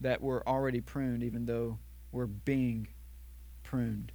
That 0.00 0.22
we're 0.22 0.42
already 0.44 0.80
pruned, 0.80 1.22
even 1.22 1.46
though 1.46 1.78
we're 2.12 2.26
being 2.26 2.88
pruned. 3.62 4.12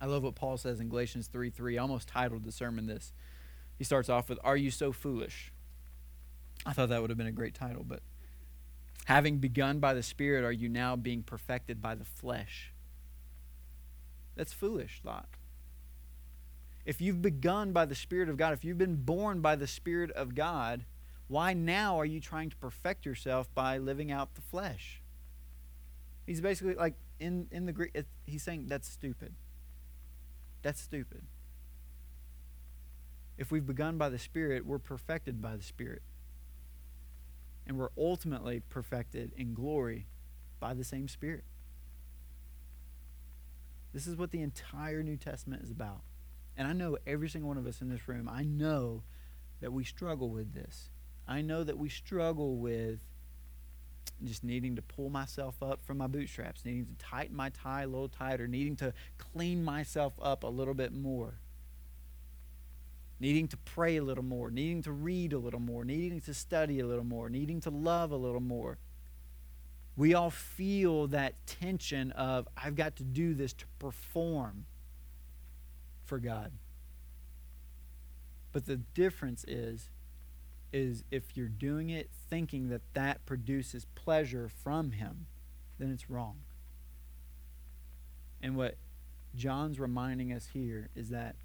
I 0.00 0.06
love 0.06 0.22
what 0.22 0.34
Paul 0.34 0.58
says 0.58 0.80
in 0.80 0.88
Galatians 0.88 1.28
3 1.28 1.50
3. 1.50 1.78
I 1.78 1.82
almost 1.82 2.08
titled 2.08 2.44
the 2.44 2.52
sermon 2.52 2.86
this. 2.86 3.12
He 3.78 3.84
starts 3.84 4.08
off 4.08 4.28
with, 4.28 4.38
Are 4.44 4.56
you 4.56 4.70
so 4.70 4.92
foolish? 4.92 5.52
I 6.66 6.72
thought 6.72 6.90
that 6.90 7.00
would 7.00 7.10
have 7.10 7.18
been 7.18 7.26
a 7.26 7.32
great 7.32 7.54
title, 7.54 7.84
but 7.86 8.00
having 9.06 9.38
begun 9.38 9.80
by 9.80 9.94
the 9.94 10.02
Spirit, 10.02 10.44
are 10.44 10.52
you 10.52 10.68
now 10.68 10.96
being 10.96 11.22
perfected 11.22 11.80
by 11.80 11.94
the 11.94 12.04
flesh? 12.04 12.73
That's 14.36 14.52
foolish 14.52 15.00
thought. 15.02 15.28
If 16.84 17.00
you've 17.00 17.22
begun 17.22 17.72
by 17.72 17.86
the 17.86 17.94
Spirit 17.94 18.28
of 18.28 18.36
God, 18.36 18.52
if 18.52 18.64
you've 18.64 18.78
been 18.78 18.96
born 18.96 19.40
by 19.40 19.56
the 19.56 19.66
Spirit 19.66 20.10
of 20.10 20.34
God, 20.34 20.84
why 21.28 21.54
now 21.54 21.98
are 21.98 22.04
you 22.04 22.20
trying 22.20 22.50
to 22.50 22.56
perfect 22.56 23.06
yourself 23.06 23.52
by 23.54 23.78
living 23.78 24.12
out 24.12 24.34
the 24.34 24.42
flesh? 24.42 25.00
He's 26.26 26.40
basically 26.40 26.74
like 26.74 26.94
in 27.18 27.48
in 27.50 27.66
the 27.66 27.72
Greek. 27.72 27.96
He's 28.26 28.42
saying 28.42 28.66
that's 28.68 28.88
stupid. 28.88 29.34
That's 30.62 30.80
stupid. 30.80 31.22
If 33.36 33.50
we've 33.50 33.66
begun 33.66 33.98
by 33.98 34.10
the 34.10 34.18
Spirit, 34.18 34.66
we're 34.66 34.78
perfected 34.78 35.40
by 35.40 35.56
the 35.56 35.62
Spirit 35.62 36.02
and 37.66 37.78
we're 37.78 37.90
ultimately 37.96 38.60
perfected 38.60 39.32
in 39.36 39.54
glory 39.54 40.06
by 40.60 40.74
the 40.74 40.84
same 40.84 41.08
Spirit. 41.08 41.44
This 43.94 44.06
is 44.06 44.16
what 44.16 44.32
the 44.32 44.42
entire 44.42 45.02
New 45.02 45.16
Testament 45.16 45.62
is 45.62 45.70
about. 45.70 46.02
And 46.56 46.68
I 46.68 46.72
know 46.72 46.98
every 47.06 47.28
single 47.28 47.48
one 47.48 47.56
of 47.56 47.66
us 47.66 47.80
in 47.80 47.88
this 47.88 48.06
room, 48.06 48.28
I 48.30 48.42
know 48.44 49.04
that 49.60 49.72
we 49.72 49.84
struggle 49.84 50.28
with 50.28 50.52
this. 50.52 50.90
I 51.26 51.40
know 51.40 51.64
that 51.64 51.78
we 51.78 51.88
struggle 51.88 52.56
with 52.56 52.98
just 54.22 54.44
needing 54.44 54.76
to 54.76 54.82
pull 54.82 55.08
myself 55.08 55.62
up 55.62 55.82
from 55.84 55.98
my 55.98 56.06
bootstraps, 56.06 56.64
needing 56.64 56.86
to 56.86 57.04
tighten 57.04 57.34
my 57.34 57.48
tie 57.48 57.82
a 57.82 57.86
little 57.86 58.08
tighter, 58.08 58.46
needing 58.46 58.76
to 58.76 58.92
clean 59.16 59.64
myself 59.64 60.12
up 60.20 60.44
a 60.44 60.48
little 60.48 60.74
bit 60.74 60.92
more 60.92 61.38
needing 63.20 63.48
to 63.48 63.56
pray 63.56 63.96
a 63.96 64.02
little 64.02 64.24
more, 64.24 64.50
needing 64.50 64.82
to 64.82 64.92
read 64.92 65.32
a 65.32 65.38
little 65.38 65.60
more, 65.60 65.84
needing 65.84 66.20
to 66.20 66.34
study 66.34 66.80
a 66.80 66.86
little 66.86 67.04
more, 67.04 67.30
needing 67.30 67.60
to 67.60 67.70
love 67.70 68.10
a 68.10 68.16
little 68.16 68.40
more. 68.40 68.78
We 69.96 70.14
all 70.14 70.30
feel 70.30 71.06
that 71.08 71.46
tension 71.46 72.12
of, 72.12 72.48
I've 72.56 72.74
got 72.74 72.96
to 72.96 73.04
do 73.04 73.34
this 73.34 73.52
to 73.54 73.64
perform 73.78 74.66
for 76.04 76.18
God. 76.18 76.52
But 78.52 78.66
the 78.66 78.76
difference 78.76 79.44
is, 79.46 79.90
is 80.72 81.04
if 81.10 81.36
you're 81.36 81.48
doing 81.48 81.90
it 81.90 82.10
thinking 82.28 82.68
that 82.70 82.82
that 82.94 83.24
produces 83.26 83.86
pleasure 83.94 84.48
from 84.48 84.92
Him, 84.92 85.26
then 85.78 85.90
it's 85.90 86.10
wrong. 86.10 86.38
And 88.42 88.56
what 88.56 88.76
John's 89.34 89.80
reminding 89.80 90.32
us 90.32 90.48
here 90.52 90.88
is 90.94 91.10
that 91.10 91.36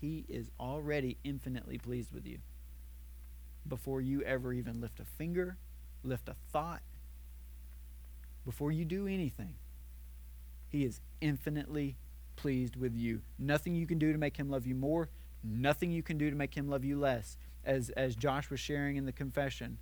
he 0.00 0.24
is 0.28 0.50
already 0.58 1.16
infinitely 1.24 1.78
pleased 1.78 2.12
with 2.12 2.26
you 2.26 2.38
before 3.66 4.00
you 4.00 4.22
ever 4.22 4.52
even 4.52 4.80
lift 4.80 5.00
a 5.00 5.04
finger, 5.04 5.56
lift 6.04 6.28
a 6.28 6.36
thought, 6.52 6.82
before 8.46 8.72
you 8.72 8.86
do 8.86 9.06
anything. 9.06 9.56
He 10.68 10.84
is 10.84 11.00
infinitely 11.20 11.96
pleased 12.36 12.76
with 12.76 12.96
you. 12.96 13.20
Nothing 13.38 13.74
you 13.74 13.86
can 13.86 13.98
do 13.98 14.12
to 14.12 14.18
make 14.18 14.38
him 14.38 14.48
love 14.48 14.66
you 14.66 14.74
more, 14.74 15.10
nothing 15.44 15.90
you 15.90 16.02
can 16.02 16.16
do 16.16 16.30
to 16.30 16.36
make 16.36 16.56
him 16.56 16.68
love 16.68 16.84
you 16.84 16.98
less. 16.98 17.36
As 17.64 17.90
as 17.90 18.14
Josh 18.14 18.48
was 18.48 18.60
sharing 18.60 18.96
in 18.96 19.04
the 19.04 19.12
confession, 19.12 19.78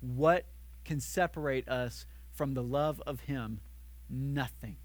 what 0.00 0.46
can 0.84 1.00
separate 1.00 1.68
us 1.68 2.04
from 2.32 2.54
the 2.54 2.62
love 2.62 3.00
of 3.06 3.20
him? 3.20 3.60
Nothing. 4.08 4.76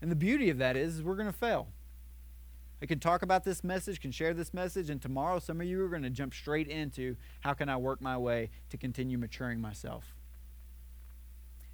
And 0.00 0.10
the 0.10 0.16
beauty 0.16 0.50
of 0.50 0.58
that 0.58 0.76
is, 0.76 0.96
is 0.96 1.02
we're 1.02 1.16
going 1.16 1.30
to 1.30 1.36
fail. 1.36 1.68
I 2.80 2.86
can 2.86 2.98
talk 2.98 3.22
about 3.22 3.44
this 3.44 3.62
message, 3.62 4.00
can 4.00 4.10
share 4.10 4.34
this 4.34 4.52
message, 4.52 4.90
and 4.90 5.00
tomorrow 5.00 5.38
some 5.38 5.60
of 5.60 5.66
you 5.66 5.82
are 5.84 5.88
going 5.88 6.02
to 6.02 6.10
jump 6.10 6.34
straight 6.34 6.66
into 6.66 7.16
how 7.40 7.54
can 7.54 7.68
I 7.68 7.76
work 7.76 8.00
my 8.00 8.18
way 8.18 8.50
to 8.70 8.76
continue 8.76 9.18
maturing 9.18 9.60
myself. 9.60 10.14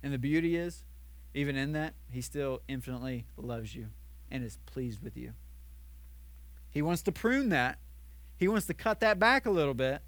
And 0.03 0.13
the 0.13 0.19
beauty 0.19 0.57
is, 0.57 0.85
even 1.35 1.57
in 1.57 1.73
that, 1.73 1.95
He 2.11 2.21
still 2.21 2.61
infinitely 2.69 3.27
loves 3.37 3.75
you 3.75 3.89
and 4.31 4.45
is 4.45 4.59
pleased 4.67 5.03
with 5.03 5.17
you. 5.17 5.33
He 6.71 6.83
wants 6.83 7.03
to 7.03 7.13
prune 7.13 7.49
that, 7.51 7.79
He 8.37 8.49
wants 8.49 8.67
to 8.67 8.75
cut 8.75 9.01
that 9.01 9.19
back 9.19 9.47
a 9.47 9.51
little 9.51 9.75
bit, 9.75 10.03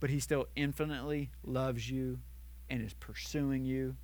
but 0.00 0.10
He 0.10 0.20
still 0.20 0.46
infinitely 0.56 1.30
loves 1.42 1.90
you 1.90 2.20
and 2.68 2.82
is 2.82 2.94
pursuing 2.94 3.64
you 3.64 3.96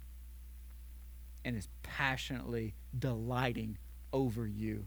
and 1.44 1.56
is 1.56 1.68
passionately 1.82 2.74
delighting 2.98 3.76
over 4.12 4.46
you 4.46 4.86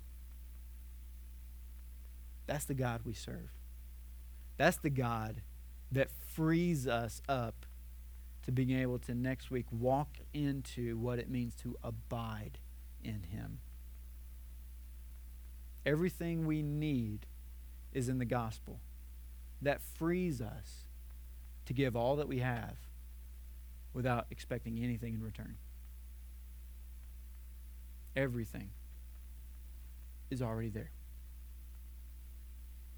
that's 2.47 2.65
the 2.65 2.73
God 2.73 3.01
we 3.05 3.13
serve. 3.13 3.51
That's 4.55 4.77
the 4.77 4.89
God 4.89 5.41
that 5.91 6.09
frees 6.09 6.88
us 6.88 7.21
up 7.29 7.65
to 8.48 8.52
being 8.52 8.72
able 8.72 8.98
to 8.98 9.14
next 9.14 9.52
week 9.52 9.68
walk 9.72 10.18
into 10.34 10.98
what 10.98 11.20
it 11.20 11.30
means 11.30 11.54
to 11.54 11.78
abide 11.84 12.58
in 13.04 13.22
Him. 13.32 13.60
Everything 15.86 16.48
we 16.48 16.64
need 16.64 17.28
is 17.93 18.10
in 18.10 18.18
the 18.18 18.26
gospel. 18.26 18.80
That 19.62 19.82
frees 19.82 20.41
us 20.41 20.88
to 21.68 21.74
give 21.74 21.95
all 21.95 22.16
that 22.16 22.28
we 22.28 22.39
have 22.39 22.78
without 23.93 24.26
expecting 24.32 24.80
anything 24.84 25.14
in 25.14 25.24
return. 25.24 25.58
Everything 28.16 28.72
is 30.32 30.41
already 30.41 30.70
there 30.70 30.91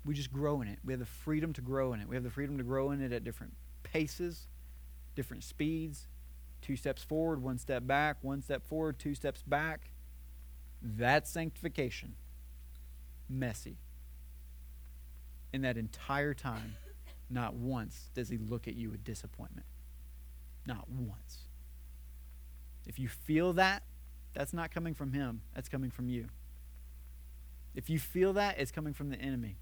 we 0.06 0.14
just 0.14 0.32
grow 0.32 0.62
in 0.62 0.68
it. 0.68 0.80
We 0.84 0.94
have 0.94 1.00
the 1.00 1.06
freedom 1.06 1.54
to 1.54 1.62
grow 1.62 1.94
in 1.94 2.02
it. 2.02 2.08
We 2.08 2.16
have 2.16 2.24
the 2.24 2.32
freedom 2.32 2.58
to 2.58 2.64
grow 2.64 2.90
in 2.92 3.02
it 3.02 3.12
at 3.12 3.24
different 3.24 3.54
paces, 3.84 4.48
different 5.20 5.44
speeds. 5.44 6.08
Two 6.62 6.78
steps 6.78 7.04
forward, 7.04 7.44
one 7.44 7.58
step 7.58 7.86
back, 7.86 8.16
one 8.22 8.42
step 8.42 8.66
forward, 8.66 8.98
two 8.98 9.14
steps 9.14 9.42
back. 9.42 9.92
That's 10.82 11.30
sanctification. 11.30 12.16
Messy. 13.28 13.76
In 15.52 15.62
that 15.64 15.76
entire 15.76 16.34
time, 16.34 16.76
not 17.30 17.54
once 17.54 18.12
does 18.14 18.30
he 18.30 18.38
look 18.38 18.66
at 18.66 18.76
you 18.76 18.90
with 18.90 19.04
disappointment. 19.04 19.66
Not 20.66 20.90
once. 20.90 21.40
If 22.88 22.98
you 22.98 23.10
feel 23.10 23.52
that, 23.54 23.84
that's 24.34 24.54
not 24.54 24.72
coming 24.72 24.94
from 24.94 25.12
him, 25.12 25.42
that's 25.54 25.68
coming 25.68 25.92
from 25.92 26.08
you. 26.08 26.28
If 27.76 27.90
you 27.90 28.00
feel 28.00 28.32
that, 28.34 28.58
it's 28.58 28.72
coming 28.72 28.94
from 28.94 29.10
the 29.10 29.18
enemy. 29.18 29.58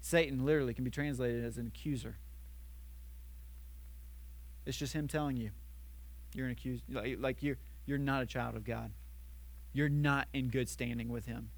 Satan 0.00 0.44
literally 0.44 0.74
can 0.74 0.82
be 0.82 0.90
translated 0.90 1.44
as 1.44 1.58
an 1.58 1.68
accuser. 1.68 2.16
It's 4.68 4.76
just 4.76 4.92
him 4.92 5.08
telling 5.08 5.38
you 5.38 5.50
you're 6.34 6.44
an 6.44 6.52
accused 6.52 6.84
like 7.18 7.42
you're 7.42 7.56
you're 7.86 7.96
not 7.96 8.22
a 8.22 8.26
child 8.26 8.54
of 8.54 8.64
God. 8.64 8.92
You're 9.72 9.88
not 9.88 10.28
in 10.34 10.48
good 10.48 10.68
standing 10.68 11.08
with 11.08 11.24
him. 11.24 11.50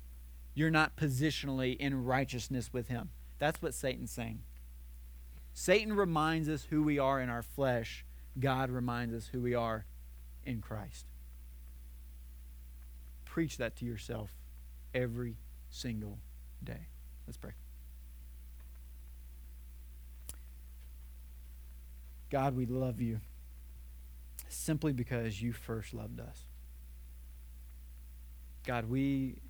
You're 0.54 0.70
not 0.70 0.96
positionally 0.96 1.76
in 1.76 2.04
righteousness 2.04 2.72
with 2.72 2.86
him. 2.86 3.10
That's 3.38 3.60
what 3.60 3.74
Satan's 3.74 4.12
saying. 4.12 4.42
Satan 5.52 5.94
reminds 5.94 6.48
us 6.48 6.68
who 6.70 6.84
we 6.84 7.00
are 7.00 7.20
in 7.20 7.28
our 7.28 7.42
flesh. 7.42 8.04
God 8.38 8.70
reminds 8.70 9.12
us 9.12 9.26
who 9.26 9.40
we 9.40 9.54
are 9.54 9.86
in 10.44 10.60
Christ. 10.60 11.06
Preach 13.24 13.56
that 13.56 13.74
to 13.76 13.84
yourself 13.84 14.30
every 14.94 15.36
single 15.68 16.18
day. 16.62 16.86
Let's 17.26 17.38
pray. 17.38 17.52
God, 22.30 22.56
we 22.56 22.66
love 22.66 23.00
you 23.00 23.20
simply 24.48 24.92
because 24.92 25.42
you 25.42 25.52
first 25.52 25.92
loved 25.92 26.20
us. 26.20 26.44
God, 28.64 28.88
we 28.88 29.40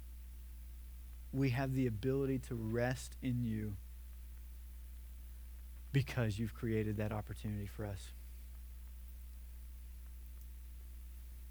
we 1.33 1.51
have 1.51 1.75
the 1.75 1.87
ability 1.87 2.39
to 2.39 2.55
rest 2.55 3.17
in 3.23 3.45
you 3.45 3.77
because 5.93 6.39
you've 6.39 6.55
created 6.55 6.97
that 6.97 7.13
opportunity 7.13 7.67
for 7.67 7.85
us. 7.85 8.09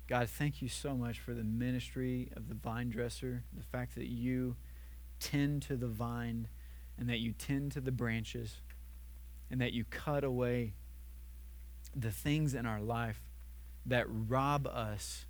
God, 0.07 0.27
thank 0.29 0.61
you 0.61 0.67
so 0.67 0.95
much 0.95 1.19
for 1.19 1.33
the 1.33 1.43
ministry 1.43 2.29
of 2.35 2.49
the 2.49 2.55
vine 2.55 2.89
dresser, 2.89 3.43
the 3.55 3.63
fact 3.63 3.95
that 3.95 4.07
you 4.07 4.55
tend 5.19 5.61
to 5.63 5.75
the 5.77 5.87
vine 5.87 6.47
and 6.97 7.07
that 7.09 7.19
you 7.19 7.31
tend 7.31 7.71
to 7.73 7.81
the 7.81 7.91
branches 7.91 8.55
and 9.51 9.61
that 9.61 9.71
you 9.71 9.85
cut 9.85 10.23
away 10.23 10.73
the 11.95 12.11
things 12.11 12.53
in 12.53 12.65
our 12.65 12.81
life 12.81 13.21
that 13.85 14.05
rob 14.07 14.67
us 14.67 15.25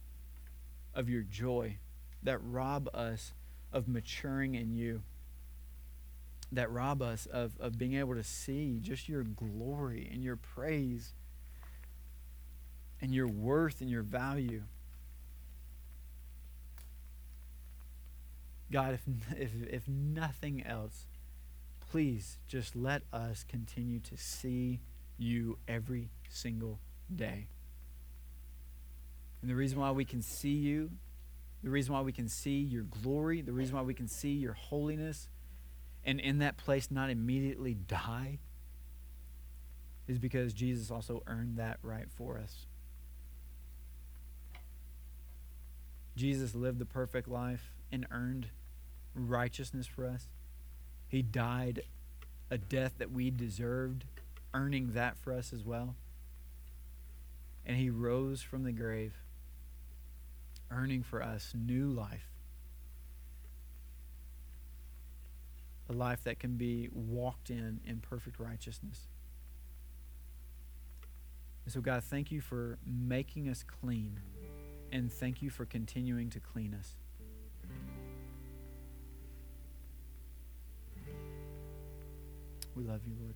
of 0.94 1.10
your 1.10 1.22
joy, 1.22 1.78
that 2.24 2.40
rob 2.44 2.90
us 2.94 3.34
of 3.72 3.88
maturing 3.88 4.56
in 4.56 4.74
you, 4.74 5.02
that 6.52 6.72
rob 6.72 7.02
us 7.02 7.26
of, 7.28 7.54
of 7.60 7.78
being 7.78 7.94
able 7.96 8.16
to 8.16 8.24
see 8.24 8.80
just 8.82 9.08
your 9.08 9.24
glory 9.24 10.10
and 10.12 10.24
your 10.24 10.36
praise 10.36 11.14
and 13.02 13.14
your 13.14 13.28
worth 13.28 13.82
and 13.82 13.90
your 13.90 14.02
value. 14.02 14.64
God, 18.72 18.96
if, 18.96 19.02
if, 19.38 19.52
if 19.70 19.88
nothing 19.88 20.66
else, 20.66 21.06
please 21.92 22.38
just 22.48 22.76
let 22.76 23.04
us 23.14 23.46
continue 23.48 24.00
to 24.00 24.18
see 24.18 24.80
you 25.18 25.58
every 25.68 26.10
single 26.30 26.80
day. 27.14 27.48
And 29.42 29.50
the 29.50 29.56
reason 29.56 29.80
why 29.80 29.92
we 29.92 30.06
can 30.06 30.22
see 30.22 30.54
you, 30.54 30.92
the 31.64 31.70
reason 31.70 31.94
why 31.94 32.02
we 32.02 32.12
can 32.12 32.28
see 32.28 32.60
your 32.60 32.84
glory, 32.84 33.42
the 33.42 33.52
reason 33.52 33.76
why 33.76 33.82
we 33.82 33.94
can 33.94 34.08
see 34.08 34.32
your 34.32 34.54
holiness, 34.54 35.30
and 36.06 36.20
in 36.20 36.40
that 36.40 36.58
place 36.58 36.90
not 36.90 37.10
immediately 37.10 37.74
die, 37.74 38.40
is 40.08 40.18
because 40.18 40.54
Jesus 40.54 40.90
also 40.90 41.22
earned 41.28 41.58
that 41.58 41.78
right 41.84 42.10
for 42.10 42.38
us. 42.38 42.66
Jesus 46.16 46.56
lived 46.56 46.80
the 46.80 46.86
perfect 46.86 47.28
life 47.28 47.72
and 47.92 48.06
earned 48.12 48.48
righteousness 49.14 49.88
for 49.88 50.06
us. 50.06 50.28
He 51.08 51.22
died 51.22 51.84
a 52.50 52.58
death 52.58 52.94
that 52.98 53.12
we 53.12 53.32
deserved, 53.32 54.06
earning 54.54 54.94
that 54.94 55.18
for 55.18 55.34
us 55.34 55.54
as 55.54 55.64
well. 55.64 55.96
And 57.70 57.78
he 57.78 57.92
rose 57.92 58.42
from 58.42 58.64
the 58.64 58.72
grave, 58.72 59.14
earning 60.72 61.04
for 61.04 61.22
us 61.22 61.54
new 61.56 61.88
life. 61.88 62.26
A 65.88 65.94
life 65.94 66.24
that 66.24 66.40
can 66.40 66.58
be 66.58 66.90
walked 66.92 67.52
in 67.52 67.80
in 67.86 68.00
perfect 68.00 68.40
righteousness. 68.40 69.06
And 71.64 71.72
so, 71.72 71.80
God, 71.80 72.04
thank 72.04 72.32
you 72.32 72.42
for 72.42 72.80
making 72.84 73.48
us 73.50 73.64
clean 73.64 74.20
and 74.92 75.14
thank 75.14 75.44
you 75.44 75.52
for 75.52 75.66
continuing 75.66 76.32
to 76.32 76.40
clean 76.40 76.74
us. 76.74 76.96
We 82.76 82.84
love 82.84 83.02
you, 83.06 83.14
Lord. 83.22 83.36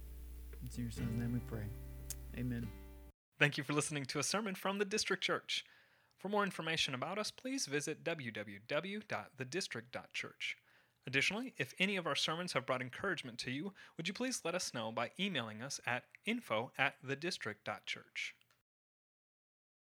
It's 0.66 0.76
in 0.78 0.86
your 0.86 0.92
son's 0.92 1.20
name 1.20 1.34
we 1.34 1.40
pray. 1.42 1.68
Amen. 2.36 2.68
Thank 3.44 3.58
you 3.58 3.64
for 3.66 3.74
listening 3.74 4.06
to 4.06 4.20
a 4.20 4.24
sermon 4.24 4.56
from 4.56 4.78
the 4.78 4.86
District 4.86 5.22
Church. 5.22 5.66
For 6.18 6.30
more 6.30 6.46
information 6.46 6.96
about 6.96 7.20
us, 7.20 7.30
please 7.30 7.66
visit 7.66 8.02
www.thedistrict.church. 8.02 10.58
Additionally, 11.06 11.54
if 11.58 11.74
any 11.78 11.98
of 11.98 12.08
our 12.08 12.16
sermons 12.16 12.54
have 12.54 12.66
brought 12.66 12.82
encouragement 12.82 13.38
to 13.40 13.52
you, 13.52 13.74
would 13.98 14.08
you 14.08 14.14
please 14.14 14.44
let 14.46 14.56
us 14.56 14.74
know 14.74 14.94
by 14.94 15.12
emailing 15.20 15.62
us 15.62 15.82
at 15.86 16.06
info 16.26 16.72
at 16.78 16.96
thedistrict.church. 17.06 18.34